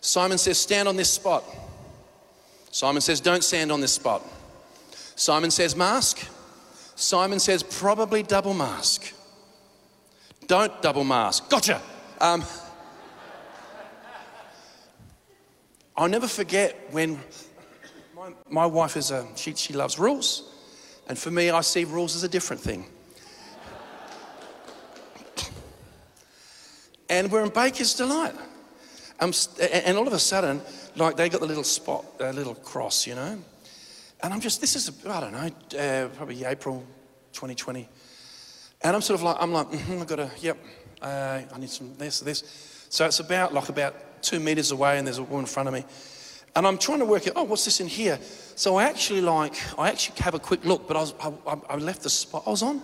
Simon 0.00 0.38
says, 0.38 0.58
stand 0.58 0.86
on 0.86 0.96
this 0.96 1.10
spot. 1.10 1.44
Simon 2.70 3.00
says, 3.00 3.20
don't 3.20 3.42
stand 3.42 3.72
on 3.72 3.80
this 3.80 3.92
spot. 3.92 4.22
Simon 5.20 5.50
says, 5.50 5.76
mask. 5.76 6.26
Simon 6.96 7.38
says, 7.40 7.62
probably 7.62 8.22
double 8.22 8.54
mask. 8.54 9.12
Don't 10.46 10.80
double 10.80 11.04
mask. 11.04 11.50
Gotcha. 11.50 11.82
Um, 12.22 12.42
I'll 15.94 16.08
never 16.08 16.26
forget 16.26 16.74
when 16.90 17.20
my, 18.16 18.32
my 18.48 18.64
wife 18.64 18.96
is 18.96 19.10
a, 19.10 19.26
she, 19.36 19.54
she 19.54 19.74
loves 19.74 19.98
rules. 19.98 20.54
And 21.06 21.18
for 21.18 21.30
me, 21.30 21.50
I 21.50 21.60
see 21.60 21.84
rules 21.84 22.16
as 22.16 22.24
a 22.24 22.28
different 22.28 22.62
thing. 22.62 22.86
and 27.10 27.30
we're 27.30 27.44
in 27.44 27.50
Baker's 27.50 27.92
Delight. 27.92 28.32
Um, 29.20 29.34
and 29.60 29.98
all 29.98 30.06
of 30.06 30.14
a 30.14 30.18
sudden, 30.18 30.62
like 30.96 31.18
they 31.18 31.28
got 31.28 31.40
the 31.40 31.46
little 31.46 31.62
spot, 31.62 32.06
a 32.20 32.32
little 32.32 32.54
cross, 32.54 33.06
you 33.06 33.14
know. 33.14 33.38
And 34.22 34.34
I'm 34.34 34.40
just, 34.40 34.60
this 34.60 34.76
is, 34.76 34.90
I 35.06 35.20
don't 35.20 35.32
know, 35.32 35.78
uh, 35.78 36.08
probably 36.08 36.44
April 36.44 36.84
2020. 37.32 37.88
And 38.82 38.96
I'm 38.96 39.02
sort 39.02 39.18
of 39.18 39.22
like, 39.22 39.36
I'm 39.40 39.52
like, 39.52 39.68
mm-hmm, 39.68 40.00
I've 40.00 40.06
got 40.06 40.16
to, 40.16 40.30
yep, 40.40 40.58
uh, 41.00 41.40
I 41.52 41.58
need 41.58 41.70
some 41.70 41.94
this, 41.96 42.20
this. 42.20 42.86
So 42.90 43.06
it's 43.06 43.20
about 43.20 43.54
like 43.54 43.68
about 43.68 44.22
two 44.22 44.40
meters 44.40 44.72
away, 44.72 44.98
and 44.98 45.06
there's 45.06 45.18
a 45.18 45.22
woman 45.22 45.40
in 45.40 45.46
front 45.46 45.68
of 45.68 45.74
me. 45.74 45.84
And 46.56 46.66
I'm 46.66 46.78
trying 46.78 46.98
to 46.98 47.04
work 47.04 47.28
out, 47.28 47.34
oh, 47.36 47.44
what's 47.44 47.64
this 47.64 47.80
in 47.80 47.86
here? 47.86 48.18
So 48.56 48.76
I 48.76 48.84
actually 48.84 49.20
like, 49.20 49.54
I 49.78 49.88
actually 49.88 50.20
have 50.20 50.34
a 50.34 50.38
quick 50.38 50.64
look, 50.64 50.88
but 50.88 50.96
I, 50.96 51.00
was, 51.00 51.14
I, 51.46 51.58
I 51.68 51.76
left 51.76 52.02
the 52.02 52.10
spot 52.10 52.42
I 52.46 52.50
was 52.50 52.62
on. 52.62 52.82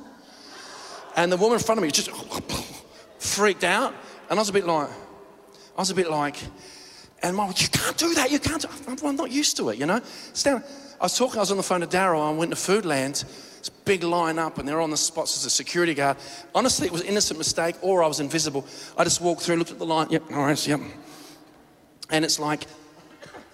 And 1.17 1.33
the 1.33 1.37
woman 1.37 1.59
in 1.59 1.65
front 1.65 1.79
of 1.79 1.83
me 1.83 1.91
just 1.91 2.11
freaked 3.19 3.65
out. 3.65 3.93
And 4.31 4.39
I 4.39 4.43
was 4.43 4.49
a 4.49 4.53
bit 4.53 4.67
like, 4.67 4.89
I 4.89 5.81
was 5.81 5.91
a 5.91 5.95
bit 5.95 6.11
like, 6.11 6.37
and 7.23 7.37
mom, 7.37 7.53
you 7.57 7.69
can't 7.69 7.97
do 7.97 8.15
that, 8.15 8.31
you 8.31 8.39
can't 8.39 8.63
do 8.63 8.69
I'm 9.07 9.17
not 9.17 9.31
used 9.31 9.57
to 9.57 9.71
it, 9.71 9.79
you 9.79 9.87
know? 9.87 10.01
Stand. 10.33 10.63
I 11.01 11.05
was 11.05 11.17
talking, 11.17 11.39
I 11.39 11.41
was 11.41 11.51
on 11.51 11.57
the 11.57 11.63
phone 11.63 11.81
to 11.81 11.87
Daryl, 11.87 12.27
I 12.27 12.33
went 12.33 12.51
to 12.51 12.57
Foodland, 12.57 13.25
this 13.59 13.69
big 13.85 14.03
line 14.03 14.39
up, 14.39 14.59
and 14.59 14.69
they're 14.69 14.81
on 14.81 14.91
the 14.91 14.97
spots 14.97 15.37
as 15.37 15.45
a 15.45 15.51
security 15.51 15.95
guard. 15.95 16.17
Honestly, 16.55 16.87
it 16.87 16.93
was 16.93 17.03
an 17.03 17.09
innocent 17.09 17.39
mistake, 17.39 17.77
or 17.83 18.03
I 18.03 18.07
was 18.07 18.21
invisible. 18.21 18.67
I 18.97 19.05
just 19.05 19.21
walked 19.21 19.43
through, 19.43 19.57
looked 19.57 19.73
at 19.73 19.79
the 19.79 19.87
line, 19.87 20.09
yep, 20.11 20.23
all 20.33 20.45
right, 20.45 20.67
yep. 20.67 20.81
And 22.11 22.25
it's 22.25 22.39
like, 22.39 22.67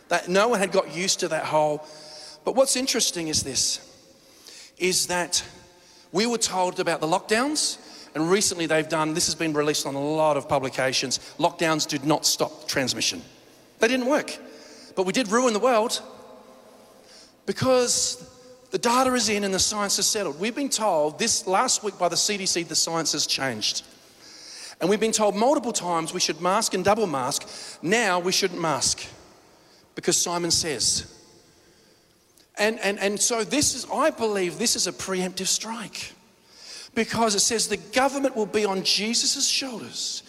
that 0.08 0.28
no 0.28 0.48
one 0.48 0.58
had 0.58 0.72
got 0.72 0.94
used 0.94 1.20
to 1.20 1.28
that 1.28 1.44
whole. 1.44 1.86
But 2.44 2.54
what's 2.54 2.76
interesting 2.76 3.28
is 3.28 3.42
this, 3.42 3.80
is 4.78 5.06
that 5.06 5.42
we 6.12 6.26
were 6.26 6.38
told 6.38 6.78
about 6.78 7.00
the 7.00 7.06
lockdowns, 7.06 7.78
and 8.14 8.30
recently 8.30 8.66
they've 8.66 8.88
done, 8.88 9.14
this 9.14 9.26
has 9.26 9.34
been 9.34 9.54
released 9.54 9.86
on 9.86 9.94
a 9.94 10.00
lot 10.00 10.36
of 10.36 10.48
publications, 10.48 11.18
lockdowns 11.38 11.88
did 11.88 12.04
not 12.04 12.26
stop 12.26 12.68
transmission. 12.68 13.22
They 13.82 13.88
didn't 13.88 14.06
work. 14.06 14.38
But 14.94 15.06
we 15.06 15.12
did 15.12 15.26
ruin 15.26 15.52
the 15.52 15.58
world 15.58 16.00
because 17.46 18.24
the 18.70 18.78
data 18.78 19.12
is 19.14 19.28
in 19.28 19.42
and 19.42 19.52
the 19.52 19.58
science 19.58 19.98
is 19.98 20.06
settled. 20.06 20.38
We've 20.38 20.54
been 20.54 20.68
told 20.68 21.18
this 21.18 21.48
last 21.48 21.82
week 21.82 21.98
by 21.98 22.08
the 22.08 22.14
CDC, 22.14 22.68
the 22.68 22.76
science 22.76 23.10
has 23.10 23.26
changed. 23.26 23.82
And 24.80 24.88
we've 24.88 25.00
been 25.00 25.10
told 25.10 25.34
multiple 25.34 25.72
times 25.72 26.14
we 26.14 26.20
should 26.20 26.40
mask 26.40 26.74
and 26.74 26.84
double 26.84 27.08
mask. 27.08 27.48
Now 27.82 28.20
we 28.20 28.30
shouldn't 28.30 28.60
mask 28.60 29.04
because 29.96 30.16
Simon 30.16 30.52
says. 30.52 31.12
And, 32.56 32.78
and, 32.84 33.00
and 33.00 33.20
so 33.20 33.42
this 33.42 33.74
is, 33.74 33.84
I 33.92 34.10
believe 34.10 34.60
this 34.60 34.76
is 34.76 34.86
a 34.86 34.92
preemptive 34.92 35.48
strike 35.48 36.12
because 36.94 37.34
it 37.34 37.40
says 37.40 37.66
the 37.66 37.78
government 37.78 38.36
will 38.36 38.46
be 38.46 38.64
on 38.64 38.84
Jesus' 38.84 39.48
shoulders, 39.48 40.22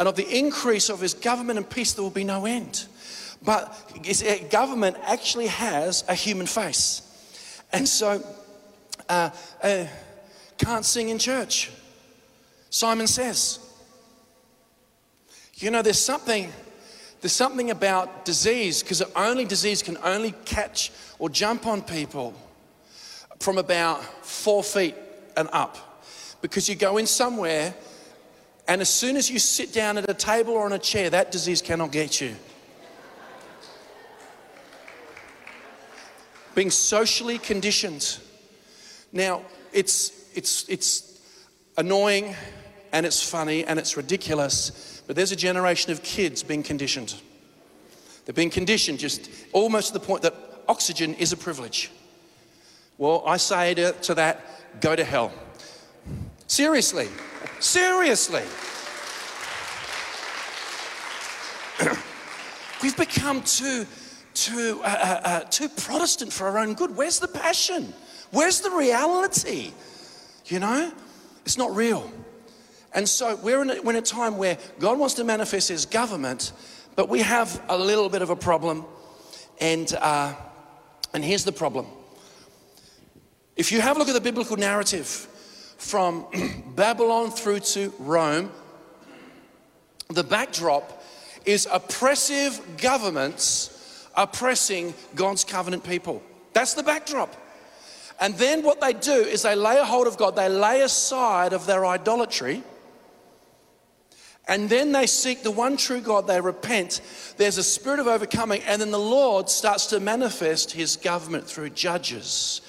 and 0.00 0.08
of 0.08 0.16
the 0.16 0.26
increase 0.26 0.88
of 0.88 0.98
his 0.98 1.12
government 1.12 1.58
and 1.58 1.68
peace, 1.68 1.92
there 1.92 2.02
will 2.02 2.10
be 2.10 2.24
no 2.24 2.46
end. 2.46 2.86
But 3.44 3.70
government 4.50 4.96
actually 5.04 5.48
has 5.48 6.04
a 6.08 6.14
human 6.14 6.46
face. 6.46 7.02
And 7.70 7.86
so, 7.86 8.24
uh, 9.10 9.28
uh, 9.62 9.84
can't 10.56 10.86
sing 10.86 11.10
in 11.10 11.18
church. 11.18 11.70
Simon 12.70 13.06
says, 13.06 13.58
you 15.56 15.70
know, 15.70 15.82
there's 15.82 16.02
something, 16.02 16.50
there's 17.20 17.32
something 17.32 17.70
about 17.70 18.24
disease, 18.24 18.82
because 18.82 19.02
only 19.14 19.44
disease 19.44 19.82
can 19.82 19.98
only 20.02 20.32
catch 20.46 20.92
or 21.18 21.28
jump 21.28 21.66
on 21.66 21.82
people 21.82 22.32
from 23.38 23.58
about 23.58 24.02
four 24.24 24.64
feet 24.64 24.94
and 25.36 25.50
up 25.52 25.76
because 26.40 26.70
you 26.70 26.74
go 26.74 26.96
in 26.96 27.06
somewhere 27.06 27.74
and 28.70 28.80
as 28.80 28.88
soon 28.88 29.16
as 29.16 29.28
you 29.28 29.40
sit 29.40 29.72
down 29.72 29.98
at 29.98 30.08
a 30.08 30.14
table 30.14 30.52
or 30.52 30.64
on 30.64 30.72
a 30.72 30.78
chair, 30.78 31.10
that 31.10 31.32
disease 31.32 31.60
cannot 31.60 31.90
get 31.90 32.20
you. 32.20 32.36
Being 36.54 36.70
socially 36.70 37.38
conditioned. 37.38 38.18
Now, 39.12 39.42
it's, 39.72 40.30
it's, 40.36 40.68
it's 40.68 41.20
annoying 41.78 42.36
and 42.92 43.04
it's 43.04 43.20
funny 43.28 43.64
and 43.64 43.76
it's 43.76 43.96
ridiculous, 43.96 45.02
but 45.04 45.16
there's 45.16 45.32
a 45.32 45.36
generation 45.36 45.90
of 45.90 46.04
kids 46.04 46.44
being 46.44 46.62
conditioned. 46.62 47.16
They're 48.24 48.34
being 48.34 48.50
conditioned 48.50 49.00
just 49.00 49.28
almost 49.50 49.88
to 49.88 49.94
the 49.94 50.06
point 50.06 50.22
that 50.22 50.34
oxygen 50.68 51.14
is 51.14 51.32
a 51.32 51.36
privilege. 51.36 51.90
Well, 52.98 53.24
I 53.26 53.36
say 53.38 53.74
to, 53.74 53.90
to 54.02 54.14
that, 54.14 54.80
go 54.80 54.94
to 54.94 55.02
hell. 55.02 55.32
Seriously. 56.46 57.08
Seriously. 57.60 58.42
We've 62.82 62.96
become 62.96 63.42
too, 63.42 63.86
too, 64.32 64.80
uh, 64.82 64.86
uh, 64.86 65.20
uh, 65.24 65.40
too 65.40 65.68
Protestant 65.68 66.32
for 66.32 66.48
our 66.48 66.56
own 66.58 66.72
good. 66.72 66.96
Where's 66.96 67.18
the 67.18 67.28
passion? 67.28 67.92
Where's 68.30 68.62
the 68.62 68.70
reality? 68.70 69.72
You 70.46 70.60
know, 70.60 70.90
it's 71.44 71.58
not 71.58 71.76
real. 71.76 72.10
And 72.94 73.06
so 73.06 73.36
we're 73.36 73.60
in 73.60 73.70
a, 73.70 73.82
we're 73.82 73.92
in 73.92 73.98
a 73.98 74.02
time 74.02 74.38
where 74.38 74.56
God 74.78 74.98
wants 74.98 75.14
to 75.16 75.24
manifest 75.24 75.68
His 75.68 75.84
government, 75.84 76.52
but 76.96 77.10
we 77.10 77.20
have 77.20 77.62
a 77.68 77.76
little 77.76 78.08
bit 78.08 78.22
of 78.22 78.30
a 78.30 78.36
problem. 78.36 78.86
And, 79.60 79.92
uh, 80.00 80.32
and 81.12 81.22
here's 81.22 81.44
the 81.44 81.52
problem. 81.52 81.86
If 83.54 83.70
you 83.70 83.82
have 83.82 83.96
a 83.96 83.98
look 83.98 84.08
at 84.08 84.14
the 84.14 84.20
biblical 84.22 84.56
narrative, 84.56 85.28
from 85.80 86.26
Babylon 86.76 87.30
through 87.30 87.60
to 87.60 87.92
Rome, 87.98 88.52
the 90.08 90.22
backdrop 90.22 91.02
is 91.44 91.66
oppressive 91.70 92.60
governments 92.76 94.06
oppressing 94.14 94.92
God's 95.14 95.44
covenant 95.44 95.84
people. 95.84 96.22
That's 96.52 96.74
the 96.74 96.82
backdrop. 96.82 97.34
And 98.20 98.34
then 98.34 98.62
what 98.62 98.80
they 98.80 98.92
do 98.92 99.12
is 99.12 99.42
they 99.42 99.54
lay 99.54 99.78
a 99.78 99.84
hold 99.84 100.06
of 100.06 100.18
God, 100.18 100.36
they 100.36 100.48
lay 100.48 100.82
aside 100.82 101.52
of 101.52 101.64
their 101.64 101.86
idolatry. 101.86 102.62
And 104.46 104.68
then 104.68 104.92
they 104.92 105.06
seek 105.06 105.42
the 105.42 105.50
one 105.50 105.76
true 105.76 106.00
God, 106.00 106.26
they 106.26 106.40
repent. 106.40 107.00
There's 107.36 107.56
a 107.56 107.62
spirit 107.62 108.00
of 108.00 108.08
overcoming, 108.08 108.62
and 108.66 108.82
then 108.82 108.90
the 108.90 108.98
Lord 108.98 109.48
starts 109.48 109.86
to 109.86 110.00
manifest 110.00 110.72
his 110.72 110.96
government 110.96 111.46
through 111.46 111.70
judges, 111.70 112.60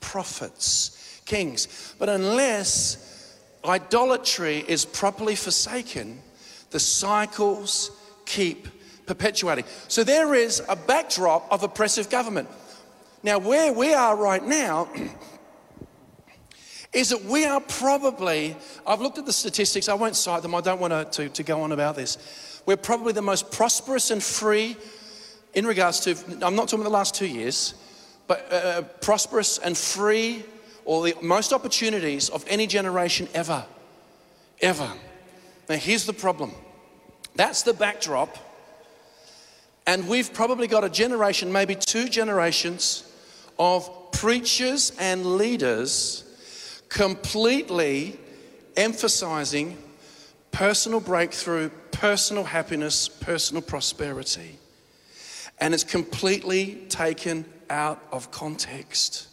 prophets, 0.00 0.97
kings. 1.28 1.94
But 1.98 2.08
unless 2.08 3.36
idolatry 3.64 4.64
is 4.66 4.84
properly 4.84 5.36
forsaken, 5.36 6.20
the 6.70 6.80
cycles 6.80 7.92
keep 8.26 8.66
perpetuating. 9.06 9.64
So 9.86 10.02
there 10.02 10.34
is 10.34 10.60
a 10.68 10.74
backdrop 10.74 11.46
of 11.52 11.62
oppressive 11.62 12.10
government. 12.10 12.48
Now, 13.22 13.38
where 13.38 13.72
we 13.72 13.94
are 13.94 14.16
right 14.16 14.44
now 14.44 14.88
is 16.92 17.10
that 17.10 17.24
we 17.24 17.44
are 17.44 17.60
probably, 17.60 18.56
I've 18.86 19.00
looked 19.00 19.18
at 19.18 19.26
the 19.26 19.32
statistics, 19.32 19.88
I 19.88 19.94
won't 19.94 20.16
cite 20.16 20.42
them, 20.42 20.54
I 20.54 20.60
don't 20.60 20.80
want 20.80 21.12
to, 21.12 21.28
to, 21.28 21.42
go 21.42 21.62
on 21.62 21.72
about 21.72 21.96
this. 21.96 22.62
We're 22.64 22.76
probably 22.76 23.12
the 23.12 23.22
most 23.22 23.50
prosperous 23.50 24.10
and 24.10 24.22
free 24.22 24.76
in 25.54 25.66
regards 25.66 26.00
to, 26.00 26.10
I'm 26.42 26.54
not 26.54 26.68
talking 26.68 26.80
about 26.80 26.90
the 26.90 26.90
last 26.90 27.14
two 27.14 27.26
years, 27.26 27.74
but 28.26 28.46
uh, 28.52 28.54
uh 28.54 28.82
prosperous 28.82 29.58
and 29.58 29.76
free, 29.76 30.44
or 30.88 31.04
the 31.04 31.14
most 31.20 31.52
opportunities 31.52 32.30
of 32.30 32.42
any 32.48 32.66
generation 32.66 33.28
ever. 33.34 33.62
Ever. 34.62 34.90
Now, 35.68 35.76
here's 35.76 36.06
the 36.06 36.14
problem 36.14 36.52
that's 37.36 37.62
the 37.62 37.74
backdrop. 37.74 38.38
And 39.86 40.08
we've 40.08 40.32
probably 40.32 40.66
got 40.66 40.84
a 40.84 40.88
generation, 40.88 41.52
maybe 41.52 41.74
two 41.74 42.08
generations, 42.08 43.04
of 43.58 44.12
preachers 44.12 44.92
and 44.98 45.36
leaders 45.36 46.24
completely 46.88 48.18
emphasizing 48.74 49.76
personal 50.52 51.00
breakthrough, 51.00 51.68
personal 51.90 52.44
happiness, 52.44 53.08
personal 53.08 53.62
prosperity. 53.62 54.58
And 55.60 55.74
it's 55.74 55.84
completely 55.84 56.86
taken 56.88 57.44
out 57.68 58.02
of 58.10 58.30
context. 58.30 59.28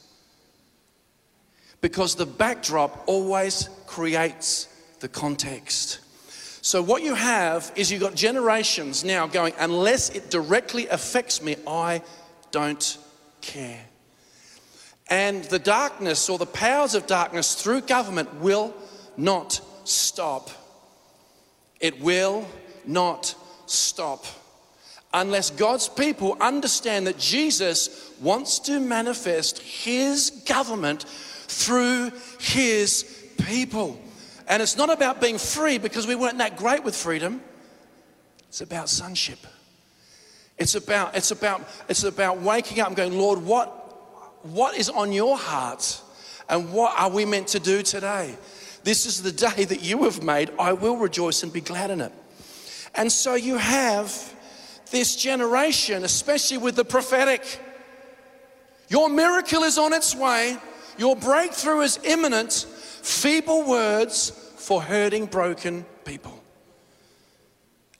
Because 1.85 2.15
the 2.15 2.25
backdrop 2.25 3.03
always 3.05 3.69
creates 3.85 4.67
the 5.01 5.07
context. 5.07 5.99
So, 6.63 6.81
what 6.81 7.03
you 7.03 7.13
have 7.13 7.71
is 7.75 7.91
you've 7.91 8.01
got 8.01 8.15
generations 8.15 9.03
now 9.03 9.27
going, 9.27 9.53
unless 9.59 10.09
it 10.09 10.31
directly 10.31 10.87
affects 10.87 11.43
me, 11.43 11.57
I 11.67 12.01
don't 12.49 12.97
care. 13.41 13.85
And 15.11 15.43
the 15.43 15.59
darkness 15.59 16.27
or 16.27 16.39
the 16.39 16.47
powers 16.47 16.95
of 16.95 17.05
darkness 17.05 17.53
through 17.53 17.81
government 17.81 18.33
will 18.41 18.73
not 19.15 19.61
stop. 19.83 20.49
It 21.79 22.01
will 22.01 22.47
not 22.87 23.35
stop 23.67 24.25
unless 25.13 25.51
God's 25.51 25.87
people 25.87 26.35
understand 26.41 27.05
that 27.05 27.19
Jesus 27.19 28.11
wants 28.21 28.57
to 28.59 28.79
manifest 28.79 29.59
his 29.59 30.31
government 30.47 31.05
through 31.47 32.11
his 32.39 33.03
people. 33.45 33.99
And 34.47 34.61
it's 34.61 34.77
not 34.77 34.91
about 34.91 35.21
being 35.21 35.37
free 35.37 35.77
because 35.77 36.05
we 36.05 36.15
weren't 36.15 36.37
that 36.37 36.57
great 36.57 36.83
with 36.83 36.95
freedom. 36.95 37.41
It's 38.49 38.61
about 38.61 38.89
sonship. 38.89 39.39
It's 40.57 40.75
about, 40.75 41.15
it's 41.15 41.31
about, 41.31 41.67
it's 41.89 42.03
about 42.03 42.41
waking 42.41 42.79
up 42.79 42.87
and 42.87 42.95
going, 42.95 43.17
Lord, 43.17 43.39
what, 43.39 43.67
what 44.45 44.77
is 44.77 44.89
on 44.89 45.11
your 45.11 45.37
heart? 45.37 46.01
And 46.47 46.71
what 46.71 46.97
are 46.97 47.09
we 47.09 47.25
meant 47.25 47.47
to 47.49 47.59
do 47.59 47.81
today? 47.81 48.37
This 48.83 49.07
is 49.07 49.23
the 49.23 49.31
day 49.31 49.65
that 49.65 49.81
you 49.81 50.03
have 50.03 50.23
made. 50.23 50.51
I 50.59 50.73
will 50.73 50.97
rejoice 50.97 51.41
and 51.41 51.51
be 51.51 51.61
glad 51.61 51.89
in 51.89 52.01
it. 52.01 52.13
And 52.93 53.11
so 53.11 53.33
you 53.33 53.57
have 53.57 54.33
this 54.91 55.15
generation, 55.15 56.03
especially 56.03 56.57
with 56.57 56.75
the 56.75 56.85
prophetic. 56.85 57.59
Your 58.87 59.09
miracle 59.09 59.63
is 59.63 59.77
on 59.77 59.91
its 59.91 60.15
way. 60.15 60.57
Your 60.97 61.15
breakthrough 61.15 61.81
is 61.81 61.99
imminent 62.03 62.53
feeble 62.53 63.63
words 63.63 64.31
for 64.57 64.81
hurting, 64.81 65.27
broken 65.27 65.85
people. 66.05 66.41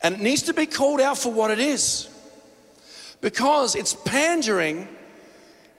And 0.02 0.16
it 0.16 0.22
needs 0.22 0.44
to 0.44 0.54
be 0.54 0.66
called 0.66 1.02
out 1.02 1.18
for 1.18 1.32
what 1.32 1.52
it 1.52 1.60
is. 1.60 2.10
Because 3.22 3.76
it's 3.76 3.94
pandering, 3.94 4.88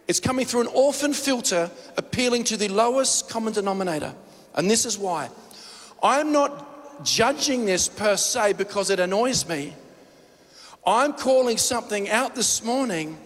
it's 0.08 0.20
coming 0.20 0.46
through 0.46 0.62
an 0.62 0.66
orphan 0.68 1.12
filter, 1.12 1.70
appealing 1.96 2.44
to 2.44 2.56
the 2.56 2.68
lowest 2.68 3.28
common 3.28 3.52
denominator. 3.52 4.14
And 4.54 4.70
this 4.70 4.84
is 4.84 4.98
why. 4.98 5.28
I'm 6.02 6.32
not 6.32 7.04
judging 7.04 7.66
this 7.66 7.88
per 7.88 8.16
se 8.16 8.54
because 8.54 8.90
it 8.90 9.00
annoys 9.00 9.48
me. 9.48 9.74
I'm 10.86 11.12
calling 11.12 11.58
something 11.58 12.08
out 12.08 12.34
this 12.34 12.62
morning 12.62 13.18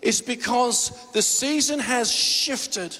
is 0.00 0.22
because 0.22 0.92
the 1.12 1.22
season 1.22 1.80
has 1.80 2.10
shifted 2.10 2.96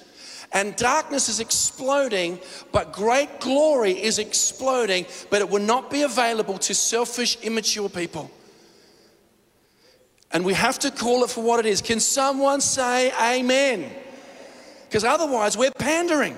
and 0.53 0.75
darkness 0.77 1.29
is 1.29 1.39
exploding, 1.39 2.41
but 2.73 2.93
great 2.93 3.41
glory 3.41 3.93
is 3.93 4.19
exploding, 4.19 5.07
but 5.31 5.41
it 5.41 5.49
will 5.49 5.63
not 5.63 5.91
be 5.91 6.03
available 6.03 6.59
to 6.59 6.75
selfish, 6.75 7.39
immature 7.43 7.89
people. 7.89 8.31
And 10.33 10.45
we 10.45 10.55
have 10.55 10.79
to 10.81 10.91
call 10.91 11.25
it 11.25 11.31
for 11.31 11.43
what 11.43 11.61
it 11.61 11.67
is. 11.67 11.81
Can 11.81 12.01
someone 12.01 12.61
say 12.61 13.13
amen? 13.21 13.91
Because 14.89 15.05
otherwise, 15.05 15.57
we're 15.57 15.71
pandering. 15.71 16.37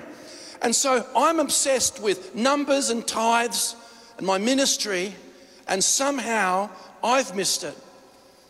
And 0.61 0.75
so 0.75 1.05
I'm 1.15 1.39
obsessed 1.39 1.99
with 1.99 2.35
numbers 2.35 2.89
and 2.89 3.05
tithes 3.05 3.75
and 4.17 4.27
my 4.27 4.37
ministry, 4.37 5.13
and 5.67 5.83
somehow 5.83 6.69
I've 7.03 7.35
missed 7.35 7.63
it. 7.63 7.75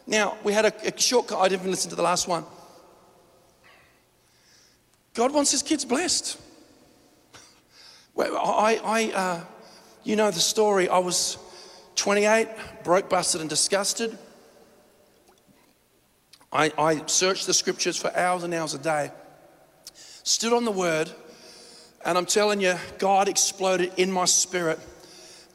Now, 0.05 0.37
we 0.43 0.51
had 0.51 0.65
a, 0.65 0.87
a 0.87 0.99
short, 0.99 1.31
I 1.31 1.47
didn't 1.47 1.61
even 1.61 1.71
listen 1.71 1.89
to 1.89 1.95
the 1.95 2.03
last 2.03 2.27
one. 2.27 2.43
God 5.13 5.33
wants 5.33 5.51
his 5.51 5.61
kids 5.61 5.85
blessed. 5.85 6.39
I, 8.17 8.79
I 8.83 9.11
uh, 9.15 9.41
you 10.03 10.15
know 10.15 10.31
the 10.31 10.39
story. 10.39 10.89
I 10.89 10.99
was 10.99 11.37
28, 11.95 12.47
broke, 12.83 13.09
busted, 13.09 13.41
and 13.41 13.49
disgusted. 13.49 14.17
I, 16.51 16.71
I 16.77 17.05
searched 17.07 17.47
the 17.47 17.53
scriptures 17.53 17.97
for 17.97 18.15
hours 18.15 18.43
and 18.43 18.53
hours 18.53 18.73
a 18.73 18.79
day, 18.79 19.11
stood 20.23 20.53
on 20.53 20.65
the 20.65 20.71
word, 20.71 21.09
and 22.05 22.17
I'm 22.17 22.25
telling 22.25 22.61
you, 22.61 22.75
God 22.99 23.27
exploded 23.27 23.91
in 23.97 24.11
my 24.11 24.25
spirit. 24.25 24.79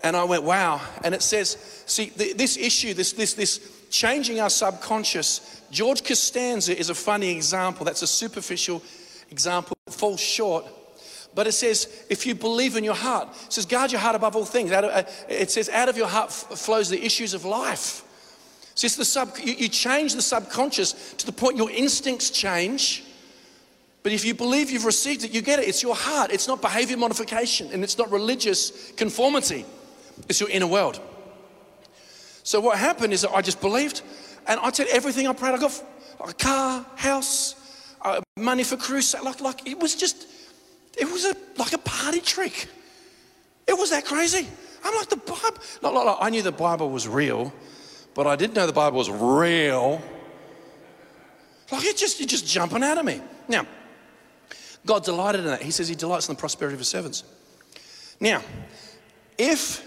And 0.02 0.16
I 0.16 0.24
went, 0.24 0.44
wow. 0.44 0.80
And 1.02 1.14
it 1.14 1.22
says, 1.22 1.56
see, 1.86 2.10
this 2.10 2.56
issue, 2.56 2.94
this, 2.94 3.12
this, 3.12 3.34
this 3.34 3.86
changing 3.90 4.40
our 4.40 4.50
subconscious, 4.50 5.62
George 5.70 6.04
Costanza 6.04 6.76
is 6.76 6.88
a 6.88 6.94
funny 6.94 7.30
example. 7.30 7.84
That's 7.84 8.02
a 8.02 8.06
superficial 8.06 8.82
example 9.30 9.76
falls 9.88 10.20
short. 10.20 10.64
But 11.34 11.46
it 11.46 11.52
says, 11.52 12.04
if 12.10 12.26
you 12.26 12.34
believe 12.34 12.76
in 12.76 12.84
your 12.84 12.94
heart, 12.94 13.28
it 13.46 13.52
says, 13.52 13.66
guard 13.66 13.92
your 13.92 14.00
heart 14.00 14.16
above 14.16 14.34
all 14.34 14.44
things. 14.44 14.72
Uh, 14.72 15.08
it 15.28 15.50
says, 15.50 15.68
out 15.68 15.88
of 15.88 15.96
your 15.96 16.08
heart 16.08 16.32
flows 16.32 16.88
the 16.88 17.04
issues 17.04 17.34
of 17.34 17.44
life. 17.44 18.04
It's 18.72 18.96
the 18.96 19.04
sub, 19.04 19.36
you 19.42 19.68
change 19.68 20.14
the 20.14 20.22
subconscious 20.22 21.14
to 21.14 21.26
the 21.26 21.32
point 21.32 21.56
your 21.56 21.70
instincts 21.70 22.30
change. 22.30 23.04
But 24.02 24.12
if 24.12 24.24
you 24.24 24.34
believe 24.34 24.70
you've 24.70 24.84
received 24.84 25.24
it, 25.24 25.32
you 25.32 25.42
get 25.42 25.58
it. 25.58 25.68
It's 25.68 25.82
your 25.82 25.96
heart. 25.96 26.30
It's 26.30 26.46
not 26.46 26.62
behavior 26.62 26.96
modification 26.96 27.70
and 27.72 27.82
it's 27.82 27.98
not 27.98 28.10
religious 28.10 28.92
conformity. 28.92 29.64
It's 30.28 30.40
your 30.40 30.48
inner 30.50 30.66
world. 30.66 31.00
So 32.44 32.60
what 32.60 32.78
happened 32.78 33.12
is 33.12 33.22
that 33.22 33.32
I 33.32 33.42
just 33.42 33.60
believed 33.60 34.02
and 34.46 34.58
I 34.60 34.70
did 34.70 34.88
everything 34.88 35.26
I 35.26 35.32
prayed. 35.32 35.54
I 35.54 35.58
got 35.58 35.84
a 36.26 36.32
car, 36.32 36.86
house, 36.96 37.54
uh, 38.02 38.20
money 38.36 38.64
for 38.64 38.76
crusade. 38.76 39.22
Like, 39.22 39.40
like 39.40 39.66
it 39.68 39.78
was 39.78 39.94
just, 39.94 40.26
it 40.96 41.10
was 41.10 41.24
a, 41.24 41.34
like 41.56 41.72
a 41.72 41.78
party 41.78 42.20
trick. 42.20 42.68
It 43.66 43.76
was 43.76 43.90
that 43.90 44.04
crazy. 44.04 44.48
I'm 44.84 44.94
like, 44.94 45.08
the 45.08 45.16
Bible, 45.16 45.58
not 45.82 45.94
like, 45.94 46.16
I 46.20 46.30
knew 46.30 46.42
the 46.42 46.52
Bible 46.52 46.90
was 46.90 47.06
real, 47.08 47.52
but 48.14 48.26
I 48.26 48.36
didn't 48.36 48.54
know 48.54 48.66
the 48.66 48.72
Bible 48.72 48.98
was 48.98 49.10
real. 49.10 50.00
Like, 51.70 51.84
it 51.84 51.96
just, 51.96 52.18
you're 52.20 52.28
just 52.28 52.46
jumping 52.46 52.82
out 52.82 52.96
of 52.96 53.04
me. 53.04 53.20
Now, 53.46 53.66
God 54.86 55.04
delighted 55.04 55.42
in 55.42 55.48
that. 55.48 55.62
He 55.62 55.70
says 55.70 55.88
he 55.88 55.94
delights 55.94 56.28
in 56.28 56.34
the 56.34 56.38
prosperity 56.38 56.74
of 56.74 56.78
his 56.78 56.88
servants. 56.88 57.24
Now, 58.20 58.42
if, 59.36 59.84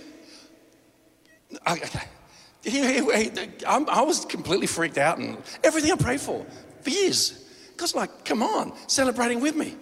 okay, 1.67 2.01
I 3.67 4.03
was 4.05 4.25
completely 4.25 4.67
freaked 4.67 4.97
out 4.97 5.17
and 5.17 5.37
everything 5.63 5.91
I 5.91 5.95
prayed 5.95 6.21
for 6.21 6.45
for 6.81 6.89
years. 6.89 7.45
God's 7.77 7.95
like, 7.95 8.25
come 8.25 8.43
on, 8.43 8.73
celebrating 8.87 9.39
with 9.41 9.55
me. 9.55 9.75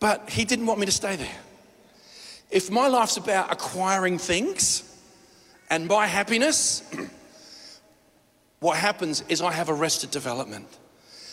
But 0.00 0.30
He 0.30 0.44
didn't 0.44 0.66
want 0.66 0.80
me 0.80 0.86
to 0.86 0.92
stay 0.92 1.16
there. 1.16 1.36
If 2.50 2.70
my 2.70 2.88
life's 2.88 3.16
about 3.16 3.52
acquiring 3.52 4.18
things 4.18 4.82
and 5.70 5.86
my 5.86 6.06
happiness, 6.06 6.82
what 8.60 8.76
happens 8.76 9.22
is 9.28 9.42
I 9.42 9.52
have 9.52 9.68
arrested 9.68 10.10
development. 10.10 10.66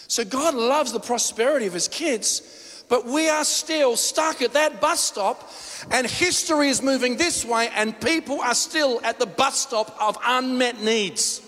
So 0.08 0.24
God 0.24 0.54
loves 0.54 0.92
the 0.92 1.00
prosperity 1.00 1.66
of 1.66 1.74
his 1.74 1.88
kids, 1.88 2.84
but 2.90 3.06
we 3.06 3.30
are 3.30 3.46
still 3.46 3.96
stuck 3.96 4.42
at 4.42 4.54
that 4.54 4.80
bus 4.80 5.02
stop, 5.02 5.52
and 5.90 6.06
history 6.06 6.70
is 6.70 6.82
moving 6.82 7.18
this 7.18 7.44
way, 7.44 7.70
and 7.74 8.00
people 8.00 8.42
are 8.42 8.54
still 8.54 9.00
at 9.04 9.18
the 9.18 9.26
bus 9.26 9.58
stop 9.60 9.96
of 10.00 10.18
unmet 10.24 10.82
needs. 10.82 11.42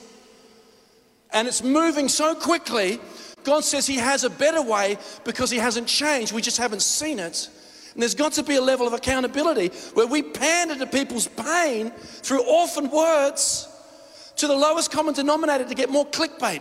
And 1.32 1.48
it's 1.48 1.62
moving 1.62 2.08
so 2.08 2.34
quickly. 2.34 3.00
God 3.48 3.64
says 3.64 3.88
He 3.88 3.96
has 3.96 4.26
a 4.26 4.30
better 4.30 4.62
way 4.62 4.98
because 5.24 5.50
He 5.50 5.58
hasn't 5.58 5.88
changed. 5.88 6.34
We 6.34 6.42
just 6.42 6.58
haven't 6.58 6.82
seen 6.82 7.18
it. 7.18 7.50
And 7.94 8.02
there's 8.02 8.14
got 8.14 8.34
to 8.34 8.44
be 8.44 8.58
a 8.58 8.62
level 8.62 8.86
of 8.86 8.92
accountability 8.92 9.70
where 9.94 10.06
we 10.06 10.22
pander 10.22 10.76
to 10.76 10.86
people's 10.86 11.28
pain 11.28 11.92
through 11.92 12.44
orphan 12.44 12.92
words 12.92 13.70
to 14.36 14.48
the 14.48 14.56
lowest 14.56 14.92
common 14.92 15.14
denominator 15.14 15.64
to 15.64 15.76
get 15.76 15.90
more 15.90 16.06
clickbait. 16.06 16.60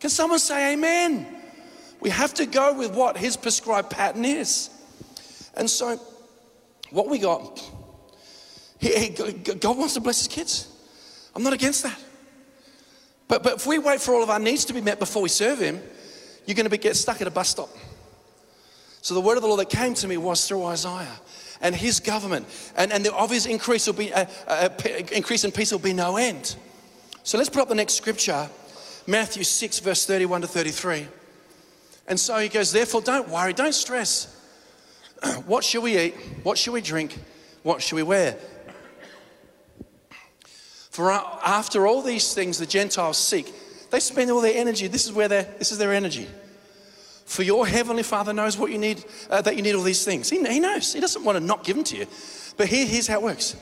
Can 0.00 0.08
someone 0.08 0.38
say 0.38 0.72
amen? 0.72 1.26
We 2.00 2.08
have 2.08 2.32
to 2.34 2.46
go 2.46 2.72
with 2.72 2.94
what 2.94 3.18
his 3.18 3.36
prescribed 3.36 3.90
pattern 3.90 4.24
is. 4.24 4.70
And 5.52 5.68
so, 5.68 6.00
what 6.88 7.10
we 7.10 7.18
got, 7.18 7.62
he, 8.78 8.96
he, 8.96 9.08
God 9.10 9.76
wants 9.76 9.92
to 9.92 10.00
bless 10.00 10.20
his 10.20 10.28
kids. 10.28 10.72
I'm 11.34 11.42
not 11.42 11.52
against 11.52 11.82
that. 11.82 12.02
But, 13.28 13.42
but 13.42 13.54
if 13.54 13.66
we 13.66 13.78
wait 13.78 14.00
for 14.00 14.14
all 14.14 14.22
of 14.22 14.30
our 14.30 14.38
needs 14.38 14.64
to 14.66 14.72
be 14.72 14.80
met 14.80 14.98
before 14.98 15.22
we 15.22 15.28
serve 15.28 15.58
him, 15.58 15.80
you're 16.46 16.54
going 16.54 16.64
to 16.64 16.70
be, 16.70 16.78
get 16.78 16.96
stuck 16.96 17.20
at 17.20 17.26
a 17.26 17.30
bus 17.30 17.48
stop. 17.48 17.70
So 19.02 19.14
the 19.14 19.20
word 19.20 19.36
of 19.36 19.42
the 19.42 19.48
Lord 19.48 19.60
that 19.60 19.70
came 19.70 19.94
to 19.94 20.08
me 20.08 20.16
was 20.16 20.46
through 20.46 20.64
Isaiah 20.64 21.20
and 21.60 21.74
his 21.74 22.00
government, 22.00 22.46
and, 22.76 22.92
and 22.92 23.04
the, 23.04 23.12
his 23.28 23.46
increase 23.46 23.86
will 23.86 23.94
be 23.94 24.12
uh, 24.12 24.26
uh, 24.46 24.68
increase 25.12 25.44
in 25.44 25.52
peace 25.52 25.72
will 25.72 25.78
be 25.78 25.92
no 25.92 26.16
end. 26.16 26.56
So 27.22 27.38
let's 27.38 27.48
put 27.48 27.62
up 27.62 27.68
the 27.68 27.74
next 27.74 27.94
scripture, 27.94 28.48
Matthew 29.06 29.42
6, 29.42 29.78
verse 29.80 30.06
31 30.06 30.42
to 30.42 30.46
33. 30.46 31.08
And 32.08 32.20
so 32.20 32.38
he 32.38 32.48
goes, 32.48 32.72
therefore, 32.72 33.00
don't 33.00 33.28
worry, 33.28 33.52
don't 33.52 33.74
stress. 33.74 34.32
what 35.46 35.64
shall 35.64 35.82
we 35.82 35.98
eat? 35.98 36.14
What 36.42 36.58
shall 36.58 36.74
we 36.74 36.80
drink? 36.80 37.18
What 37.62 37.82
shall 37.82 37.96
we 37.96 38.02
wear? 38.02 38.36
For 40.96 41.12
after 41.12 41.86
all 41.86 42.00
these 42.00 42.32
things 42.32 42.58
the 42.58 42.64
Gentiles 42.64 43.18
seek, 43.18 43.52
they 43.90 44.00
spend 44.00 44.30
all 44.30 44.40
their 44.40 44.56
energy. 44.56 44.86
This 44.86 45.04
is 45.04 45.12
where 45.12 45.28
they 45.28 45.46
this 45.58 45.70
is 45.70 45.76
their 45.76 45.92
energy. 45.92 46.26
For 47.26 47.42
your 47.42 47.66
heavenly 47.66 48.02
Father 48.02 48.32
knows 48.32 48.56
what 48.56 48.70
you 48.70 48.78
need, 48.78 49.04
uh, 49.28 49.42
that 49.42 49.56
you 49.56 49.62
need 49.62 49.74
all 49.74 49.82
these 49.82 50.06
things. 50.06 50.30
He, 50.30 50.42
he 50.50 50.58
knows. 50.58 50.94
He 50.94 51.00
doesn't 51.00 51.22
want 51.22 51.36
to 51.36 51.44
not 51.44 51.64
give 51.64 51.76
them 51.76 51.84
to 51.84 51.98
you. 51.98 52.06
But 52.56 52.68
here, 52.68 52.86
here's 52.86 53.06
how 53.06 53.16
it 53.16 53.22
works. 53.22 53.56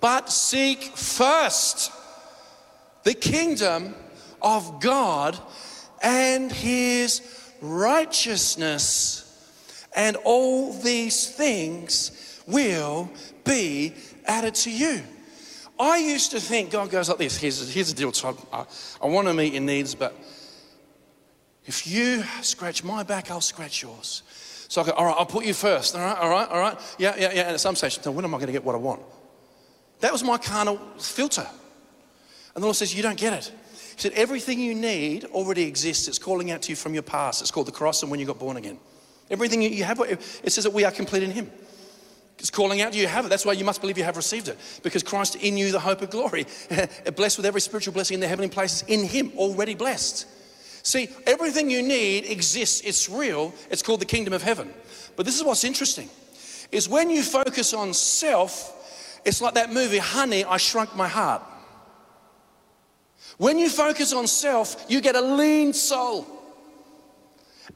But 0.00 0.32
seek 0.32 0.82
first 0.82 1.92
the 3.04 3.14
kingdom 3.14 3.94
of 4.42 4.80
God 4.80 5.38
and 6.02 6.50
his 6.50 7.22
righteousness, 7.62 9.22
and 9.94 10.16
all 10.24 10.72
these 10.72 11.28
things 11.28 12.40
will 12.48 13.08
be 13.44 13.94
added 14.26 14.56
to 14.56 14.72
you. 14.72 15.04
I 15.78 15.98
used 15.98 16.30
to 16.30 16.40
think 16.40 16.70
God 16.70 16.90
goes 16.90 17.08
like 17.08 17.18
this. 17.18 17.36
Here's, 17.36 17.72
here's 17.72 17.92
the 17.92 17.96
deal, 17.96 18.12
Todd. 18.12 18.36
I, 18.52 18.64
I 19.02 19.06
want 19.06 19.26
to 19.28 19.34
meet 19.34 19.52
your 19.52 19.62
needs, 19.62 19.94
but 19.94 20.14
if 21.66 21.86
you 21.86 22.22
scratch 22.42 22.84
my 22.84 23.02
back, 23.02 23.30
I'll 23.30 23.40
scratch 23.40 23.82
yours. 23.82 24.22
So 24.68 24.82
I 24.82 24.86
go, 24.86 24.92
all 24.92 25.06
right, 25.06 25.16
I'll 25.18 25.26
put 25.26 25.44
you 25.44 25.54
first. 25.54 25.94
All 25.94 26.00
right, 26.00 26.18
all 26.18 26.30
right, 26.30 26.48
all 26.48 26.60
right. 26.60 26.78
Yeah, 26.98 27.14
yeah, 27.16 27.32
yeah. 27.32 27.42
And 27.42 27.50
at 27.50 27.60
some 27.60 27.76
stage, 27.76 28.00
so 28.00 28.10
when 28.10 28.24
am 28.24 28.34
I 28.34 28.38
going 28.38 28.46
to 28.46 28.52
get 28.52 28.64
what 28.64 28.74
I 28.74 28.78
want? 28.78 29.02
That 30.00 30.12
was 30.12 30.22
my 30.22 30.38
carnal 30.38 30.76
filter. 30.98 31.46
And 32.54 32.62
the 32.62 32.66
Lord 32.66 32.76
says, 32.76 32.94
you 32.94 33.02
don't 33.02 33.18
get 33.18 33.32
it. 33.32 33.52
He 33.96 34.00
said, 34.00 34.12
everything 34.12 34.60
you 34.60 34.74
need 34.74 35.24
already 35.26 35.62
exists. 35.62 36.08
It's 36.08 36.18
calling 36.18 36.50
out 36.50 36.62
to 36.62 36.70
you 36.70 36.76
from 36.76 36.94
your 36.94 37.02
past. 37.02 37.40
It's 37.42 37.50
called 37.50 37.66
the 37.66 37.72
cross 37.72 38.02
and 38.02 38.10
when 38.10 38.20
you 38.20 38.26
got 38.26 38.38
born 38.38 38.56
again. 38.56 38.78
Everything 39.30 39.62
you 39.62 39.84
have, 39.84 40.00
it 40.00 40.20
says 40.52 40.64
that 40.64 40.72
we 40.72 40.84
are 40.84 40.92
complete 40.92 41.22
in 41.22 41.30
Him. 41.30 41.50
It's 42.38 42.50
calling 42.50 42.82
out, 42.82 42.94
you 42.94 43.06
have 43.06 43.26
it. 43.26 43.28
That's 43.28 43.46
why 43.46 43.52
you 43.52 43.64
must 43.64 43.80
believe 43.80 43.96
you 43.96 44.04
have 44.04 44.16
received 44.16 44.48
it. 44.48 44.58
Because 44.82 45.02
Christ 45.02 45.36
in 45.36 45.56
you, 45.56 45.72
the 45.72 45.80
hope 45.80 46.02
of 46.02 46.10
glory. 46.10 46.46
blessed 47.16 47.38
with 47.38 47.46
every 47.46 47.60
spiritual 47.60 47.94
blessing 47.94 48.14
in 48.14 48.20
the 48.20 48.28
heavenly 48.28 48.50
places, 48.50 48.82
in 48.88 49.04
Him, 49.04 49.32
already 49.36 49.74
blessed. 49.74 50.26
See, 50.82 51.08
everything 51.26 51.70
you 51.70 51.82
need 51.82 52.26
exists, 52.26 52.82
it's 52.82 53.08
real, 53.08 53.54
it's 53.70 53.82
called 53.82 54.00
the 54.00 54.06
kingdom 54.06 54.34
of 54.34 54.42
heaven. 54.42 54.72
But 55.16 55.24
this 55.24 55.36
is 55.36 55.44
what's 55.44 55.64
interesting, 55.64 56.10
is 56.70 56.88
when 56.88 57.08
you 57.08 57.22
focus 57.22 57.72
on 57.72 57.94
self, 57.94 59.20
it's 59.24 59.40
like 59.40 59.54
that 59.54 59.72
movie, 59.72 59.98
Honey, 59.98 60.44
I 60.44 60.58
Shrunk 60.58 60.94
My 60.94 61.08
Heart. 61.08 61.42
When 63.38 63.58
you 63.58 63.68
focus 63.70 64.12
on 64.12 64.26
self, 64.26 64.84
you 64.88 65.00
get 65.00 65.16
a 65.16 65.20
lean 65.20 65.72
soul. 65.72 66.26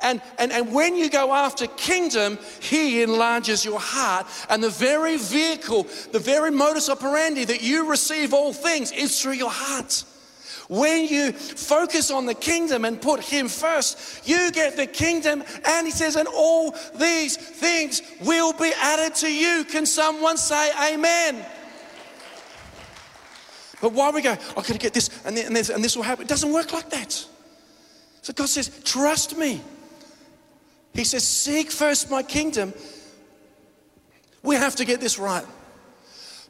And, 0.00 0.22
and, 0.38 0.52
and 0.52 0.72
when 0.72 0.96
you 0.96 1.10
go 1.10 1.34
after 1.34 1.66
kingdom, 1.66 2.38
He 2.60 3.02
enlarges 3.02 3.64
your 3.64 3.80
heart. 3.80 4.26
And 4.48 4.62
the 4.62 4.70
very 4.70 5.16
vehicle, 5.16 5.84
the 6.12 6.20
very 6.20 6.50
modus 6.50 6.88
operandi 6.88 7.44
that 7.44 7.62
you 7.62 7.88
receive 7.88 8.32
all 8.32 8.52
things 8.52 8.92
is 8.92 9.20
through 9.20 9.32
your 9.32 9.50
heart. 9.50 10.04
When 10.68 11.06
you 11.06 11.32
focus 11.32 12.10
on 12.10 12.26
the 12.26 12.34
kingdom 12.34 12.84
and 12.84 13.00
put 13.00 13.20
Him 13.20 13.48
first, 13.48 14.28
you 14.28 14.52
get 14.52 14.76
the 14.76 14.86
kingdom. 14.86 15.42
And 15.64 15.86
He 15.86 15.90
says, 15.90 16.14
and 16.14 16.28
all 16.28 16.76
these 16.94 17.36
things 17.36 18.02
will 18.20 18.52
be 18.52 18.72
added 18.80 19.16
to 19.16 19.32
you. 19.32 19.64
Can 19.64 19.86
someone 19.86 20.36
say 20.36 20.92
amen? 20.92 21.44
But 23.80 23.92
why 23.92 24.10
we 24.10 24.22
go, 24.22 24.32
I've 24.32 24.54
got 24.54 24.66
to 24.66 24.78
get 24.78 24.92
this 24.92 25.08
and, 25.24 25.36
this 25.36 25.70
and 25.70 25.82
this 25.82 25.96
will 25.96 26.02
happen. 26.02 26.24
It 26.24 26.28
doesn't 26.28 26.52
work 26.52 26.72
like 26.72 26.90
that. 26.90 27.12
So 28.22 28.32
God 28.32 28.48
says, 28.48 28.70
trust 28.84 29.36
me. 29.36 29.60
He 30.94 31.04
says, 31.04 31.26
Seek 31.26 31.70
first 31.70 32.10
my 32.10 32.22
kingdom. 32.22 32.72
We 34.42 34.56
have 34.56 34.76
to 34.76 34.84
get 34.84 35.00
this 35.00 35.18
right. 35.18 35.44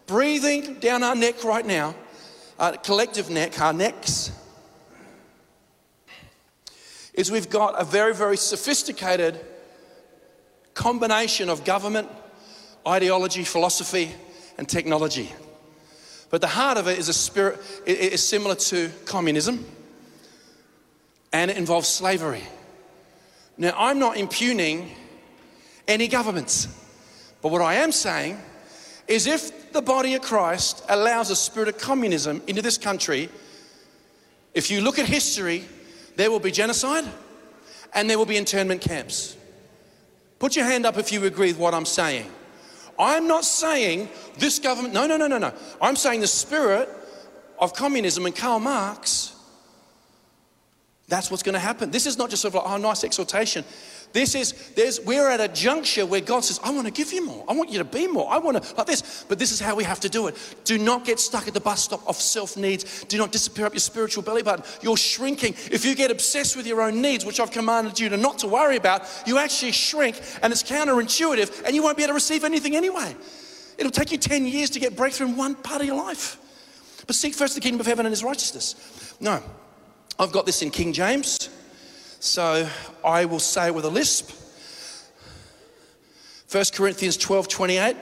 Breathing 0.06 0.74
down 0.74 1.02
our 1.02 1.14
neck 1.14 1.44
right 1.44 1.66
now, 1.66 1.94
our 2.58 2.76
collective 2.76 3.30
neck, 3.30 3.60
our 3.60 3.72
necks, 3.72 4.32
is 7.14 7.30
we've 7.30 7.50
got 7.50 7.80
a 7.80 7.84
very, 7.84 8.14
very 8.14 8.36
sophisticated 8.36 9.38
combination 10.74 11.48
of 11.48 11.64
government, 11.64 12.08
ideology, 12.86 13.42
philosophy, 13.42 14.12
and 14.56 14.68
technology. 14.68 15.32
But 16.30 16.40
the 16.40 16.46
heart 16.46 16.78
of 16.78 16.86
it 16.86 16.98
is 16.98 17.08
a 17.08 17.12
spirit, 17.12 17.60
it 17.84 17.98
is 18.12 18.26
similar 18.26 18.54
to 18.54 18.90
communism, 19.04 19.66
and 21.32 21.50
it 21.50 21.56
involves 21.56 21.88
slavery. 21.88 22.44
Now, 23.58 23.74
I'm 23.76 23.98
not 23.98 24.16
impugning 24.16 24.92
any 25.88 26.06
governments, 26.06 26.68
but 27.42 27.50
what 27.50 27.60
I 27.60 27.74
am 27.74 27.90
saying 27.90 28.40
is 29.08 29.26
if 29.26 29.72
the 29.72 29.82
body 29.82 30.14
of 30.14 30.22
Christ 30.22 30.84
allows 30.88 31.30
a 31.30 31.36
spirit 31.36 31.68
of 31.68 31.78
communism 31.78 32.40
into 32.46 32.62
this 32.62 32.78
country, 32.78 33.28
if 34.54 34.70
you 34.70 34.80
look 34.80 34.98
at 34.98 35.06
history, 35.06 35.64
there 36.16 36.30
will 36.30 36.40
be 36.40 36.52
genocide 36.52 37.04
and 37.94 38.08
there 38.08 38.18
will 38.18 38.26
be 38.26 38.36
internment 38.36 38.80
camps. 38.80 39.36
Put 40.38 40.54
your 40.54 40.66
hand 40.66 40.86
up 40.86 40.96
if 40.96 41.10
you 41.10 41.24
agree 41.24 41.48
with 41.48 41.58
what 41.58 41.74
I'm 41.74 41.86
saying. 41.86 42.30
I'm 42.98 43.26
not 43.26 43.44
saying 43.44 44.08
this 44.38 44.58
government, 44.58 44.94
no, 44.94 45.06
no, 45.06 45.16
no, 45.16 45.26
no, 45.26 45.38
no. 45.38 45.52
I'm 45.80 45.96
saying 45.96 46.20
the 46.20 46.26
spirit 46.26 46.88
of 47.58 47.74
communism 47.74 48.26
and 48.26 48.34
Karl 48.34 48.60
Marx 48.60 49.34
that's 51.08 51.30
what's 51.30 51.42
going 51.42 51.54
to 51.54 51.58
happen. 51.58 51.90
This 51.90 52.06
is 52.06 52.18
not 52.18 52.28
just 52.28 52.42
sort 52.42 52.54
of 52.54 52.62
like, 52.62 52.70
oh, 52.70 52.76
nice 52.76 53.02
exhortation. 53.02 53.64
This 54.12 54.34
is, 54.34 54.52
there's, 54.74 55.00
we're 55.00 55.28
at 55.28 55.40
a 55.40 55.48
juncture 55.48 56.04
where 56.06 56.20
God 56.20 56.44
says, 56.44 56.60
I 56.62 56.70
want 56.70 56.86
to 56.86 56.92
give 56.92 57.12
you 57.12 57.24
more. 57.24 57.44
I 57.48 57.54
want 57.54 57.70
you 57.70 57.78
to 57.78 57.84
be 57.84 58.06
more. 58.06 58.30
I 58.30 58.38
want 58.38 58.62
to, 58.62 58.74
like 58.76 58.86
this. 58.86 59.24
But 59.28 59.38
this 59.38 59.50
is 59.50 59.60
how 59.60 59.74
we 59.74 59.84
have 59.84 60.00
to 60.00 60.08
do 60.08 60.26
it. 60.26 60.36
Do 60.64 60.78
not 60.78 61.04
get 61.04 61.18
stuck 61.18 61.48
at 61.48 61.54
the 61.54 61.60
bus 61.60 61.82
stop 61.82 62.06
of 62.06 62.16
self 62.16 62.56
needs. 62.56 63.04
Do 63.04 63.18
not 63.18 63.32
disappear 63.32 63.66
up 63.66 63.72
your 63.72 63.80
spiritual 63.80 64.22
belly 64.22 64.42
button. 64.42 64.64
You're 64.82 64.96
shrinking. 64.96 65.54
If 65.70 65.84
you 65.84 65.94
get 65.94 66.10
obsessed 66.10 66.56
with 66.56 66.66
your 66.66 66.82
own 66.82 67.00
needs, 67.00 67.24
which 67.24 67.40
I've 67.40 67.50
commanded 67.50 67.98
you 67.98 68.08
to 68.10 68.16
not 68.16 68.38
to 68.40 68.48
worry 68.48 68.76
about, 68.76 69.02
you 69.26 69.38
actually 69.38 69.72
shrink 69.72 70.20
and 70.42 70.52
it's 70.52 70.62
counterintuitive 70.62 71.64
and 71.64 71.74
you 71.74 71.82
won't 71.82 71.96
be 71.96 72.02
able 72.02 72.10
to 72.10 72.14
receive 72.14 72.44
anything 72.44 72.76
anyway. 72.76 73.14
It'll 73.78 73.92
take 73.92 74.12
you 74.12 74.18
10 74.18 74.46
years 74.46 74.70
to 74.70 74.80
get 74.80 74.96
breakthrough 74.96 75.28
in 75.28 75.36
one 75.36 75.54
part 75.54 75.80
of 75.80 75.86
your 75.86 75.96
life. 75.96 76.38
But 77.06 77.16
seek 77.16 77.34
first 77.34 77.54
the 77.54 77.60
kingdom 77.60 77.80
of 77.80 77.86
heaven 77.86 78.04
and 78.04 78.12
his 78.12 78.24
righteousness. 78.24 79.14
No, 79.20 79.42
I've 80.20 80.32
got 80.32 80.46
this 80.46 80.62
in 80.62 80.70
King 80.72 80.92
James, 80.92 81.48
so 82.18 82.68
I 83.04 83.24
will 83.24 83.38
say 83.38 83.68
it 83.68 83.74
with 83.74 83.84
a 83.84 83.90
lisp. 83.90 84.32
1 86.50 86.64
Corinthians 86.74 87.16
12 87.16 87.46
28. 87.46 87.96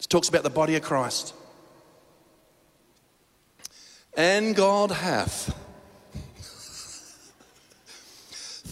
It 0.00 0.08
talks 0.10 0.28
about 0.28 0.42
the 0.42 0.50
body 0.50 0.76
of 0.76 0.82
Christ. 0.82 1.32
And 4.14 4.54
God 4.54 4.90
hath. 4.90 5.54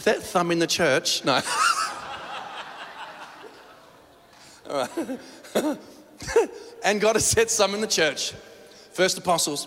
that 0.04 0.22
thumb 0.22 0.50
in 0.50 0.58
the 0.58 0.66
church. 0.66 1.24
No. 1.24 1.34
All 4.68 4.88
right. 4.94 5.18
and 6.84 7.00
God 7.00 7.16
has 7.16 7.24
set 7.24 7.50
some 7.50 7.74
in 7.74 7.80
the 7.80 7.86
church. 7.86 8.32
First 8.92 9.16
apostles, 9.18 9.66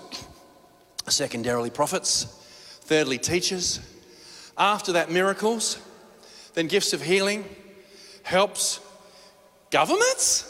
secondarily, 1.12 1.70
prophets, 1.70 2.26
thirdly, 2.82 3.18
teachers, 3.18 3.80
After 4.58 4.92
that, 4.94 5.10
miracles, 5.10 5.80
then 6.54 6.68
gifts 6.68 6.92
of 6.92 7.02
healing, 7.02 7.46
helps, 8.24 8.82
governments, 9.72 10.46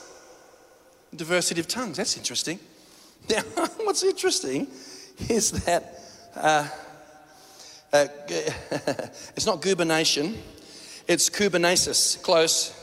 diversity 1.15 1.59
of 1.59 1.67
tongues. 1.67 1.97
That's 1.97 2.17
interesting. 2.17 2.59
Now, 3.29 3.43
what's 3.83 4.03
interesting 4.03 4.67
is 5.27 5.51
that 5.65 5.99
uh, 6.35 6.67
uh, 7.93 8.07
it's 9.35 9.45
not 9.45 9.61
gubernation, 9.61 10.35
it's 11.07 11.29
kubernesis, 11.29 12.21
close. 12.23 12.75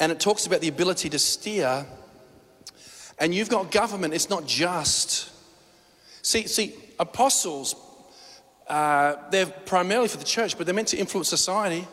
And 0.00 0.12
it 0.12 0.20
talks 0.20 0.46
about 0.46 0.60
the 0.60 0.68
ability 0.68 1.08
to 1.10 1.18
steer. 1.18 1.84
And 3.18 3.34
you've 3.34 3.48
got 3.48 3.70
government, 3.70 4.14
it's 4.14 4.30
not 4.30 4.46
just. 4.46 5.30
See, 6.28 6.46
see, 6.46 6.74
apostles, 6.98 7.74
uh, 8.66 9.16
they're 9.30 9.46
primarily 9.46 10.08
for 10.08 10.18
the 10.18 10.26
church, 10.26 10.58
but 10.58 10.66
they're 10.66 10.74
meant 10.74 10.88
to 10.88 10.98
influence 10.98 11.26
society. 11.26 11.88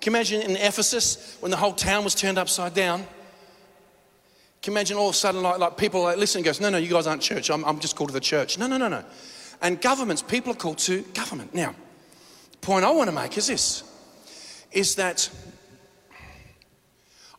Can 0.00 0.10
you 0.10 0.16
imagine 0.16 0.40
in 0.40 0.56
Ephesus 0.56 1.36
when 1.40 1.50
the 1.50 1.58
whole 1.58 1.74
town 1.74 2.02
was 2.02 2.14
turned 2.14 2.38
upside 2.38 2.72
down? 2.72 3.00
Can 4.62 4.72
you 4.72 4.78
imagine 4.78 4.96
all 4.96 5.10
of 5.10 5.14
a 5.14 5.18
sudden, 5.18 5.42
like, 5.42 5.58
like 5.58 5.76
people 5.76 6.00
like 6.00 6.16
listen 6.16 6.40
goes, 6.40 6.62
no, 6.62 6.70
no, 6.70 6.78
you 6.78 6.88
guys 6.88 7.06
aren't 7.06 7.20
church. 7.20 7.50
I'm, 7.50 7.62
I'm 7.66 7.78
just 7.78 7.94
called 7.94 8.08
to 8.08 8.14
the 8.14 8.20
church. 8.20 8.56
No, 8.56 8.66
no, 8.66 8.78
no, 8.78 8.88
no. 8.88 9.04
And 9.60 9.78
governments, 9.82 10.22
people 10.22 10.52
are 10.52 10.56
called 10.56 10.78
to 10.78 11.02
government. 11.12 11.54
Now, 11.54 11.74
the 12.52 12.58
point 12.62 12.86
I 12.86 12.90
want 12.90 13.10
to 13.10 13.14
make 13.14 13.36
is 13.36 13.48
this, 13.48 13.82
is 14.72 14.94
that 14.94 15.28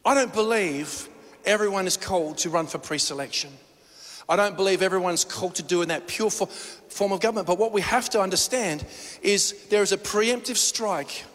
I 0.06 0.14
don't 0.14 0.32
believe 0.32 1.10
everyone 1.44 1.88
is 1.88 1.98
called 1.98 2.38
to 2.38 2.52
run 2.52 2.68
for 2.68 2.78
pre-selection. 2.78 3.50
I 4.28 4.36
don't 4.36 4.56
believe 4.56 4.82
everyone's 4.82 5.24
called 5.24 5.56
to 5.56 5.64
do 5.64 5.82
in 5.82 5.90
that 5.90 6.08
pure 6.08 6.32
form 6.32 7.12
of 7.12 7.20
government. 7.20 7.46
But 7.46 7.60
what 7.60 7.72
we 7.72 7.82
have 7.82 8.10
to 8.12 8.22
understand 8.22 8.84
is 9.22 9.68
there 9.70 9.84
is 9.84 9.92
a 9.92 9.98
preemptive 9.98 10.58
strike. 10.58 11.26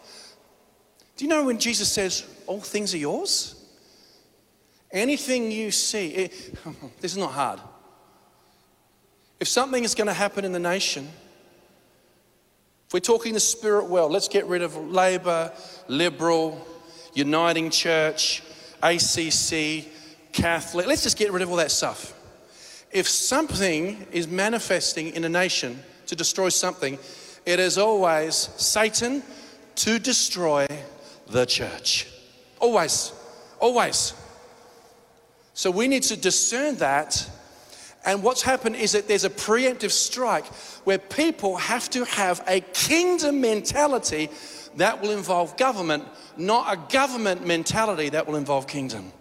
Do 1.15 1.23
you 1.23 1.29
know 1.29 1.45
when 1.45 1.57
Jesus 1.57 1.91
says, 1.91 2.25
All 2.47 2.59
things 2.59 2.93
are 2.93 2.97
yours? 2.97 3.55
Anything 4.91 5.51
you 5.51 5.71
see, 5.71 6.09
it, 6.09 6.31
this 6.99 7.13
is 7.13 7.17
not 7.17 7.31
hard. 7.31 7.61
If 9.39 9.47
something 9.47 9.83
is 9.83 9.95
going 9.95 10.07
to 10.07 10.13
happen 10.13 10.43
in 10.43 10.51
the 10.51 10.59
nation, 10.59 11.07
if 12.87 12.93
we're 12.93 12.99
talking 12.99 13.33
the 13.33 13.39
spirit 13.39 13.85
world, 13.85 14.11
let's 14.11 14.27
get 14.27 14.45
rid 14.47 14.61
of 14.61 14.75
Labor, 14.75 15.53
Liberal, 15.87 16.67
Uniting 17.13 17.69
Church, 17.69 18.43
ACC, 18.83 19.85
Catholic, 20.33 20.87
let's 20.87 21.03
just 21.03 21.17
get 21.17 21.31
rid 21.31 21.41
of 21.41 21.49
all 21.49 21.55
that 21.55 21.71
stuff. 21.71 22.13
If 22.91 23.07
something 23.07 24.05
is 24.11 24.27
manifesting 24.27 25.15
in 25.15 25.23
a 25.23 25.29
nation 25.29 25.79
to 26.07 26.15
destroy 26.15 26.49
something, 26.49 26.99
it 27.45 27.59
is 27.59 27.77
always 27.77 28.35
Satan 28.57 29.23
to 29.75 29.97
destroy 29.97 30.67
the 31.27 31.45
church. 31.45 32.07
Always, 32.59 33.13
always. 33.59 34.13
So 35.53 35.71
we 35.71 35.87
need 35.87 36.03
to 36.03 36.17
discern 36.17 36.75
that. 36.77 37.29
And 38.03 38.23
what's 38.23 38.41
happened 38.41 38.75
is 38.75 38.91
that 38.93 39.07
there's 39.07 39.25
a 39.25 39.29
preemptive 39.29 39.91
strike 39.91 40.45
where 40.85 40.97
people 40.97 41.57
have 41.57 41.89
to 41.91 42.03
have 42.05 42.43
a 42.47 42.59
kingdom 42.59 43.41
mentality 43.41 44.29
that 44.77 45.01
will 45.01 45.11
involve 45.11 45.55
government, 45.57 46.05
not 46.37 46.73
a 46.73 46.91
government 46.91 47.45
mentality 47.45 48.09
that 48.09 48.27
will 48.27 48.35
involve 48.35 48.67
kingdom. 48.67 49.11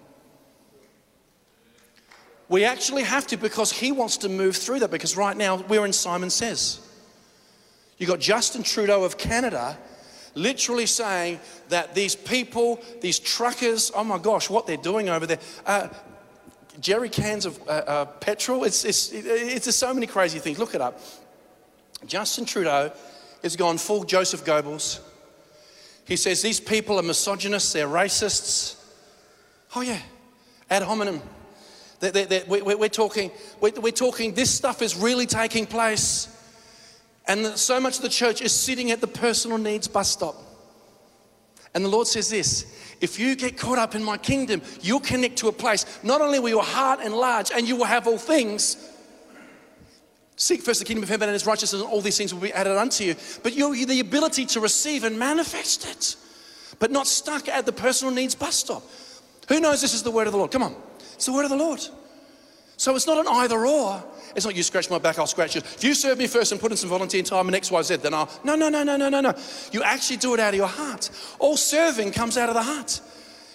We 2.51 2.65
actually 2.65 3.05
have 3.05 3.29
to 3.29 3.37
because 3.37 3.71
he 3.71 3.93
wants 3.93 4.17
to 4.19 4.29
move 4.29 4.57
through 4.57 4.81
that 4.81 4.91
because 4.91 5.17
right 5.17 5.37
now 5.37 5.63
we're 5.69 5.87
in 5.87 5.93
Simon 5.93 6.31
Says. 6.31 6.81
You've 7.97 8.11
got 8.11 8.19
Justin 8.19 8.65
Trudeau 8.65 9.05
of 9.05 9.17
Canada 9.17 9.79
literally 10.35 10.87
saying 10.87 11.39
that 11.69 11.95
these 11.95 12.17
people, 12.17 12.83
these 13.01 13.21
truckers, 13.21 13.93
oh 13.95 14.03
my 14.03 14.19
gosh, 14.19 14.51
what 14.51 14.67
they're 14.67 14.77
doing 14.77 15.09
over 15.09 15.27
there, 15.27 15.39
uh, 15.65 15.89
jerry 16.81 17.09
cans 17.09 17.47
of 17.47 17.61
uh, 17.69 17.71
uh, 17.71 18.05
petrol, 18.07 18.65
it's, 18.65 18.85
it's, 18.85 19.13
it's, 19.13 19.73
so 19.77 19.95
many 19.95 20.09
crazy 20.09 20.41
things. 20.41 20.59
Look 20.59 20.75
it 20.75 20.81
up. 20.81 21.01
Justin 22.05 22.47
Trudeau 22.47 22.91
has 23.45 23.55
gone 23.55 23.79
full 23.79 24.03
Joseph 24.03 24.45
Goebbels. 24.45 24.99
He 26.05 26.17
says 26.17 26.43
these 26.43 26.59
people 26.59 26.99
are 26.99 27.03
misogynists, 27.03 27.73
they're 27.73 27.87
racists. 27.87 28.75
Oh, 29.77 29.83
yeah, 29.83 30.01
ad 30.69 30.83
hominem. 30.83 31.23
That, 32.01 32.15
that, 32.15 32.29
that 32.31 32.49
we, 32.49 32.61
are 32.61 32.89
talking, 32.89 33.31
we're, 33.61 33.73
we're 33.79 33.93
talking, 33.93 34.35
this 34.35 34.51
stuff 34.51 34.83
is 34.83 34.97
really 34.97 35.27
taking 35.27 35.67
place. 35.67 36.29
And 37.27 37.47
so 37.47 37.79
much 37.79 37.97
of 37.97 38.03
the 38.03 38.09
church 38.09 38.41
is 38.41 38.53
sitting 38.53 38.91
at 38.91 39.01
the 39.01 39.07
personal 39.07 39.59
needs 39.59 39.87
bus 39.87 40.11
stop. 40.11 40.35
And 41.75 41.85
the 41.85 41.89
Lord 41.89 42.07
says 42.07 42.29
this 42.29 42.75
if 43.01 43.19
you 43.19 43.37
get 43.37 43.57
caught 43.57 43.79
up 43.79 43.95
in 43.95 44.03
my 44.03 44.19
kingdom, 44.19 44.63
you'll 44.81 45.01
connect 45.01 45.37
to 45.39 45.49
a 45.49 45.53
place. 45.53 45.87
Not 46.03 46.21
only 46.21 46.39
will 46.39 46.49
your 46.49 46.63
heart 46.63 47.01
enlarge 47.01 47.51
and 47.55 47.69
you 47.69 47.77
will 47.77 47.85
have 47.85 48.07
all 48.07 48.19
things, 48.19 48.77
seek 50.37 50.63
first 50.63 50.81
the 50.81 50.87
kingdom 50.87 51.03
of 51.03 51.09
heaven 51.09 51.29
and 51.29 51.35
his 51.35 51.47
righteousness, 51.47 51.83
and 51.83 51.91
all 51.91 52.01
these 52.01 52.19
things 52.19 52.35
will 52.35 52.41
be 52.41 52.53
added 52.53 52.77
unto 52.77 53.05
you. 53.05 53.15
But 53.43 53.55
you'll 53.55 53.73
the 53.73 54.01
ability 54.01 54.47
to 54.47 54.61
receive 54.61 55.05
and 55.05 55.19
manifest 55.19 55.87
it, 55.87 56.17
but 56.79 56.91
not 56.91 57.07
stuck 57.07 57.49
at 57.49 57.67
the 57.67 57.73
personal 57.73 58.13
needs 58.13 58.35
bus 58.35 58.57
stop. 58.57 58.83
Who 59.49 59.61
knows 59.61 59.81
this 59.81 59.95
is 59.95 60.03
the 60.03 60.11
word 60.11 60.27
of 60.27 60.33
the 60.33 60.39
Lord? 60.39 60.51
Come 60.51 60.63
on. 60.63 60.77
It's 61.21 61.27
the 61.27 61.35
word 61.35 61.45
of 61.45 61.51
the 61.51 61.57
Lord. 61.57 61.87
So 62.79 62.97
it's 62.97 63.07
not 63.07 63.19
an 63.19 63.27
either 63.29 63.67
or. 63.67 64.03
It's 64.35 64.47
not 64.47 64.57
you 64.57 64.63
scratch 64.63 64.89
my 64.89 64.97
back, 64.97 65.19
I'll 65.19 65.27
scratch 65.27 65.55
you. 65.55 65.61
If 65.61 65.85
you 65.85 65.93
serve 65.93 66.17
me 66.17 66.27
first 66.27 66.51
and 66.51 66.59
put 66.59 66.71
in 66.71 66.79
some 66.79 66.89
volunteer 66.89 67.23
time 67.23 67.47
and 67.47 67.55
XYZ, 67.55 68.01
then 68.01 68.15
I'll. 68.15 68.31
No, 68.43 68.55
no, 68.55 68.71
no, 68.71 68.83
no, 68.85 68.97
no, 68.97 69.11
no, 69.11 69.21
no. 69.21 69.35
You 69.71 69.83
actually 69.83 70.17
do 70.17 70.33
it 70.33 70.41
out 70.41 70.55
of 70.55 70.57
your 70.57 70.67
heart. 70.67 71.11
All 71.39 71.59
serving 71.59 72.13
comes 72.13 72.39
out 72.39 72.49
of 72.49 72.55
the 72.55 72.63
heart. 72.63 73.03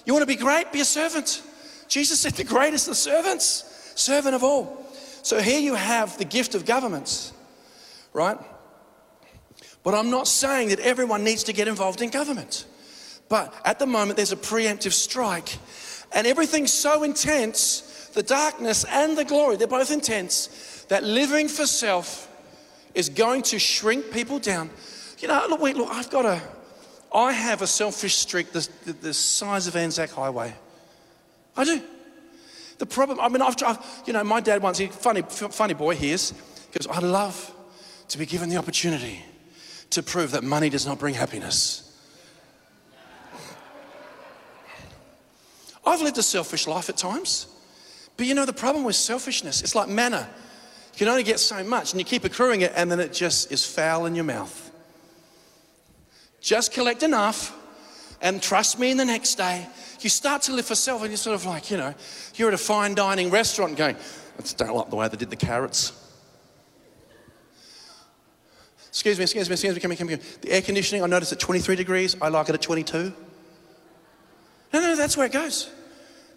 You 0.05 0.13
want 0.13 0.21
to 0.21 0.27
be 0.27 0.35
great? 0.35 0.71
Be 0.71 0.81
a 0.81 0.85
servant. 0.85 1.41
Jesus 1.87 2.19
said, 2.19 2.33
The 2.33 2.43
greatest 2.43 2.87
of 2.87 2.97
servants, 2.97 3.63
servant 3.95 4.35
of 4.35 4.43
all. 4.43 4.85
So 5.23 5.41
here 5.41 5.59
you 5.59 5.73
have 5.73 6.19
the 6.19 6.25
gift 6.25 6.53
of 6.53 6.67
governments, 6.67 7.33
right? 8.13 8.37
But 9.81 9.95
I'm 9.95 10.11
not 10.11 10.27
saying 10.27 10.69
that 10.69 10.81
everyone 10.81 11.23
needs 11.23 11.45
to 11.45 11.53
get 11.53 11.67
involved 11.67 12.03
in 12.03 12.11
government. 12.11 12.67
But 13.27 13.51
at 13.65 13.79
the 13.79 13.87
moment, 13.87 14.17
there's 14.17 14.31
a 14.31 14.37
preemptive 14.37 14.93
strike 14.93 15.57
and 16.11 16.27
everything's 16.27 16.73
so 16.73 17.03
intense, 17.03 18.09
the 18.13 18.23
darkness 18.23 18.85
and 18.89 19.17
the 19.17 19.25
glory, 19.25 19.57
they're 19.57 19.67
both 19.67 19.91
intense, 19.91 20.85
that 20.89 21.03
living 21.03 21.47
for 21.47 21.65
self 21.65 22.31
is 22.93 23.09
going 23.09 23.41
to 23.43 23.59
shrink 23.59 24.11
people 24.11 24.39
down. 24.39 24.69
You 25.19 25.27
know, 25.27 25.45
look, 25.49 25.61
wait, 25.61 25.75
look, 25.75 25.89
I've 25.89 26.09
got 26.09 26.25
a, 26.25 26.41
I 27.13 27.31
have 27.31 27.61
a 27.61 27.67
selfish 27.67 28.15
streak 28.15 28.51
the, 28.51 28.67
the, 28.85 28.93
the 28.93 29.13
size 29.13 29.67
of 29.67 29.75
Anzac 29.75 30.11
Highway. 30.11 30.53
I 31.57 31.63
do. 31.63 31.81
The 32.77 32.85
problem, 32.85 33.19
I 33.19 33.29
mean, 33.29 33.41
I've, 33.41 33.55
I've 33.65 33.79
you 34.05 34.13
know, 34.13 34.23
my 34.23 34.41
dad 34.41 34.61
once, 34.61 34.77
he, 34.77 34.87
funny, 34.87 35.21
funny 35.21 35.73
boy 35.73 35.95
he 35.95 36.11
is, 36.11 36.31
he 36.71 36.79
goes, 36.79 36.87
I'd 36.89 37.03
love 37.03 37.53
to 38.09 38.17
be 38.17 38.25
given 38.25 38.49
the 38.49 38.57
opportunity 38.57 39.23
to 39.91 40.03
prove 40.03 40.31
that 40.31 40.43
money 40.43 40.69
does 40.69 40.85
not 40.85 40.99
bring 40.99 41.13
happiness. 41.13 41.84
I've 45.85 46.01
lived 46.01 46.17
a 46.17 46.23
selfish 46.23 46.67
life 46.67 46.89
at 46.89 46.97
times. 46.97 47.47
But 48.17 48.25
you 48.27 48.33
know, 48.33 48.45
the 48.45 48.53
problem 48.53 48.83
with 48.83 48.95
selfishness, 48.95 49.61
it's 49.61 49.75
like 49.75 49.89
manna. 49.89 50.29
You 50.93 50.99
can 50.99 51.07
only 51.09 51.23
get 51.23 51.39
so 51.39 51.63
much 51.63 51.91
and 51.91 51.99
you 51.99 52.05
keep 52.05 52.23
accruing 52.23 52.61
it 52.61 52.71
and 52.75 52.89
then 52.89 52.99
it 52.99 53.11
just 53.11 53.51
is 53.51 53.65
foul 53.65 54.05
in 54.05 54.15
your 54.15 54.23
mouth. 54.23 54.71
Just 56.39 56.71
collect 56.71 57.03
enough 57.03 57.53
and 58.21 58.41
trust 58.41 58.79
me 58.79 58.91
in 58.91 58.97
the 58.97 59.05
next 59.05 59.35
day. 59.35 59.67
You 59.99 60.09
start 60.09 60.43
to 60.43 60.53
live 60.53 60.65
for 60.65 60.75
self 60.75 61.01
and 61.01 61.09
you're 61.09 61.17
sort 61.17 61.35
of 61.35 61.45
like, 61.45 61.69
you 61.69 61.77
know, 61.77 61.93
you're 62.35 62.47
at 62.47 62.53
a 62.53 62.57
fine 62.57 62.95
dining 62.95 63.29
restaurant 63.29 63.75
going, 63.75 63.95
I 64.37 64.41
just 64.41 64.57
don't 64.57 64.73
like 64.73 64.89
the 64.89 64.95
way 64.95 65.07
they 65.07 65.17
did 65.17 65.29
the 65.29 65.35
carrots. 65.35 65.91
Excuse 68.87 69.17
me, 69.17 69.23
excuse 69.23 69.49
me, 69.49 69.53
excuse 69.53 69.75
me, 69.75 69.81
come 69.81 69.91
here, 69.91 69.97
come 69.97 70.07
here. 70.07 70.19
The 70.41 70.51
air 70.51 70.61
conditioning, 70.61 71.03
I 71.03 71.07
noticed 71.07 71.33
at 71.33 71.39
23 71.39 71.75
degrees. 71.75 72.15
I 72.21 72.29
like 72.29 72.47
it 72.47 72.55
at 72.55 72.61
22. 72.61 73.13
No, 74.75 74.81
no, 74.81 74.95
that's 74.97 75.15
where 75.15 75.25
it 75.25 75.31
goes. 75.31 75.69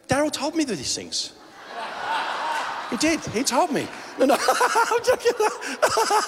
Daryl 0.07 0.31
told 0.31 0.55
me 0.55 0.63
these 0.63 0.95
things. 0.95 1.33
He 2.89 2.97
did. 2.97 3.19
He 3.35 3.43
told 3.43 3.73
me. 3.73 3.89
No, 4.17 4.27
no, 4.27 4.35
I'm 4.39 5.05
joking. 5.05 5.33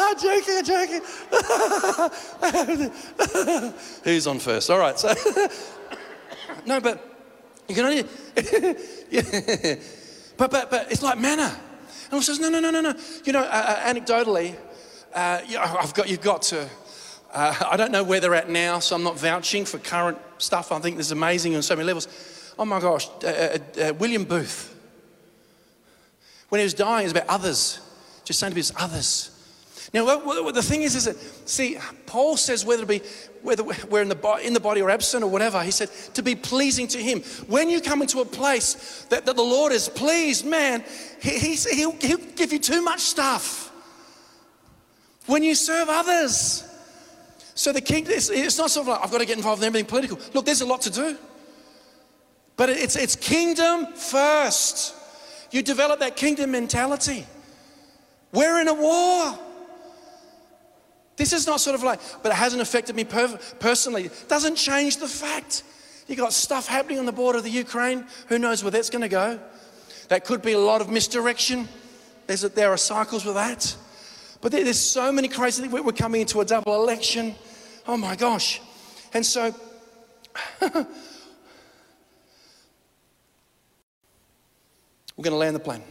I'm 0.01 0.19
joking. 0.19 0.57
I'm 0.59 0.65
joking. 3.21 3.73
Who's 4.03 4.27
on 4.27 4.41
first? 4.41 4.71
All 4.71 4.81
right. 4.81 4.99
So, 4.99 5.15
no, 6.67 6.81
but 6.81 6.99
you 7.69 7.77
can 7.77 7.85
only. 7.85 8.05
yeah. 9.09 9.77
But 10.37 10.51
but 10.51 10.69
but 10.69 10.91
it's 10.91 11.05
like 11.05 11.17
manna. 11.17 11.57
And 12.11 12.19
he 12.19 12.23
says, 12.23 12.41
no, 12.41 12.49
no, 12.49 12.59
no, 12.59 12.73
no, 12.73 12.81
no. 12.81 12.93
You 13.25 13.35
know, 13.35 13.43
uh, 13.43 13.45
uh, 13.45 13.85
anecdotally, 13.95 14.57
uh, 15.15 15.43
I've 15.79 15.95
got 15.95 16.09
you've 16.09 16.23
got 16.23 16.43
to. 16.43 16.69
Uh, 17.33 17.55
I 17.71 17.77
don't 17.77 17.93
know 17.93 18.03
where 18.03 18.19
they're 18.21 18.35
at 18.35 18.49
now, 18.49 18.81
so 18.81 18.97
I'm 18.97 19.05
not 19.05 19.19
vouching 19.19 19.65
for 19.65 19.79
current 19.79 20.19
stuff. 20.39 20.73
I 20.73 20.79
think 20.81 20.97
this 20.97 21.07
is 21.07 21.13
amazing 21.13 21.55
on 21.55 21.63
so 21.63 21.77
many 21.77 21.87
levels. 21.87 22.09
Oh 22.59 22.65
my 22.65 22.81
gosh, 22.81 23.09
uh, 23.23 23.27
uh, 23.27 23.59
uh, 23.81 23.93
William 23.95 24.25
Booth, 24.25 24.75
when 26.49 26.59
he 26.59 26.65
was 26.65 26.75
dying, 26.75 27.03
it 27.03 27.05
was 27.05 27.13
about 27.13 27.29
others, 27.29 27.79
just 28.25 28.41
saying 28.41 28.53
to 28.53 28.57
his 28.57 28.73
others. 28.77 29.31
Now, 29.95 30.05
what- 30.05 30.45
what- 30.45 30.55
the 30.55 30.63
thing 30.63 30.83
is, 30.83 30.95
is 30.95 31.05
that, 31.05 31.17
see, 31.49 31.79
Paul 32.07 32.37
says 32.37 32.65
whether 32.65 32.85
be, 32.85 33.03
whether 33.43 33.65
we're 33.89 34.03
in 34.03 34.09
the, 34.09 34.15
bo- 34.15 34.37
in 34.37 34.53
the 34.53 34.61
body 34.61 34.83
or 34.83 34.91
absent 34.91 35.25
or 35.25 35.29
whatever, 35.29 35.63
he 35.63 35.71
said 35.71 35.91
to 36.15 36.23
be 36.23 36.35
pleasing 36.35 36.87
to 36.89 36.99
him. 36.99 37.23
When 37.47 37.71
you 37.71 37.81
come 37.81 38.03
into 38.03 38.21
a 38.21 38.25
place 38.25 39.07
that, 39.09 39.27
that 39.27 39.37
the 39.37 39.43
Lord 39.43 39.73
is 39.73 39.89
pleased, 39.89 40.45
man, 40.45 40.85
he, 41.21 41.55
he'll, 41.55 41.93
he'll 41.93 42.19
give 42.19 42.53
you 42.53 42.59
too 42.59 42.83
much 42.83 43.01
stuff. 43.01 43.73
When 45.27 45.43
you 45.43 45.55
serve 45.55 45.89
others. 45.89 46.65
So 47.61 47.73
the 47.73 47.83
king, 47.83 48.07
it's, 48.09 48.31
it's 48.31 48.57
not 48.57 48.71
sort 48.71 48.85
of 48.85 48.95
like, 48.95 49.05
I've 49.05 49.11
got 49.11 49.19
to 49.19 49.27
get 49.27 49.37
involved 49.37 49.61
in 49.63 49.67
everything 49.67 49.87
political. 49.87 50.19
Look, 50.33 50.47
there's 50.47 50.63
a 50.63 50.67
lot 50.67 50.81
to 50.81 50.91
do. 50.91 51.15
But 52.57 52.71
it's, 52.71 52.97
it's 52.97 53.15
kingdom 53.15 53.89
first. 53.93 54.95
You 55.51 55.61
develop 55.61 56.01
that 56.01 56.17
kingdom 56.17 56.53
mentality. 56.53 57.27
We're 58.33 58.63
in 58.63 58.69
a 58.69 58.73
war. 58.73 59.39
This 61.17 61.35
is 61.35 61.47
not 61.47 61.61
sort 61.61 61.75
of 61.75 61.83
like, 61.83 62.01
but 62.23 62.33
it 62.33 62.37
hasn't 62.37 62.63
affected 62.63 62.97
me 62.97 63.05
per- 63.05 63.39
personally. 63.59 64.07
It 64.07 64.25
doesn't 64.27 64.55
change 64.55 64.97
the 64.97 65.07
fact. 65.07 65.63
You 66.07 66.17
got 66.17 66.33
stuff 66.33 66.67
happening 66.67 66.99
on 66.99 67.05
the 67.05 67.13
border 67.13 67.37
of 67.37 67.45
the 67.45 67.51
Ukraine. 67.51 68.07
Who 68.29 68.39
knows 68.39 68.65
where 68.65 68.71
that's 68.71 68.89
going 68.89 69.03
to 69.03 69.09
go? 69.11 69.39
That 70.09 70.25
could 70.25 70.41
be 70.41 70.53
a 70.53 70.59
lot 70.59 70.81
of 70.81 70.89
misdirection. 70.89 71.69
There's 72.27 72.41
there 72.41 72.71
are 72.71 72.79
cycles 72.79 73.27
with 73.27 73.35
that. 73.35 73.77
But 74.41 74.51
there- 74.51 74.65
there's 74.65 74.81
so 74.81 75.13
many 75.13 75.29
crazy 75.29 75.61
things. 75.61 75.75
We're 75.75 75.93
coming 75.93 76.23
into 76.23 76.41
a 76.41 76.45
double 76.47 76.75
election. 76.83 77.35
Oh 77.91 77.97
my 77.97 78.15
gosh. 78.15 78.61
And 79.13 79.27
so, 79.27 79.53
we're 80.61 80.71
going 85.17 85.33
to 85.33 85.35
land 85.35 85.57
the 85.57 85.61
plane. 85.61 85.83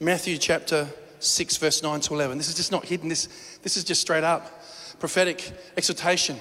Matthew 0.00 0.36
chapter 0.36 0.88
6, 1.20 1.58
verse 1.58 1.80
9 1.80 2.00
to 2.00 2.14
11. 2.14 2.38
This 2.38 2.48
is 2.48 2.56
just 2.56 2.72
not 2.72 2.84
hidden, 2.84 3.08
this, 3.08 3.28
this 3.62 3.76
is 3.76 3.84
just 3.84 4.00
straight 4.00 4.24
up 4.24 4.64
prophetic 4.98 5.52
exhortation. 5.76 6.36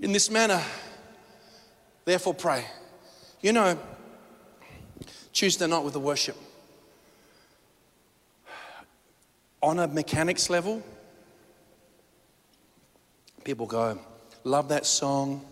In 0.00 0.10
this 0.10 0.32
manner, 0.32 0.60
therefore, 2.06 2.34
pray. 2.34 2.64
You 3.40 3.52
know, 3.52 3.78
Tuesday 5.32 5.68
night 5.68 5.84
with 5.84 5.92
the 5.92 6.00
worship, 6.00 6.36
on 9.62 9.78
a 9.78 9.86
mechanics 9.86 10.50
level, 10.50 10.82
people 13.50 13.66
go, 13.66 13.98
love 14.44 14.68
that 14.68 14.86
song, 14.86 15.44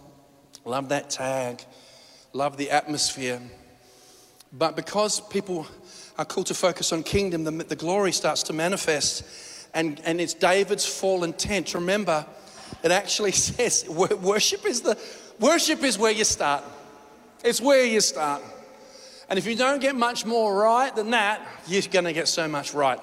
love 0.65 0.91
that 0.91 1.11
tag, 1.11 1.61
love 2.33 2.57
the 2.57 2.71
atmosphere. 2.71 3.43
But 4.53 4.77
because 4.77 5.21
people 5.21 5.67
are 6.17 6.25
called 6.25 6.47
to 6.47 6.55
focus 6.55 6.93
on 6.93 7.03
kingdom, 7.03 7.43
the, 7.43 7.51
the 7.51 7.75
glory 7.75 8.13
starts 8.13 8.45
to 8.45 8.53
manifest. 8.53 9.25
And, 9.75 10.01
and 10.05 10.21
it's 10.21 10.33
David's 10.33 10.87
fallen 10.87 11.33
tent. 11.33 11.75
Remember, 11.75 12.25
it 12.85 12.93
actually 12.93 13.33
says 13.49 13.89
worship 13.89 14.65
is 14.65 14.83
the 14.83 14.97
worship 15.41 15.83
is 15.83 15.99
where 15.99 16.13
you 16.13 16.23
start. 16.23 16.63
It's 17.43 17.61
where 17.61 17.85
you 17.85 18.01
start. 18.01 18.45
And 19.29 19.41
if 19.41 19.45
you 19.45 19.57
don't 19.57 19.81
get 19.81 19.97
much 19.97 20.25
more 20.25 20.55
right 20.55 20.95
than 20.95 21.11
that, 21.11 21.45
you're 21.67 21.83
going 21.91 22.05
to 22.05 22.13
get 22.13 22.29
so 22.29 22.47
much 22.47 22.75
right. 22.75 23.01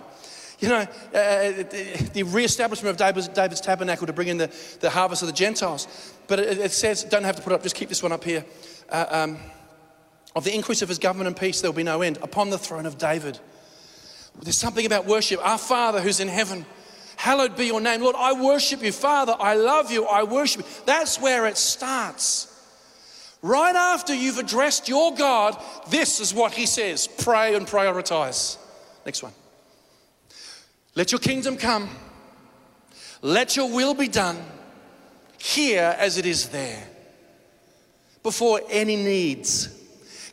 You 0.60 0.70
know, 0.70 0.78
uh, 0.78 0.88
the 1.12 2.10
the 2.14 2.24
re-establishment 2.24 2.92
of 2.92 2.98
David's, 2.98 3.28
David's 3.28 3.62
tabernacle 3.62 4.08
to 4.08 4.14
bring 4.14 4.30
in 4.30 4.38
the, 4.38 4.50
the 4.80 4.90
harvest 4.90 5.22
of 5.22 5.28
the 5.28 5.34
Gentiles. 5.34 6.14
But 6.28 6.40
it, 6.40 6.58
it 6.58 6.72
says, 6.72 7.04
don't 7.04 7.24
have 7.24 7.36
to 7.36 7.42
put 7.42 7.52
it 7.52 7.56
up, 7.56 7.64
just 7.64 7.76
keep 7.76 7.90
this 7.90 8.02
one 8.02 8.12
up 8.12 8.24
here. 8.24 8.46
Uh, 8.90 9.06
um, 9.10 9.38
of 10.36 10.44
the 10.44 10.54
increase 10.54 10.82
of 10.82 10.90
his 10.90 11.00
government 11.00 11.28
and 11.28 11.38
peace, 11.38 11.62
there 11.62 11.72
will 11.72 11.78
be 11.78 11.84
no 11.84 12.02
end 12.02 12.18
upon 12.22 12.50
the 12.50 12.58
throne 12.58 12.86
of 12.86 12.98
David. 12.98 13.40
There's 14.42 14.58
something 14.58 14.86
about 14.86 15.06
worship. 15.06 15.46
Our 15.46 15.58
Father 15.58 16.02
who's 16.02 16.20
in 16.20 16.28
heaven, 16.28 16.66
hallowed 17.16 17.56
be 17.56 17.68
your 17.68 17.80
name. 17.80 18.02
Lord, 18.02 18.16
I 18.18 18.34
worship 18.34 18.84
you. 18.84 18.92
Father, 18.92 19.36
I 19.40 19.56
love 19.56 19.92
you. 19.92 20.06
I 20.06 20.24
worship 20.24 20.62
you. 20.62 20.68
That's 20.86 21.20
where 21.22 21.46
it 21.46 21.58
starts. 21.58 22.52
Right 23.42 23.76
after 23.76 24.14
you've 24.14 24.40
addressed 24.40 24.90
your 24.90 25.14
God, 25.16 25.62
this 25.90 26.20
is 26.20 26.34
what 26.34 26.52
he 26.52 26.66
says 26.66 27.08
pray 27.08 27.56
and 27.56 27.66
prioritize. 27.66 28.58
Next 29.06 29.24
one. 29.24 29.34
Let 30.96 31.12
your 31.12 31.20
kingdom 31.20 31.58
come. 31.58 31.90
Let 33.22 33.56
your 33.56 33.70
will 33.72 33.94
be 33.94 34.08
done 34.08 34.38
here 35.38 35.96
as 36.00 36.18
it 36.18 36.26
is 36.26 36.50
there. 36.50 36.88
Before 38.24 38.62
any 38.70 38.96
needs. 38.96 39.70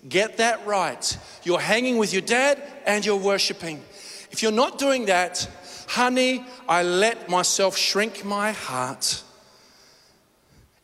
Get 0.09 0.39
that 0.39 0.65
right. 0.67 1.19
You're 1.43 1.61
hanging 1.61 1.99
with 1.99 2.13
your 2.13 2.23
dad 2.23 2.63
and 2.87 3.05
you're 3.05 3.17
worshiping. 3.17 3.83
If 4.31 4.43
you're 4.43 4.53
not 4.53 4.79
doing 4.79 5.07
that, 5.07 5.49
honey, 5.89 6.45
I 6.69 6.83
let 6.83 7.29
myself 7.29 7.77
shrink 7.77 8.25
my 8.25 8.53
heart. 8.53 9.23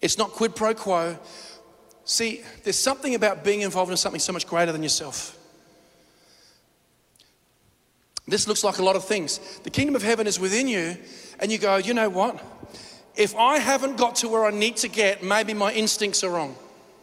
It's 0.01 0.18
not 0.18 0.31
quid 0.33 0.55
pro 0.55 0.74
quo. 0.74 1.18
See, 2.05 2.43
there's 2.64 2.79
something 2.79 3.14
about 3.14 3.45
being 3.45 3.62
involved 3.62 3.91
in 3.91 3.97
something 3.97 4.20
so 4.20 4.33
much 4.33 4.47
greater 4.47 4.72
than 4.72 4.83
yourself. 4.83 5.38
This 8.29 8.47
looks 8.47 8.62
like 8.62 8.79
a 8.79 8.85
lot 8.85 8.95
of 8.95 9.05
things. 9.05 9.41
The 9.64 9.70
kingdom 9.70 9.97
of 9.97 10.03
heaven 10.03 10.26
is 10.26 10.39
within 10.39 10.68
you, 10.68 10.97
and 11.41 11.51
you 11.51 11.59
go, 11.59 11.76
you 11.76 11.95
know 11.95 12.09
what? 12.09 12.43
If 13.16 13.35
I 13.35 13.59
haven't 13.59 13.97
got 13.97 14.16
to 14.16 14.29
where 14.29 14.45
I 14.45 14.51
need 14.51 14.76
to 14.79 14.89
get, 14.89 15.22
maybe 15.22 15.55
my 15.55 15.72
instincts 15.72 16.22
are 16.22 16.31
wrong, 16.31 16.55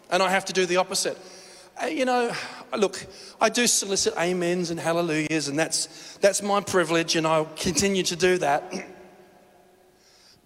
and 0.10 0.22
I 0.22 0.30
have 0.30 0.46
to 0.46 0.54
do 0.54 0.66
the 0.66 0.78
opposite. 0.78 1.18
Uh, 1.82 1.88
You 1.88 2.06
know, 2.06 2.32
look, 2.78 3.06
I 3.42 3.50
do 3.50 3.68
solicit 3.68 4.16
amens 4.16 4.70
and 4.70 4.80
hallelujahs, 4.80 5.48
and 5.48 5.58
that's, 5.58 6.18
that's 6.22 6.42
my 6.42 6.62
privilege, 6.62 7.16
and 7.16 7.26
I'll 7.26 7.50
continue 7.58 8.04
to 8.04 8.16
do 8.16 8.38
that. 8.38 8.64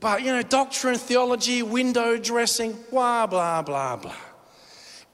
But, 0.01 0.21
you 0.21 0.31
know, 0.31 0.41
doctrine, 0.41 0.95
theology, 0.95 1.61
window 1.61 2.15
dressing, 2.17 2.73
blah, 2.89 3.27
blah, 3.27 3.61
blah, 3.61 3.97
blah. 3.97 4.15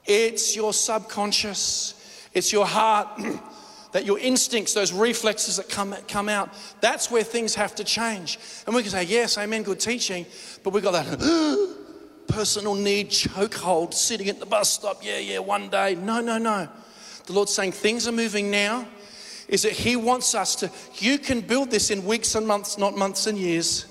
It's 0.04 0.54
your 0.54 0.72
subconscious, 0.72 1.92
it's 2.32 2.52
your 2.52 2.66
heart, 2.66 3.08
that 3.96 4.04
your 4.04 4.18
instincts, 4.18 4.74
those 4.74 4.92
reflexes 4.92 5.56
that 5.56 5.70
come, 5.70 5.96
come 6.06 6.28
out, 6.28 6.52
that's 6.82 7.10
where 7.10 7.22
things 7.22 7.54
have 7.54 7.74
to 7.74 7.82
change. 7.82 8.38
And 8.66 8.76
we 8.76 8.82
can 8.82 8.90
say, 8.90 9.04
yes, 9.04 9.38
amen, 9.38 9.62
good 9.62 9.80
teaching, 9.80 10.26
but 10.62 10.74
we've 10.74 10.82
got 10.82 10.90
that 10.90 11.18
personal 12.28 12.74
need 12.74 13.08
chokehold 13.08 13.94
sitting 13.94 14.28
at 14.28 14.38
the 14.38 14.44
bus 14.44 14.70
stop, 14.70 15.02
yeah, 15.02 15.16
yeah, 15.16 15.38
one 15.38 15.70
day. 15.70 15.94
No, 15.94 16.20
no, 16.20 16.36
no. 16.36 16.68
The 17.24 17.32
Lord's 17.32 17.54
saying 17.54 17.72
things 17.72 18.06
are 18.06 18.12
moving 18.12 18.50
now, 18.50 18.86
is 19.48 19.62
that 19.62 19.72
He 19.72 19.96
wants 19.96 20.34
us 20.34 20.56
to, 20.56 20.70
you 20.96 21.16
can 21.16 21.40
build 21.40 21.70
this 21.70 21.90
in 21.90 22.04
weeks 22.04 22.34
and 22.34 22.46
months, 22.46 22.76
not 22.76 22.98
months 22.98 23.26
and 23.26 23.38
years 23.38 23.86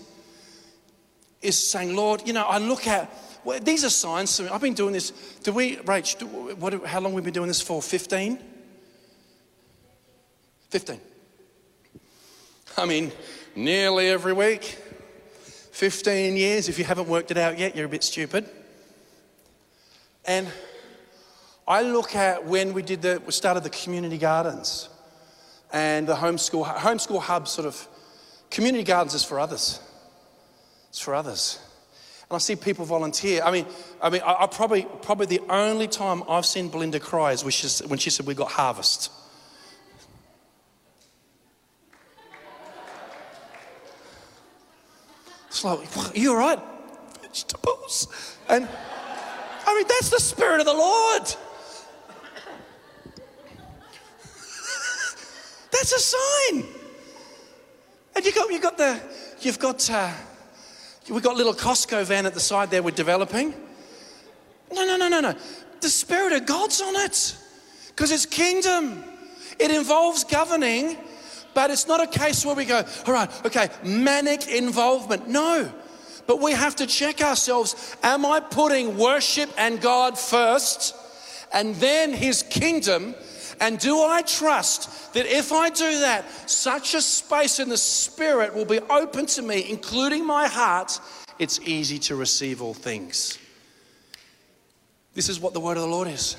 is 1.41 1.67
saying, 1.67 1.95
Lord, 1.95 2.21
you 2.27 2.33
know, 2.33 2.43
I 2.43 2.59
look 2.59 2.85
at, 2.85 3.11
well, 3.43 3.59
these 3.59 3.83
are 3.83 3.89
signs. 3.89 4.39
I've 4.39 4.61
been 4.61 4.75
doing 4.75 4.93
this. 4.93 5.09
Do 5.41 5.51
we, 5.51 5.77
Rach, 5.77 6.19
do, 6.19 6.27
what, 6.27 6.85
how 6.85 6.99
long 6.99 7.13
have 7.13 7.15
we 7.15 7.21
been 7.21 7.33
doing 7.33 7.47
this 7.47 7.61
for? 7.61 7.81
15? 7.81 8.54
15. 10.69 10.99
I 12.77 12.85
mean, 12.85 13.11
nearly 13.55 14.09
every 14.09 14.33
week. 14.33 14.77
15 15.71 16.37
years. 16.37 16.69
If 16.69 16.79
you 16.79 16.85
haven't 16.85 17.09
worked 17.09 17.31
it 17.31 17.37
out 17.37 17.59
yet, 17.59 17.75
you're 17.75 17.85
a 17.85 17.89
bit 17.89 18.03
stupid. 18.03 18.49
And 20.25 20.47
I 21.67 21.81
look 21.81 22.15
at 22.15 22.45
when 22.45 22.73
we 22.73 22.81
did 22.81 23.01
the, 23.01 23.21
we 23.25 23.31
started 23.31 23.63
the 23.63 23.69
community 23.69 24.17
gardens 24.17 24.89
and 25.73 26.07
the 26.07 26.15
homeschool, 26.15 26.65
homeschool 26.65 27.21
hub 27.21 27.47
sort 27.47 27.67
of, 27.67 27.87
community 28.49 28.83
gardens 28.83 29.13
is 29.13 29.23
for 29.23 29.39
others. 29.39 29.81
It's 30.89 30.99
for 30.99 31.13
others. 31.13 31.59
And 32.29 32.35
I 32.35 32.39
see 32.39 32.55
people 32.55 32.85
volunteer. 32.85 33.43
I 33.43 33.51
mean, 33.51 33.65
I 34.01 34.09
mean, 34.09 34.21
I, 34.25 34.43
I 34.43 34.47
probably, 34.47 34.87
probably 35.01 35.25
the 35.25 35.41
only 35.49 35.87
time 35.87 36.23
I've 36.29 36.45
seen 36.45 36.69
Belinda 36.69 36.99
cry 36.99 37.33
is 37.33 37.43
when 37.43 37.51
she, 37.51 37.83
when 37.85 37.99
she 37.99 38.09
said 38.09 38.25
we 38.25 38.33
got 38.33 38.51
harvest. 38.51 39.11
Like, 45.65 45.87
"What, 45.95 46.15
you 46.15 46.31
all 46.31 46.37
right? 46.37 46.59
Vegetables. 47.21 48.07
And 48.47 48.67
I 49.65 49.75
mean, 49.75 49.85
that's 49.87 50.09
the 50.09 50.19
Spirit 50.19 50.59
of 50.59 50.65
the 50.65 50.73
Lord. 50.73 51.23
that's 55.71 55.91
a 55.91 55.99
sign. 55.99 56.65
And 58.15 58.25
you 58.25 58.31
got, 58.31 58.51
you 58.51 58.59
got 58.59 58.77
the, 58.77 59.01
you've 59.41 59.59
got, 59.59 59.89
uh, 59.89 60.11
we've 61.09 61.23
got 61.23 61.35
little 61.35 61.53
Costco 61.53 62.05
van 62.05 62.25
at 62.25 62.33
the 62.33 62.39
side 62.39 62.71
there 62.71 62.81
we're 62.81 62.91
developing. 62.91 63.53
No, 64.71 64.85
no, 64.85 64.97
no, 64.97 65.07
no, 65.09 65.19
no. 65.19 65.33
The 65.81 65.89
Spirit 65.89 66.33
of 66.33 66.45
God's 66.45 66.79
on 66.81 66.95
it 66.95 67.35
because 67.87 68.11
it's 68.11 68.25
kingdom. 68.25 69.03
It 69.59 69.71
involves 69.71 70.23
governing, 70.23 70.97
but 71.55 71.71
it's 71.71 71.87
not 71.87 72.03
a 72.03 72.07
case 72.07 72.45
where 72.45 72.53
we 72.53 72.65
go, 72.65 72.83
all 73.07 73.13
right, 73.13 73.45
okay, 73.45 73.69
manic 73.83 74.47
involvement. 74.47 75.27
No. 75.27 75.71
But 76.27 76.41
we 76.41 76.51
have 76.51 76.75
to 76.75 76.85
check 76.85 77.21
ourselves. 77.21 77.95
Am 78.03 78.25
I 78.25 78.39
putting 78.39 78.97
worship 78.97 79.49
and 79.57 79.81
God 79.81 80.19
first 80.19 80.93
and 81.53 81.73
then 81.75 82.13
his 82.13 82.43
kingdom? 82.43 83.15
And 83.61 83.79
do 83.79 84.01
I 84.01 84.21
trust 84.21 85.13
that 85.13 85.25
if 85.25 85.53
I 85.53 85.69
do 85.69 85.99
that, 85.99 86.29
such 86.49 86.93
a 86.93 87.01
space 87.01 87.59
in 87.59 87.69
the 87.69 87.77
Spirit 87.77 88.53
will 88.53 88.65
be 88.65 88.79
open 88.81 89.25
to 89.27 89.41
me, 89.41 89.69
including 89.69 90.25
my 90.25 90.47
heart? 90.47 90.99
It's 91.39 91.59
easy 91.61 91.99
to 91.99 92.15
receive 92.15 92.61
all 92.61 92.73
things. 92.73 93.39
This 95.13 95.29
is 95.29 95.39
what 95.39 95.53
the 95.53 95.61
word 95.61 95.77
of 95.77 95.83
the 95.83 95.89
Lord 95.89 96.09
is. 96.09 96.35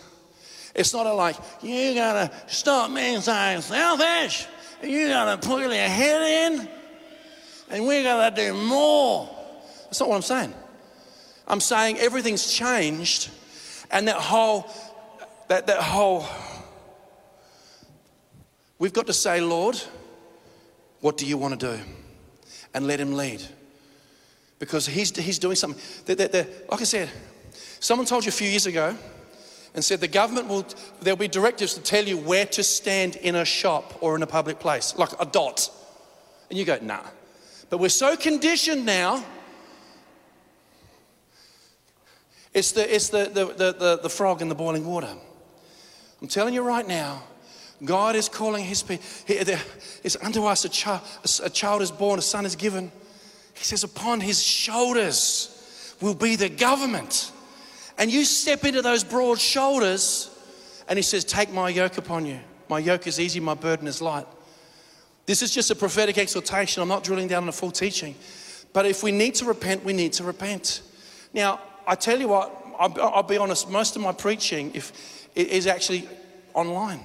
It's 0.75 0.93
not 0.93 1.07
a 1.07 1.13
like, 1.15 1.37
you 1.63 1.95
gotta 1.95 2.31
stop 2.49 2.95
being 2.95 3.23
so 3.23 3.61
selfish. 3.61 4.47
You 4.83 5.09
gotta 5.09 5.47
put 5.47 5.63
your 5.63 5.73
head 5.73 6.53
in. 6.53 6.69
And 7.71 7.87
we 7.87 8.03
gotta 8.03 8.35
do 8.35 8.55
more. 8.55 9.29
That's 9.85 10.01
not 10.01 10.09
what 10.09 10.17
I'm 10.17 10.23
saying. 10.23 10.55
I'm 11.49 11.61
saying 11.61 11.99
everything's 11.99 12.53
changed. 12.53 13.31
And 13.91 14.09
that 14.09 14.17
whole, 14.17 14.69
that, 15.49 15.67
that 15.69 15.81
whole, 15.81 16.27
we've 18.79 18.93
got 18.93 19.07
to 19.07 19.13
say, 19.13 19.41
Lord, 19.41 19.81
what 21.01 21.17
do 21.17 21.27
you 21.27 21.39
want 21.39 21.59
to 21.59 21.77
do? 21.77 21.83
And 22.75 22.87
let 22.87 23.01
him 23.01 23.15
lead. 23.15 23.43
Because 24.59 24.87
he's, 24.87 25.17
he's 25.17 25.39
doing 25.39 25.57
something. 25.57 25.81
They're, 26.05 26.29
they're, 26.29 26.47
like 26.69 26.81
I 26.81 26.85
said, 26.85 27.11
someone 27.81 28.07
told 28.07 28.25
you 28.25 28.31
a 28.31 28.33
few 28.33 28.49
years 28.49 28.67
ago 28.67 28.97
and 29.77 29.85
said 29.85 30.01
the 30.01 30.09
government 30.09 30.49
will, 30.49 30.67
there'll 31.03 31.19
be 31.19 31.29
directives 31.29 31.75
to 31.75 31.83
tell 31.83 32.03
you 32.03 32.17
where 32.17 32.47
to 32.47 32.63
stand 32.65 33.17
in 33.17 33.37
a 33.37 33.45
shop 33.45 33.99
or 34.01 34.17
in 34.17 34.23
a 34.23 34.27
public 34.27 34.59
place, 34.59 34.97
like 34.97 35.11
a 35.21 35.27
dot. 35.27 35.71
And 36.49 36.59
you 36.59 36.65
go, 36.65 36.79
nah. 36.81 37.03
But 37.69 37.79
we're 37.79 37.91
so 37.91 38.17
conditioned 38.17 38.87
now. 38.87 39.23
It's 42.55 42.73
the, 42.73 42.93
it's 42.93 43.11
the, 43.11 43.25
the, 43.27 43.45
the, 43.45 43.73
the, 43.79 44.01
the 44.05 44.09
frog 44.09 44.41
in 44.41 44.49
the 44.49 44.55
boiling 44.55 44.87
water. 44.87 45.15
I'm 46.23 46.29
telling 46.29 46.55
you 46.55 46.63
right 46.63 46.89
now, 46.89 47.23
God 47.85 48.17
is 48.17 48.31
calling 48.31 48.65
his 48.65 48.83
people. 48.83 49.05
It's 49.29 50.17
unto 50.23 50.47
us 50.47 50.65
a 50.65 50.71
child, 50.71 51.03
a 51.45 51.51
child 51.51 51.83
is 51.83 51.91
born, 51.91 52.19
a 52.19 52.23
son 52.23 52.47
is 52.47 52.57
given. 52.57 52.91
He 53.53 53.65
says, 53.65 53.85
upon 53.85 54.21
his 54.21 54.43
shoulders 54.43 55.95
will 56.01 56.15
be 56.15 56.37
the 56.37 56.49
government. 56.49 57.31
And 57.99 58.13
you 58.13 58.25
step 58.25 58.65
into 58.65 58.83
those 58.83 59.05
broad 59.05 59.39
shoulders, 59.39 60.31
and 60.89 60.99
he 60.99 61.03
says, 61.03 61.25
Take 61.25 61.53
my 61.53 61.69
yoke 61.69 61.99
upon 61.99 62.27
you. 62.27 62.41
My 62.69 62.79
yoke 62.79 63.07
is 63.07 63.21
easy, 63.21 63.41
my 63.41 63.55
burden 63.55 63.87
is 63.87 64.03
light. 64.03 64.27
This 65.25 65.43
is 65.43 65.53
just 65.53 65.71
a 65.71 65.75
prophetic 65.75 66.19
exhortation. 66.19 66.83
I'm 66.83 66.89
not 66.89 67.03
drilling 67.03 67.29
down 67.29 67.45
on 67.45 67.49
a 67.49 67.53
full 67.53 67.71
teaching. 67.71 68.15
But 68.73 68.87
if 68.87 69.03
we 69.03 69.11
need 69.11 69.35
to 69.37 69.45
repent, 69.45 69.85
we 69.85 69.93
need 69.93 70.13
to 70.15 70.25
repent. 70.25 70.83
Now, 71.33 71.61
I 71.87 71.95
tell 71.95 72.21
you 72.21 72.29
what, 72.29 72.53
I'll, 72.79 73.01
I'll 73.01 73.23
be 73.23 73.39
honest, 73.39 73.71
most 73.71 73.97
of 73.97 74.03
my 74.03 74.13
preaching 74.13 74.73
if, 74.75 75.29
is 75.35 75.67
actually 75.67 76.09
online. 76.55 77.01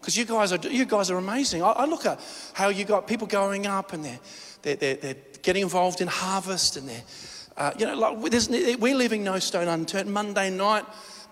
Because 0.00 0.16
you 0.16 0.24
guys 0.24 0.52
are 0.52 0.58
you 0.68 0.84
guys 0.84 1.10
are 1.10 1.16
amazing. 1.16 1.62
I, 1.62 1.70
I, 1.70 1.84
look 1.86 2.04
at 2.04 2.20
how 2.52 2.68
you 2.68 2.84
got 2.84 3.06
people 3.06 3.26
going 3.26 3.66
up 3.66 3.94
and 3.94 4.04
they're, 4.04 4.18
they're, 4.62 4.76
they're, 4.76 4.94
they're 4.96 5.16
getting 5.42 5.62
involved 5.62 6.02
in 6.02 6.08
harvest 6.08 6.76
and 6.76 6.86
they're 6.88 7.02
uh, 7.56 7.72
you 7.78 7.86
know, 7.86 7.94
like 7.94 8.16
we're 8.80 8.96
leaving 8.96 9.22
no 9.22 9.38
stone 9.38 9.68
unturned. 9.68 10.12
Monday 10.12 10.50
night, 10.50 10.84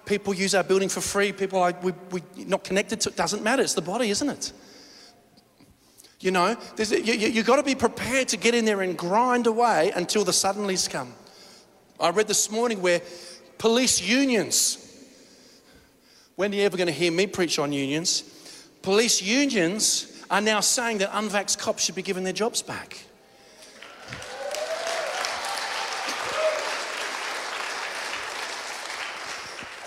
people 0.04 0.34
use 0.34 0.54
our 0.54 0.62
building 0.62 0.88
for 0.88 1.00
free. 1.00 1.32
People 1.32 1.60
like 1.60 1.82
we, 1.82 1.92
we're 2.10 2.22
not 2.46 2.64
connected 2.64 3.00
to 3.02 3.08
it. 3.10 3.16
Doesn't 3.16 3.42
matter. 3.42 3.62
It's 3.62 3.74
the 3.74 3.82
body, 3.82 4.10
isn't 4.10 4.28
it? 4.28 4.52
You 6.20 6.30
know, 6.30 6.56
you, 6.78 6.96
you, 6.96 7.28
you've 7.28 7.46
got 7.46 7.56
to 7.56 7.64
be 7.64 7.74
prepared 7.74 8.28
to 8.28 8.36
get 8.36 8.54
in 8.54 8.64
there 8.64 8.82
and 8.82 8.96
grind 8.96 9.48
away 9.48 9.90
until 9.96 10.22
the 10.24 10.30
suddenlies 10.30 10.88
come. 10.88 11.12
I 11.98 12.10
read 12.10 12.28
this 12.28 12.48
morning 12.48 12.80
where 12.80 13.02
police 13.58 14.00
unions, 14.00 14.78
when 16.36 16.52
are 16.52 16.56
you 16.56 16.62
ever 16.62 16.76
going 16.76 16.86
to 16.86 16.92
hear 16.92 17.10
me 17.10 17.26
preach 17.26 17.58
on 17.58 17.72
unions? 17.72 18.22
Police 18.82 19.20
unions 19.20 20.24
are 20.30 20.40
now 20.40 20.60
saying 20.60 20.98
that 20.98 21.10
unvaxxed 21.10 21.58
cops 21.58 21.82
should 21.82 21.96
be 21.96 22.02
given 22.02 22.22
their 22.22 22.32
jobs 22.32 22.62
back. 22.62 22.98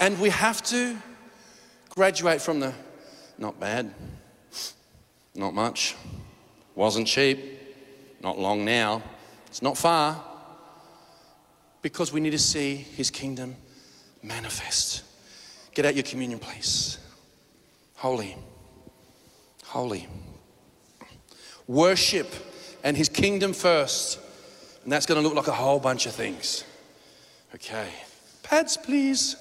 And 0.06 0.22
we 0.22 0.30
have 0.30 0.62
to 0.66 0.98
graduate 1.90 2.40
from 2.40 2.60
the 2.60 2.76
not 3.40 3.60
bad, 3.60 3.92
not 5.34 5.56
much, 5.56 5.96
wasn't 6.76 7.08
cheap, 7.08 7.40
not 8.22 8.38
long 8.38 8.64
now, 8.64 9.02
it's 9.48 9.64
not 9.64 9.76
far, 9.76 10.24
because 11.82 12.14
we 12.14 12.20
need 12.20 12.30
to 12.34 12.38
see 12.38 12.76
his 12.76 13.10
kingdom 13.10 13.56
manifest. 14.22 15.02
Get 15.74 15.86
out 15.86 15.96
your 15.96 16.04
communion, 16.04 16.38
please. 16.38 17.00
Holy, 17.96 18.38
holy. 19.64 20.08
Worship 21.66 22.32
and 22.84 22.96
his 22.96 23.10
kingdom 23.10 23.54
first. 23.54 24.20
And 24.84 24.94
that's 24.94 25.08
going 25.08 25.20
to 25.20 25.28
look 25.28 25.36
like 25.36 25.48
a 25.48 25.52
whole 25.52 25.80
bunch 25.80 26.06
of 26.06 26.14
things. 26.14 26.64
Okay. 27.56 27.90
Pads, 28.44 28.78
please. 28.78 29.38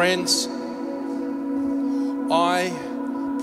Friends, 0.00 0.48
I 2.32 2.72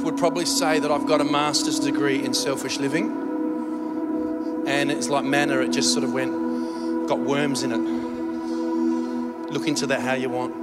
would 0.04 0.18
probably 0.18 0.48
say 0.48 0.80
that 0.80 0.90
I've 0.90 1.06
got 1.06 1.22
a 1.22 1.24
master's 1.24 1.78
degree 1.78 2.26
in 2.26 2.34
selfish 2.34 2.80
living. 2.80 4.66
And 4.66 4.90
it's 4.90 5.08
like 5.08 5.24
manna, 5.24 5.60
it 5.60 5.72
just 5.72 5.94
sort 5.94 6.04
of 6.04 6.14
went, 6.14 7.08
got 7.08 7.20
worms 7.20 7.62
in 7.62 7.72
it. 7.74 7.78
Look 9.54 9.68
into 9.68 9.86
that 9.86 10.02
how 10.02 10.16
you 10.16 10.32
want. 10.32 10.56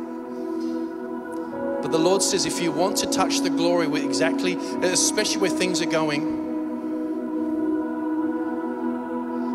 But 1.81 1.93
the 1.93 1.99
Lord 1.99 2.23
says 2.23 2.45
if 2.45 2.61
you 2.61 2.73
want 2.73 2.97
to 2.97 3.07
touch 3.07 3.43
the 3.43 3.51
glory 3.51 3.87
with 3.87 4.03
exactly, 4.03 4.55
especially 4.83 5.43
where 5.43 5.49
things 5.49 5.81
are 5.81 5.87
going, 5.87 6.43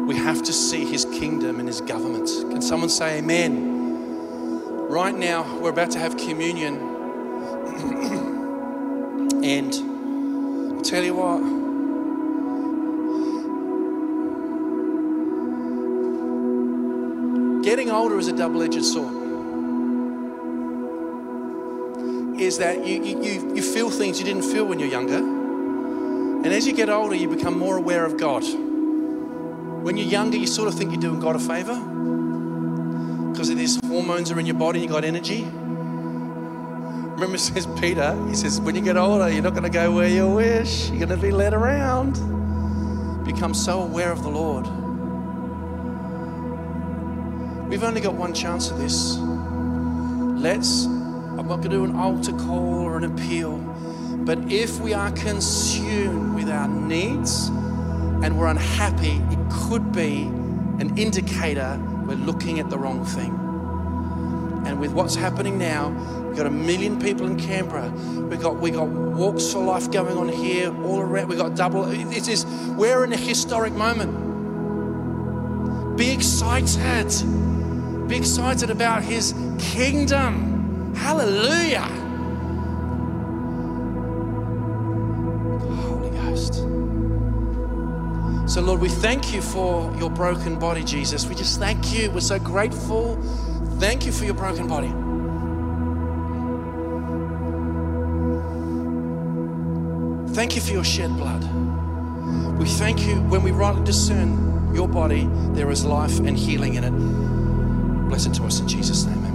we 0.08 0.16
have 0.16 0.42
to 0.44 0.54
see 0.54 0.86
his 0.86 1.04
kingdom 1.04 1.60
and 1.60 1.68
his 1.68 1.82
government. 1.82 2.30
Can 2.50 2.62
someone 2.62 2.90
say 2.90 3.18
amen? 3.18 3.79
Right 4.90 5.16
now, 5.16 5.44
we're 5.60 5.70
about 5.70 5.92
to 5.92 6.00
have 6.00 6.18
communion. 6.18 6.78
and 9.44 9.72
I'll 10.76 10.82
tell 10.82 11.04
you 11.04 11.14
what, 11.14 11.42
getting 17.64 17.92
older 17.92 18.18
is 18.18 18.30
a 18.30 18.36
double 18.36 18.64
edged 18.64 18.84
sword. 18.84 19.14
Is 22.42 22.58
that 22.58 22.84
you, 22.84 23.04
you, 23.04 23.54
you 23.54 23.62
feel 23.62 23.92
things 23.92 24.18
you 24.18 24.26
didn't 24.26 24.52
feel 24.52 24.66
when 24.66 24.80
you're 24.80 24.90
younger. 24.90 25.20
And 25.20 26.48
as 26.48 26.66
you 26.66 26.74
get 26.74 26.90
older, 26.90 27.14
you 27.14 27.30
become 27.30 27.60
more 27.60 27.78
aware 27.78 28.06
of 28.06 28.18
God. 28.18 28.44
When 29.84 29.98
you're 29.98 30.08
younger, 30.08 30.38
you 30.38 30.48
sort 30.48 30.68
of 30.68 30.74
think 30.74 30.92
you're 30.92 31.00
doing 31.00 31.20
God 31.20 31.36
a 31.36 31.40
favor 31.40 31.80
because 33.40 33.56
these 33.56 33.80
hormones 33.86 34.30
are 34.32 34.38
in 34.38 34.46
your 34.46 34.58
body, 34.58 34.82
you 34.82 34.88
got 34.90 35.06
energy. 35.06 35.46
Remember, 37.14 37.38
says 37.38 37.66
Peter, 37.80 38.14
he 38.28 38.36
says, 38.36 38.60
when 38.60 38.76
you 38.76 38.82
get 38.82 38.98
older, 38.98 39.30
you're 39.30 39.42
not 39.42 39.54
going 39.54 39.64
to 39.64 39.70
go 39.70 39.94
where 39.94 40.10
you 40.10 40.28
wish, 40.30 40.90
you're 40.90 41.08
going 41.08 41.08
to 41.08 41.16
be 41.16 41.32
led 41.32 41.54
around. 41.54 42.16
Become 43.24 43.54
so 43.54 43.82
aware 43.82 44.12
of 44.12 44.24
the 44.24 44.30
Lord. 44.30 44.66
We've 47.70 47.82
only 47.82 48.02
got 48.02 48.14
one 48.16 48.34
chance 48.34 48.72
at 48.72 48.78
this. 48.78 49.16
Let's, 49.16 50.84
I'm 50.84 51.48
not 51.48 51.62
going 51.62 51.62
to 51.62 51.70
do 51.70 51.86
an 51.86 51.96
altar 51.96 52.34
call 52.34 52.84
or 52.84 52.98
an 52.98 53.06
appeal, 53.06 53.58
but 54.26 54.52
if 54.52 54.82
we 54.82 54.94
are 54.94 55.12
consumed 55.12 56.36
with 56.36 56.50
our 56.50 56.68
needs, 56.68 57.48
and 57.48 58.38
we're 58.38 58.48
unhappy, 58.48 59.22
it 59.32 59.40
could 59.50 59.94
be 59.94 60.24
an 60.24 60.98
indicator 60.98 61.82
we're 62.10 62.16
looking 62.16 62.60
at 62.60 62.72
the 62.72 62.78
wrong 62.78 63.05
thing. 63.05 63.30
And 64.66 64.80
with 64.80 64.93
what's 64.93 65.14
happening 65.14 65.60
now, 65.60 65.89
we've 66.26 66.36
got 66.36 66.47
a 66.47 66.51
million 66.51 66.99
people 66.99 67.28
in 67.28 67.38
Canberra. 67.39 67.91
We've 67.91 68.41
got, 68.41 68.55
we 68.55 68.72
got 68.72 68.88
walks 68.88 69.53
for 69.53 69.64
life 69.64 69.91
going 69.91 70.18
on 70.18 70.28
here, 70.28 70.76
all 70.84 71.01
around. 71.01 71.28
We've 71.28 71.38
got 71.38 71.55
double. 71.55 71.86
It 71.86 72.28
is, 72.28 72.47
we're 72.76 73.03
in 73.03 73.14
a 73.14 73.18
historic 73.18 73.74
moment. 73.74 74.28
Be 75.97 76.10
excited. 76.10 77.14
Be 78.07 78.18
excited 78.18 78.72
about 78.72 79.03
His 79.03 79.36
kingdom. 79.60 80.95
Hallelujah. 80.95 82.09
So, 88.60 88.66
Lord, 88.66 88.82
we 88.82 88.89
thank 88.89 89.34
you 89.34 89.41
for 89.41 89.89
your 89.95 90.10
broken 90.10 90.60
body, 90.60 90.84
Jesus. 90.84 91.26
We 91.26 91.34
just 91.34 91.60
thank 91.60 91.93
you. 91.93 92.12
We're 92.12 92.20
so 92.20 92.38
grateful. 92.38 93.16
Thank 93.80 94.05
you 94.05 94.12
for 94.12 94.26
your 94.26 94.34
broken 94.34 94.68
body. 94.68 94.89
Thank 100.36 100.57
you 100.57 100.62
for 100.62 100.74
your 100.74 100.84
shed 100.84 101.16
blood. 101.16 101.41
We 102.60 102.66
thank 102.66 103.07
you 103.07 103.16
when 103.30 103.43
we 103.43 103.51
rightly 103.51 103.86
discern 103.86 104.76
your 104.76 104.89
body, 104.89 105.30
there 105.53 105.72
is 105.72 105.86
life 105.86 106.20
and 106.20 106.38
healing 106.38 106.74
in 106.74 106.84
it. 106.84 108.10
Bless 108.10 108.26
it 108.26 108.34
to 108.34 108.43
us 108.43 108.60
in 108.60 108.68
Jesus' 108.68 109.05
name. 109.05 109.29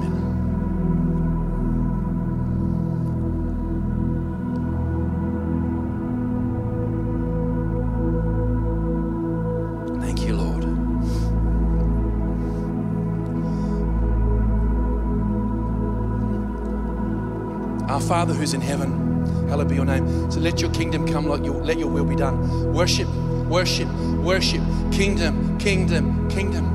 Father 18.07 18.35
who's 18.35 18.55
in 18.55 18.61
heaven, 18.61 19.49
hallowed 19.49 19.69
be 19.69 19.75
your 19.77 19.85
name. 19.85 20.31
So 20.31 20.41
let 20.41 20.61
your 20.61 20.71
kingdom 20.73 21.07
come, 21.07 21.27
like 21.27 21.45
your, 21.45 21.55
let 21.65 21.79
your 21.79 21.89
will 21.89 22.05
be 22.05 22.17
done. 22.17 22.73
Worship, 22.73 23.09
worship, 23.49 23.89
worship. 24.19 24.61
Kingdom, 24.93 25.59
kingdom, 25.59 26.29
kingdom. 26.29 26.73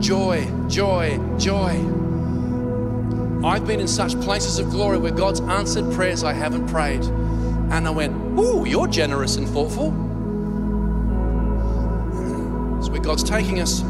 Joy, 0.00 0.50
joy, 0.68 1.20
joy. 1.38 1.76
I've 3.44 3.66
been 3.66 3.80
in 3.80 3.88
such 3.88 4.20
places 4.20 4.58
of 4.58 4.70
glory 4.70 4.98
where 4.98 5.12
God's 5.12 5.40
answered 5.40 5.92
prayers 5.94 6.24
I 6.24 6.32
haven't 6.32 6.68
prayed. 6.68 7.04
And 7.04 7.86
I 7.86 7.90
went, 7.90 8.14
Ooh, 8.38 8.64
you're 8.66 8.88
generous 8.88 9.36
and 9.36 9.48
thoughtful. 9.48 9.88
It's 12.78 12.88
where 12.88 13.00
God's 13.00 13.22
taking 13.22 13.60
us. 13.60 13.82